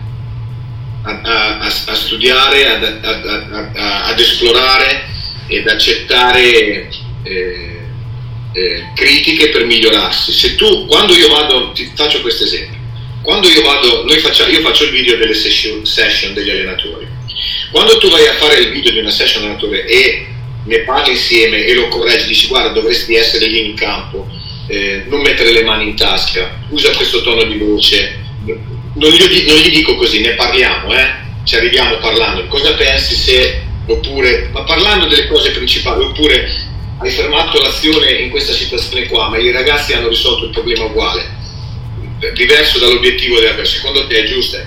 a, 1.03 1.21
a, 1.21 1.57
a 1.59 1.95
studiare, 1.95 2.67
ad, 2.67 3.75
ad, 3.75 4.19
esplorare 4.19 5.05
ed 5.47 5.67
accettare 5.67 6.89
eh, 7.23 7.79
eh, 8.53 8.83
critiche 8.95 9.49
per 9.49 9.65
migliorarsi. 9.65 10.31
Se 10.31 10.55
tu, 10.55 10.85
quando 10.85 11.15
io 11.15 11.29
vado, 11.29 11.71
ti 11.71 11.91
faccio 11.95 12.21
questo 12.21 12.43
esempio, 12.43 12.79
quando 13.21 13.47
io 13.49 13.61
vado, 13.61 14.03
noi 14.05 14.19
facciamo, 14.19 14.51
io 14.51 14.61
faccio 14.61 14.83
il 14.83 14.91
video 14.91 15.17
delle 15.17 15.33
session, 15.33 15.85
session 15.85 16.33
degli 16.33 16.49
allenatori, 16.49 17.07
quando 17.71 17.97
tu 17.97 18.09
vai 18.09 18.27
a 18.27 18.33
fare 18.33 18.59
il 18.59 18.71
video 18.71 18.91
di 18.91 18.99
una 18.99 19.09
session 19.09 19.43
allenatore 19.43 19.85
e 19.85 20.27
ne 20.65 20.79
parli 20.79 21.11
insieme 21.11 21.65
e 21.65 21.73
lo 21.73 21.87
correggi, 21.87 22.27
dici 22.27 22.47
guarda 22.47 22.69
dovresti 22.69 23.15
essere 23.15 23.47
lì 23.47 23.69
in 23.69 23.75
campo, 23.75 24.27
eh, 24.73 25.03
non 25.07 25.21
mettere 25.21 25.51
le 25.51 25.63
mani 25.63 25.89
in 25.89 25.95
tasca, 25.95 26.59
usa 26.69 26.91
questo 26.91 27.21
tono 27.21 27.43
di 27.43 27.57
voce, 27.57 28.19
non 28.95 29.11
gli, 29.11 29.45
non 29.47 29.57
gli 29.57 29.69
dico 29.69 29.95
così, 29.95 30.21
ne 30.21 30.33
parliamo, 30.33 30.91
eh? 30.93 31.21
ci 31.43 31.55
arriviamo 31.55 31.97
parlando, 31.97 32.47
cosa 32.47 32.73
pensi 32.73 33.13
se 33.13 33.61
oppure, 33.85 34.49
ma 34.51 34.63
parlando 34.63 35.05
delle 35.05 35.27
cose 35.27 35.51
principali, 35.51 36.03
oppure 36.03 36.51
hai 36.99 37.11
fermato 37.11 37.61
l'azione 37.61 38.13
in 38.13 38.31
questa 38.31 38.53
situazione 38.53 39.05
qua, 39.07 39.29
ma 39.29 39.37
i 39.37 39.51
ragazzi 39.51 39.93
hanno 39.93 40.07
risolto 40.07 40.45
il 40.45 40.51
problema 40.51 40.85
uguale, 40.85 41.41
diverso 42.33 42.79
dall'obiettivo 42.79 43.39
della 43.39 43.63
secondo 43.65 44.07
te 44.07 44.23
è 44.23 44.25
giusto? 44.25 44.57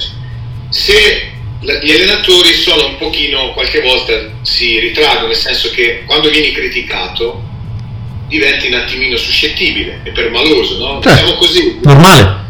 Se 0.69 1.33
gli 1.61 1.91
allenatori 1.91 2.53
sono 2.53 2.87
un 2.87 2.97
pochino, 2.99 3.53
qualche 3.55 3.81
volta 3.81 4.13
si 4.43 4.79
ritraggono, 4.79 5.29
nel 5.29 5.37
senso 5.37 5.71
che 5.71 6.05
quando 6.07 6.29
vieni 6.29 6.53
criticato 6.53 7.46
diventi 8.29 8.67
un 8.69 8.75
attimino 8.75 9.17
suscettibile 9.17 10.01
e 10.03 10.11
permaloso, 10.11 10.79
no? 10.79 11.01
Certo. 11.03 11.21
Diciamo 11.21 11.39
così. 11.39 11.79
Normale. 11.83 12.45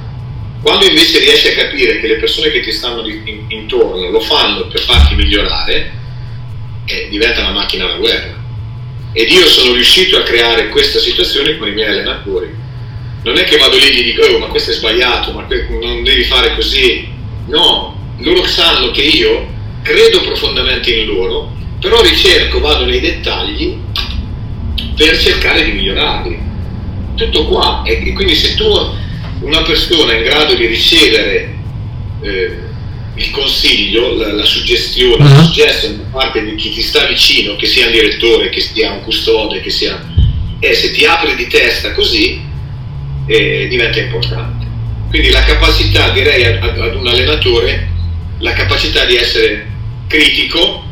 Quando 0.63 0.85
invece 0.87 1.21
riesci 1.21 1.49
a 1.49 1.55
capire 1.55 2.01
che 2.01 2.09
le 2.09 2.17
persone 2.17 2.51
che 2.51 2.61
ti 2.61 2.73
stanno 2.73 3.07
in, 3.07 3.45
intorno 3.49 4.11
lo 4.11 4.21
fanno 4.21 4.67
per 4.67 4.81
farti 4.81 5.15
migliorare, 5.15 5.93
eh, 6.87 7.09
diventa 7.11 7.41
una 7.41 7.53
macchina 7.53 7.87
da 7.87 7.95
guerra. 7.95 8.35
Ed 9.13 9.31
io 9.31 9.47
sono 9.47 9.75
riuscito 9.75 10.17
a 10.17 10.23
creare 10.23 10.69
questa 10.69 10.99
situazione 10.99 11.57
con 11.57 11.69
i 11.69 11.73
miei 11.73 11.89
allenatori. 11.89 12.53
Non 13.23 13.39
è 13.39 13.45
che 13.45 13.57
vado 13.57 13.77
lì 13.77 13.89
e 13.89 13.95
gli 13.95 14.05
dico, 14.05 14.25
oh, 14.25 14.39
ma 14.39 14.47
questo 14.47 14.73
è 14.73 14.75
sbagliato, 14.75 15.33
ma 15.33 15.47
non 15.81 16.03
devi 16.03 16.25
fare 16.25 16.55
così. 16.55 17.09
No, 17.47 18.15
loro 18.19 18.45
sanno 18.47 18.91
che 18.91 19.03
io 19.03 19.47
credo 19.83 20.21
profondamente 20.21 20.93
in 20.93 21.07
loro, 21.07 21.55
però 21.81 22.03
ricerco, 22.03 22.61
vado 22.61 22.85
nei 22.85 23.01
dettagli 23.01 23.79
per 24.97 25.19
cercare 25.19 25.65
di 25.65 25.73
migliorarli. 25.73 26.39
Tutto 27.15 27.47
qua. 27.47 27.83
E 27.85 28.13
quindi 28.13 28.35
se 28.35 28.55
tu, 28.55 28.67
una 29.41 29.63
persona 29.63 30.13
è 30.13 30.17
in 30.17 30.25
grado 30.25 30.55
di 30.55 30.67
ricevere 30.67 31.55
eh, 32.23 32.59
il 33.15 33.31
consiglio, 33.31 34.15
la, 34.15 34.33
la 34.33 34.45
suggestione, 34.45 35.25
uh-huh. 35.25 35.37
la 35.37 35.43
suggestion 35.43 35.97
da 35.97 36.05
parte 36.11 36.45
di 36.45 36.55
chi 36.57 36.71
ti 36.71 36.83
sta 36.83 37.07
vicino, 37.07 37.57
che 37.57 37.67
sia 37.67 37.87
un 37.87 37.93
direttore, 37.93 38.51
che 38.51 38.61
sia 38.61 38.93
un 38.93 39.03
custode, 39.03 39.61
che 39.61 39.71
sia... 39.71 40.15
E 40.59 40.75
se 40.75 40.93
ti 40.93 41.05
apri 41.05 41.35
di 41.37 41.47
testa 41.47 41.93
così, 41.93 42.41
eh, 43.27 43.67
diventa 43.69 44.01
importante. 44.01 44.67
Quindi 45.09 45.31
la 45.31 45.45
capacità, 45.45 46.11
direi 46.11 46.45
ad, 46.45 46.79
ad 46.79 46.95
un 46.95 47.07
allenatore, 47.07 47.89
la 48.39 48.53
capacità 48.53 49.05
di 49.05 49.17
essere 49.17 49.67
critico 50.09 50.85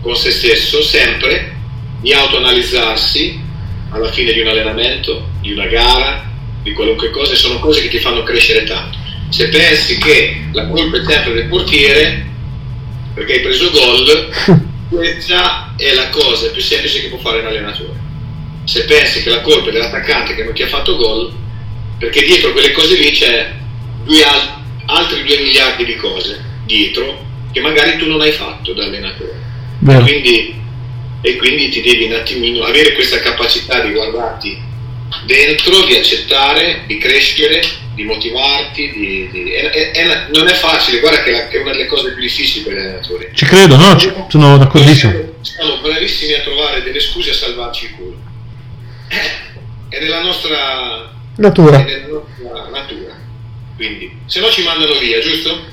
con 0.00 0.16
se 0.16 0.30
stesso 0.30 0.82
sempre, 0.82 1.56
di 2.00 2.12
autoanalizzarsi 2.12 3.40
alla 3.90 4.10
fine 4.10 4.32
di 4.32 4.40
un 4.40 4.48
allenamento, 4.48 5.28
di 5.40 5.52
una 5.52 5.66
gara, 5.66 6.30
di 6.62 6.72
qualunque 6.72 7.10
cosa, 7.10 7.34
sono 7.34 7.58
cose 7.58 7.82
che 7.82 7.88
ti 7.88 7.98
fanno 7.98 8.22
crescere 8.22 8.64
tanto 8.64 9.06
se 9.28 9.48
pensi 9.48 9.98
che 9.98 10.44
la 10.52 10.66
colpa 10.66 10.98
è 10.98 11.04
sempre 11.04 11.34
del 11.34 11.48
portiere 11.48 12.26
perché 13.14 13.34
hai 13.34 13.40
preso 13.40 13.70
gol, 13.70 14.30
questa 14.88 15.74
è 15.76 15.92
la 15.92 16.08
cosa 16.08 16.48
più 16.48 16.62
semplice 16.62 17.02
che 17.02 17.08
può 17.08 17.18
fare 17.18 17.40
un 17.40 17.46
allenatore. 17.46 18.06
Se 18.64 18.84
pensi 18.84 19.22
che 19.22 19.30
la 19.30 19.40
colpa 19.40 19.68
è 19.68 19.72
dell'attaccante 19.72 20.34
che 20.34 20.44
non 20.44 20.54
ti 20.54 20.62
ha 20.62 20.68
fatto 20.68 20.96
gol, 20.96 21.32
perché 21.98 22.22
dietro 22.22 22.52
quelle 22.52 22.72
cose 22.72 22.96
lì 22.96 23.10
c'è 23.10 23.52
due 24.04 24.24
al- 24.24 24.56
altri 24.86 25.24
2 25.24 25.38
miliardi 25.40 25.84
di 25.84 25.96
cose 25.96 26.42
dietro 26.64 27.26
che 27.52 27.60
magari 27.60 27.98
tu 27.98 28.06
non 28.06 28.20
hai 28.20 28.32
fatto 28.32 28.72
da 28.72 28.84
allenatore. 28.84 29.34
Quindi, 30.02 30.54
e 31.20 31.36
quindi 31.36 31.68
ti 31.68 31.80
devi 31.80 32.04
un 32.04 32.12
attimino 32.12 32.64
avere 32.64 32.94
questa 32.94 33.20
capacità 33.20 33.80
di 33.80 33.92
guardarti 33.92 34.58
dentro, 35.24 35.84
di 35.84 35.96
accettare, 35.96 36.82
di 36.86 36.98
crescere 36.98 37.62
di 37.98 38.04
motivarti, 38.04 38.90
di, 38.92 39.28
di... 39.30 39.52
È, 39.52 39.90
è, 39.90 40.26
non 40.32 40.46
è 40.46 40.54
facile, 40.54 41.00
guarda 41.00 41.22
che 41.24 41.48
è 41.50 41.60
una 41.60 41.72
delle 41.72 41.86
cose 41.86 42.12
più 42.12 42.22
difficili 42.22 42.64
per 42.64 42.74
gli 42.74 42.78
allenatori. 42.78 43.30
Ci 43.34 43.44
credo, 43.44 43.76
no? 43.76 43.98
Ci, 43.98 44.12
sono 44.28 44.56
d'accordissimo. 44.56 45.34
Siamo, 45.40 45.78
bravissimi 45.80 46.34
a 46.34 46.40
trovare 46.42 46.82
delle 46.84 47.00
scuse 47.00 47.30
a 47.30 47.34
salvarci 47.34 47.86
il 47.86 47.90
culo. 47.96 48.16
È 49.88 49.98
nella 49.98 50.22
nostra 50.22 51.12
natura. 51.36 51.84
È 51.84 51.84
nella 51.84 52.06
nostra 52.06 52.68
natura. 52.70 53.16
Quindi, 53.74 54.16
se 54.26 54.40
no 54.40 54.48
ci 54.48 54.62
mandano 54.62 54.96
via, 54.98 55.18
giusto? 55.18 55.64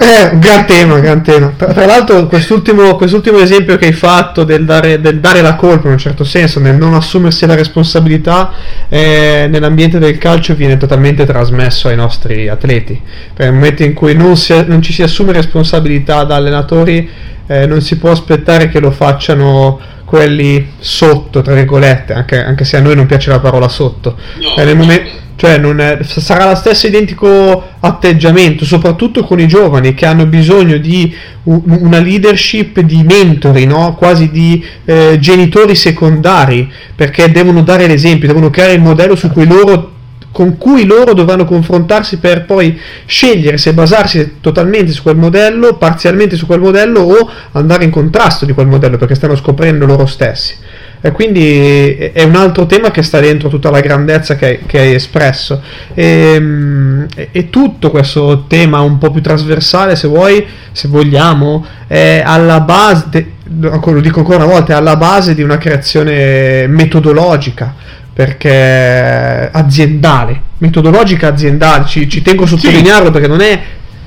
Eh, 0.00 0.38
gran 0.38 0.64
tema, 0.64 1.00
gran 1.00 1.22
tema. 1.22 1.52
Tra, 1.56 1.72
tra 1.72 1.84
l'altro, 1.84 2.26
quest'ultimo, 2.28 2.94
quest'ultimo, 2.94 3.38
esempio 3.38 3.76
che 3.76 3.86
hai 3.86 3.92
fatto 3.92 4.44
del 4.44 4.64
dare, 4.64 5.00
del 5.00 5.18
dare, 5.18 5.40
la 5.40 5.56
colpa 5.56 5.86
in 5.88 5.94
un 5.94 5.98
certo 5.98 6.22
senso, 6.22 6.60
nel 6.60 6.76
non 6.76 6.94
assumersi 6.94 7.46
la 7.46 7.56
responsabilità, 7.56 8.52
eh, 8.88 9.48
nell'ambiente 9.50 9.98
del 9.98 10.16
calcio 10.16 10.54
viene 10.54 10.76
totalmente 10.76 11.26
trasmesso 11.26 11.88
ai 11.88 11.96
nostri 11.96 12.48
atleti. 12.48 13.00
Per 13.34 13.46
il 13.46 13.52
momento 13.52 13.82
in 13.82 13.92
cui 13.94 14.14
non, 14.14 14.36
si, 14.36 14.54
non 14.66 14.80
ci 14.82 14.92
si 14.92 15.02
assume 15.02 15.32
responsabilità 15.32 16.22
da 16.22 16.36
allenatori, 16.36 17.10
eh, 17.48 17.66
non 17.66 17.80
si 17.80 17.98
può 17.98 18.12
aspettare 18.12 18.68
che 18.68 18.78
lo 18.78 18.92
facciano 18.92 19.80
quelli 20.04 20.74
sotto, 20.78 21.42
tra 21.42 21.54
virgolette, 21.54 22.12
anche, 22.12 22.42
anche 22.42 22.64
se 22.64 22.76
a 22.76 22.80
noi 22.80 22.94
non 22.94 23.06
piace 23.06 23.30
la 23.30 23.40
parola 23.40 23.68
sotto. 23.68 24.16
No, 24.40 24.56
eh, 24.56 24.64
nel 24.64 24.76
momento 24.76 25.26
cioè 25.38 25.60
è, 25.60 25.98
sarà 26.02 26.48
lo 26.48 26.56
stesso 26.56 26.88
identico 26.88 27.62
atteggiamento, 27.78 28.64
soprattutto 28.64 29.22
con 29.22 29.38
i 29.38 29.46
giovani 29.46 29.94
che 29.94 30.04
hanno 30.04 30.26
bisogno 30.26 30.78
di 30.78 31.14
una 31.44 32.00
leadership 32.00 32.80
di 32.80 33.04
mentori, 33.04 33.64
no? 33.64 33.94
quasi 33.94 34.32
di 34.32 34.60
eh, 34.84 35.16
genitori 35.20 35.76
secondari, 35.76 36.68
perché 36.92 37.30
devono 37.30 37.62
dare 37.62 37.86
l'esempio, 37.86 38.26
devono 38.26 38.50
creare 38.50 38.72
il 38.72 38.80
modello 38.80 39.16
cui 39.32 39.46
loro, 39.46 39.92
con 40.32 40.58
cui 40.58 40.84
loro 40.84 41.14
dovranno 41.14 41.44
confrontarsi 41.44 42.18
per 42.18 42.44
poi 42.44 42.76
scegliere 43.06 43.58
se 43.58 43.72
basarsi 43.72 44.38
totalmente 44.40 44.90
su 44.90 45.02
quel 45.02 45.16
modello, 45.16 45.76
parzialmente 45.76 46.34
su 46.34 46.46
quel 46.46 46.58
modello 46.58 47.02
o 47.02 47.30
andare 47.52 47.84
in 47.84 47.90
contrasto 47.90 48.44
di 48.44 48.52
quel 48.52 48.66
modello, 48.66 48.96
perché 48.96 49.14
stanno 49.14 49.36
scoprendo 49.36 49.86
loro 49.86 50.06
stessi. 50.06 50.56
E 51.00 51.12
quindi 51.12 51.94
è 51.94 52.24
un 52.24 52.34
altro 52.34 52.66
tema 52.66 52.90
che 52.90 53.02
sta 53.02 53.20
dentro 53.20 53.48
tutta 53.48 53.70
la 53.70 53.80
grandezza 53.80 54.34
che, 54.34 54.60
che 54.66 54.80
hai 54.80 54.94
espresso. 54.94 55.62
E, 55.94 57.06
e, 57.30 57.50
tutto 57.50 57.90
questo 57.90 58.44
tema 58.48 58.80
un 58.80 58.98
po' 58.98 59.10
più 59.10 59.22
trasversale, 59.22 59.94
se 59.94 60.08
vuoi, 60.08 60.44
se 60.72 60.88
vogliamo, 60.88 61.64
è 61.86 62.22
alla 62.24 62.60
base, 62.60 63.04
de, 63.08 63.32
lo 63.44 64.00
dico 64.00 64.18
ancora 64.18 64.44
una 64.44 64.52
volta, 64.52 64.72
è 64.72 64.76
alla 64.76 64.96
base 64.96 65.34
di 65.34 65.42
una 65.42 65.58
creazione 65.58 66.66
metodologica 66.66 67.74
perché 68.12 69.48
aziendale, 69.52 70.42
metodologica 70.58 71.28
aziendale, 71.28 71.86
ci, 71.86 72.08
ci 72.08 72.20
tengo 72.20 72.42
a 72.42 72.46
sottolinearlo 72.48 73.06
sì. 73.06 73.12
perché 73.12 73.28
non 73.28 73.40
è, 73.40 73.62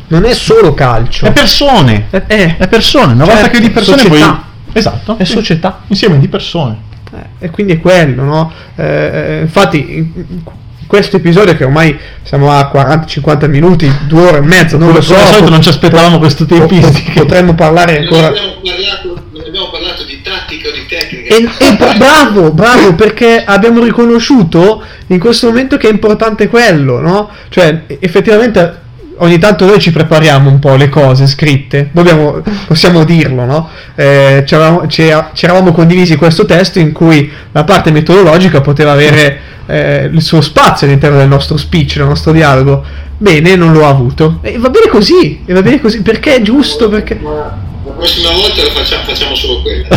non 0.07 0.25
è, 0.25 0.33
solo 0.33 0.73
calcio. 0.73 1.25
È 1.27 1.31
persone, 1.31 2.07
è, 2.09 2.23
è, 2.27 2.57
è 2.57 2.67
persone, 2.67 3.13
una 3.13 3.23
certo, 3.23 3.39
volta 3.39 3.57
che 3.57 3.61
di 3.61 3.69
persone 3.69 4.01
società. 4.01 4.25
poi 4.25 4.49
Esatto. 4.73 5.17
È 5.17 5.23
società. 5.23 5.81
Insieme 5.87 6.19
di 6.19 6.27
persone. 6.27 6.89
Eh, 7.13 7.45
e 7.45 7.49
quindi 7.49 7.73
è 7.73 7.79
quello, 7.79 8.23
no? 8.23 8.51
Eh, 8.75 8.85
eh 8.85 9.41
infatti, 9.41 9.77
in 9.97 10.41
questo 10.87 11.17
episodio 11.17 11.55
che 11.55 11.63
ormai 11.63 11.97
siamo 12.23 12.51
a 12.51 12.69
40-50 12.73 13.49
minuti, 13.49 13.89
due 14.07 14.27
ore 14.27 14.37
e 14.37 14.41
mezza, 14.41 14.77
non 14.77 14.91
lo 14.91 15.01
so. 15.01 15.13
Di 15.13 15.21
solito 15.21 15.49
non 15.49 15.61
ci 15.61 15.69
aspettavamo 15.69 16.19
questo 16.19 16.45
tempistiche. 16.45 17.21
Potremmo 17.21 17.55
parlare 17.55 17.99
ancora. 17.99 18.29
Non 18.29 18.37
abbiamo 18.37 18.59
parlato, 18.61 19.23
non 19.31 19.43
abbiamo 19.47 19.69
parlato 19.69 20.03
di 20.03 20.21
tattica 20.21 20.67
o 20.67 20.71
di 20.71 20.85
tecnica. 20.85 21.35
E, 21.35 21.43
e 21.43 21.97
bravo, 21.97 22.51
bravo, 22.51 22.93
perché 22.95 23.43
abbiamo 23.43 23.83
riconosciuto 23.83 24.83
in 25.07 25.19
questo 25.19 25.47
momento 25.47 25.77
che 25.77 25.87
è 25.87 25.91
importante 25.91 26.47
quello, 26.47 26.99
no? 26.99 27.29
Cioè, 27.49 27.83
effettivamente 27.99 28.79
ogni 29.21 29.37
tanto 29.37 29.65
noi 29.65 29.79
ci 29.79 29.91
prepariamo 29.91 30.49
un 30.49 30.59
po' 30.59 30.75
le 30.75 30.89
cose 30.89 31.27
scritte, 31.27 31.89
Dobbiamo, 31.91 32.41
possiamo 32.67 33.03
dirlo, 33.03 33.45
no? 33.45 33.69
Eh, 33.95 34.43
ci, 34.45 34.53
eravamo, 34.53 34.87
ci, 34.87 35.11
ci, 35.33 35.45
eravamo, 35.45 35.71
condivisi 35.71 36.15
questo 36.15 36.45
testo 36.45 36.79
in 36.79 36.91
cui 36.91 37.31
la 37.51 37.63
parte 37.63 37.91
metodologica 37.91 38.61
poteva 38.61 38.91
avere 38.91 39.39
eh, 39.67 40.09
il 40.11 40.21
suo 40.21 40.41
spazio 40.41 40.87
all'interno 40.87 41.17
del 41.17 41.27
nostro 41.27 41.57
speech, 41.57 41.97
del 41.97 42.07
nostro 42.07 42.31
dialogo. 42.31 42.83
Bene, 43.17 43.55
non 43.55 43.71
lo 43.71 43.85
ha 43.85 43.89
avuto. 43.89 44.39
E 44.41 44.57
va 44.57 44.69
bene 44.69 44.89
così, 44.89 45.43
e 45.45 45.53
va 45.53 45.61
bene 45.61 45.79
così, 45.79 46.01
perché 46.01 46.35
è 46.35 46.41
giusto, 46.41 46.89
perché... 46.89 47.19
La 47.21 47.91
prossima 47.95 48.29
volta 48.31 48.61
facciamo, 48.73 49.03
facciamo, 49.05 49.35
solo 49.35 49.61
quella. 49.61 49.87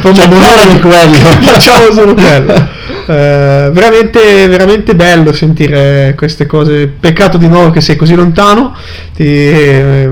facciamo 0.00 0.36
un'ora 0.36 0.64
di 0.66 0.80
quello. 0.80 1.14
facciamo 1.40 1.92
solo 1.92 2.14
quello. 2.14 2.74
Eh, 3.08 3.70
veramente, 3.72 4.48
veramente 4.48 4.96
bello 4.96 5.32
sentire 5.32 6.14
queste 6.16 6.46
cose. 6.46 6.88
Peccato 6.88 7.38
di 7.38 7.46
nuovo 7.46 7.70
che 7.70 7.80
sei 7.80 7.96
così 7.96 8.14
lontano. 8.14 8.76
Ti, 9.14 9.24
eh, 9.24 10.10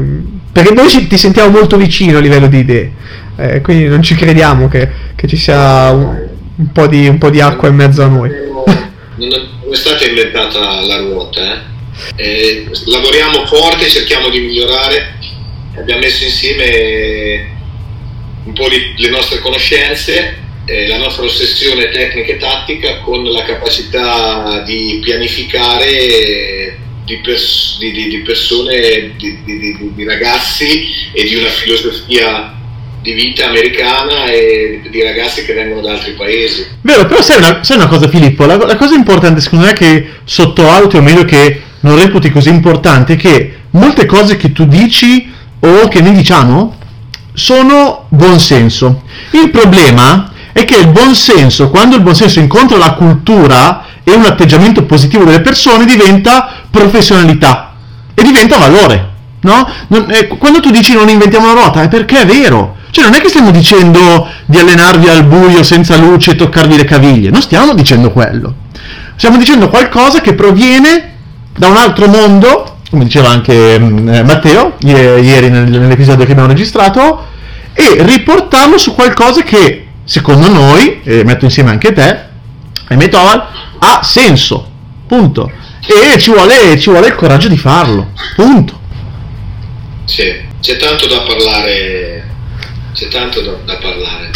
perché 0.53 0.73
noi 0.73 1.07
ti 1.09 1.19
sentiamo 1.19 1.51
molto 1.51 1.77
vicino 1.77 2.19
a 2.19 2.21
livello 2.21 2.47
di 2.47 2.59
idee. 2.59 2.93
Eh, 3.37 3.61
quindi 3.63 3.89
non 3.89 4.03
ci 4.03 4.15
crediamo 4.15 4.69
che, 4.69 4.89
che 5.17 5.27
ci 5.27 5.37
sia 5.37 5.91
un, 5.91 6.29
un, 6.57 6.73
po 6.73 6.87
di, 6.87 7.09
un, 7.09 7.19
po 7.19 7.31
di, 7.31 7.41
acqua 7.41 7.69
in 7.69 7.75
mezzo 7.75 8.03
a 8.03 8.07
noi. 8.07 8.31
Non 9.17 9.73
è 9.73 9.77
stata 9.77 10.05
inventata 10.05 10.81
la 10.81 10.99
ruota. 10.99 11.63
Eh, 12.17 12.69
lavoriamo 12.87 13.47
forte, 13.47 13.89
cerchiamo 13.89 14.29
di 14.29 14.41
migliorare. 14.41 15.15
Abbiamo 15.77 16.01
messo 16.01 16.25
insieme 16.25 17.53
un 18.45 18.53
po' 18.53 18.69
di, 18.69 18.95
le 18.97 19.09
nostre 19.11 19.39
conoscenze 19.39 20.44
eh, 20.67 20.89
la 20.89 20.99
nostra 20.99 21.25
ossessione 21.25 21.91
tecnica 21.91 22.33
e 22.33 22.37
tattica 22.39 22.99
con 23.01 23.25
la 23.25 23.45
capacità 23.45 24.63
di 24.65 25.01
pianificare 25.03 26.79
di, 27.05 27.21
di, 27.93 28.09
di 28.09 28.19
persone, 28.25 29.13
di, 29.17 30.05
ragazzi 30.05 30.89
e 31.13 31.25
di 31.25 31.35
una 31.35 31.49
filosofia 31.49 32.53
di 33.03 33.13
vita 33.13 33.47
americana 33.47 34.25
e 34.27 34.81
di 34.89 35.03
ragazzi 35.03 35.45
che 35.45 35.53
vengono 35.53 35.83
da 35.83 35.93
altri 35.93 36.13
paesi. 36.13 36.67
Vero, 36.81 37.05
però 37.05 37.21
sai 37.21 37.37
una, 37.37 37.63
sai 37.63 37.77
una 37.77 37.87
cosa 37.87 38.09
Filippo, 38.09 38.47
la, 38.47 38.57
la, 38.57 38.77
cosa 38.77 38.95
importante 38.95 39.43
secondo 39.43 39.67
me 39.67 39.75
che 39.75 40.09
sottovaluti 40.25 40.97
o 40.97 41.03
meglio 41.03 41.27
che 41.27 41.61
non 41.81 41.99
reputi 41.99 42.31
così 42.31 42.49
importante 42.49 43.13
è 43.13 43.17
che 43.17 43.53
molte 43.73 44.07
cose 44.07 44.37
che 44.37 44.53
tu 44.53 44.65
dici 44.65 45.31
o 45.61 45.89
che 45.89 46.01
noi 46.01 46.15
diciamo 46.15 46.79
sono 47.35 48.07
buonsenso. 48.09 49.03
Il 49.33 49.51
problema 49.51 50.33
è 50.55 50.65
che 50.65 50.77
il 50.77 50.87
buonsenso, 50.87 51.69
quando 51.69 51.97
il 51.97 52.03
buonsenso 52.03 52.39
incontra 52.39 52.79
la 52.79 52.93
cultura 52.93 53.83
e 54.05 54.15
un 54.15 54.25
atteggiamento 54.25 54.85
positivo 54.85 55.25
delle 55.25 55.41
persone, 55.41 55.85
diventa 55.85 56.63
professionalità 56.71 57.73
e 58.15 58.23
diventa 58.23 58.57
valore. 58.57 59.11
No? 59.41 59.69
Non, 59.89 60.07
eh, 60.11 60.29
quando 60.29 60.61
tu 60.61 60.71
dici 60.71 60.95
non 60.95 61.09
inventiamo 61.09 61.49
la 61.49 61.61
ruota 61.61 61.83
è 61.83 61.89
perché 61.89 62.21
è 62.21 62.25
vero. 62.27 62.77
Cioè 62.91 63.03
non 63.03 63.15
è 63.15 63.21
che 63.21 63.29
stiamo 63.29 63.51
dicendo 63.51 64.29
di 64.47 64.57
allenarvi 64.57 65.09
al 65.09 65.25
buio 65.25 65.65
senza 65.65 65.97
luce 65.97 66.31
e 66.31 66.37
toccarvi 66.37 66.77
le 66.77 66.85
caviglie, 66.85 67.31
non 67.31 67.43
stiamo 67.43 67.75
dicendo 67.75 68.13
quello. 68.13 68.55
Stiamo 69.17 69.37
dicendo 69.37 69.69
qualcosa 69.69 70.21
che 70.21 70.35
proviene 70.35 71.15
da 71.57 71.67
un 71.67 71.77
altro 71.77 72.07
mondo, 72.07 72.77
come 72.89 73.03
diceva 73.03 73.31
anche 73.31 73.77
mm, 73.81 74.09
eh, 74.09 74.23
Matteo 74.23 74.75
ieri 74.79 75.51
nell'episodio 75.51 76.25
che 76.25 76.31
abbiamo 76.31 76.49
registrato, 76.49 77.27
e 77.73 77.97
riportarlo 77.99 78.79
su 78.79 78.95
qualcosa 78.95 79.43
che 79.43 79.84
secondo 80.05 80.49
noi, 80.49 81.01
e 81.03 81.25
metto 81.25 81.45
insieme 81.45 81.71
anche 81.71 81.93
te, 81.93 82.19
e 82.89 82.97
Metoval, 82.97 83.47
ha 83.79 84.03
senso. 84.03 84.71
Punto. 85.07 85.51
E 85.87 86.19
ci 86.19 86.31
vuole, 86.31 86.79
ci 86.79 86.91
vuole 86.91 87.09
il 87.09 87.15
coraggio 87.15 87.49
di 87.49 87.57
farlo. 87.57 88.13
Punto. 88.35 88.81
Sì, 90.05 90.33
c'è 90.61 90.77
tanto 90.77 91.07
da 91.07 91.21
parlare 91.21 92.33
c'è 92.95 93.09
tanto 93.09 93.41
da, 93.41 93.53
da 93.65 93.77
parlare. 93.77 94.31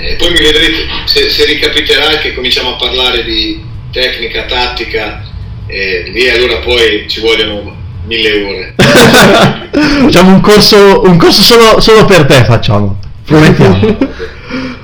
Eh, 0.00 0.10
e 0.10 0.14
poi 0.16 0.32
mi 0.32 0.40
vedrete, 0.40 0.86
se, 1.04 1.30
se, 1.30 1.44
ricapiterà 1.46 2.18
che 2.18 2.34
cominciamo 2.34 2.74
a 2.74 2.76
parlare 2.76 3.24
di 3.24 3.64
tecnica, 3.92 4.42
tattica, 4.42 5.22
eh, 5.66 6.10
lì 6.12 6.28
allora 6.28 6.56
poi 6.56 7.06
ci 7.08 7.20
vogliono 7.20 7.76
mille 8.04 8.42
ore. 8.42 8.74
facciamo 10.02 10.32
un 10.32 10.40
corso, 10.40 11.02
un 11.04 11.16
corso 11.16 11.42
solo, 11.42 11.80
solo 11.80 12.04
per 12.04 12.26
te, 12.26 12.44
facciamo. 12.44 12.98
Promettiamo. 13.24 13.98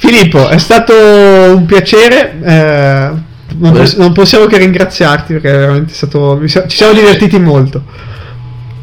Filippo, 0.00 0.48
è 0.48 0.58
stato 0.58 0.94
un 0.94 1.66
piacere. 1.66 2.38
Eh, 2.40 3.10
non, 3.56 3.72
poss- 3.72 3.96
non, 3.96 4.12
possiamo 4.12 4.46
che 4.46 4.56
ringraziarti 4.56 5.32
perché 5.32 5.50
veramente 5.50 5.92
è 5.92 5.94
stato. 5.94 6.40
Ci 6.46 6.76
siamo 6.76 6.92
divertiti 6.92 7.38
molto. 7.38 7.82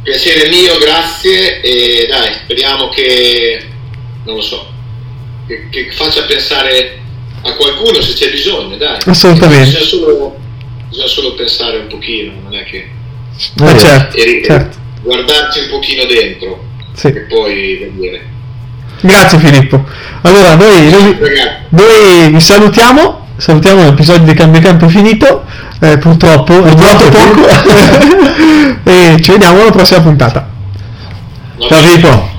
Piacere 0.03 0.49
mio, 0.49 0.78
grazie 0.78 1.61
e 1.61 2.05
dai, 2.07 2.34
speriamo 2.43 2.89
che 2.89 3.63
non 4.26 4.36
lo 4.36 4.41
so, 4.41 4.72
che, 5.47 5.70
che 5.70 5.89
faccia 5.91 6.24
pensare 6.24 6.99
a 7.43 7.53
qualcuno 7.53 8.01
se 8.01 8.13
c'è 8.13 8.30
bisogno, 8.30 8.76
dai. 8.76 8.99
Assolutamente. 9.05 9.78
Bisogna 9.78 9.86
solo, 9.86 10.38
bisogna 10.89 11.07
solo 11.07 11.34
pensare 11.36 11.78
un 11.78 11.88
pochino, 11.88 12.34
non 12.43 12.55
è 12.55 12.63
che... 12.66 12.89
Eh, 13.61 13.80
certo, 13.80 14.18
e, 14.18 14.41
certo. 14.43 14.78
Guardarci 15.01 15.59
un 15.59 15.70
pochino 15.70 16.05
dentro 16.05 16.66
sì. 16.93 17.07
e 17.07 17.20
poi 17.22 17.78
vedere. 17.78 18.34
Grazie 19.06 19.38
Filippo. 19.38 19.86
Allora, 20.22 20.56
noi, 20.56 20.89
noi, 20.89 21.18
noi 21.70 22.32
vi 22.32 22.39
salutiamo, 22.39 23.28
salutiamo 23.38 23.84
l'episodio 23.84 24.26
di 24.26 24.34
Cambio 24.34 24.60
Campo 24.62 24.89
finito, 24.89 25.45
eh, 25.80 25.99
purtroppo 25.99 26.64
è 26.64 26.74
durato 26.74 27.10
poco 27.10 27.45
e 28.89 29.18
ci 29.22 29.32
vediamo 29.32 29.62
alla 29.62 29.70
prossima 29.70 30.01
puntata. 30.01 30.49
Ciao 31.60 31.80
Filippo. 31.82 32.30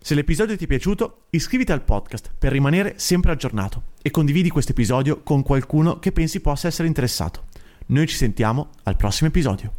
Se 0.00 0.14
l'episodio 0.16 0.56
ti 0.56 0.64
è 0.64 0.66
piaciuto, 0.66 1.26
iscriviti 1.30 1.70
al 1.70 1.82
podcast 1.82 2.32
per 2.36 2.50
rimanere 2.50 2.94
sempre 2.96 3.30
aggiornato 3.30 3.82
e 4.02 4.10
condividi 4.10 4.50
questo 4.50 4.72
episodio 4.72 5.20
con 5.22 5.44
qualcuno 5.44 6.00
che 6.00 6.10
pensi 6.10 6.40
possa 6.40 6.66
essere 6.66 6.88
interessato. 6.88 7.44
Noi 7.86 8.08
ci 8.08 8.16
sentiamo 8.16 8.70
al 8.82 8.96
prossimo 8.96 9.28
episodio. 9.28 9.74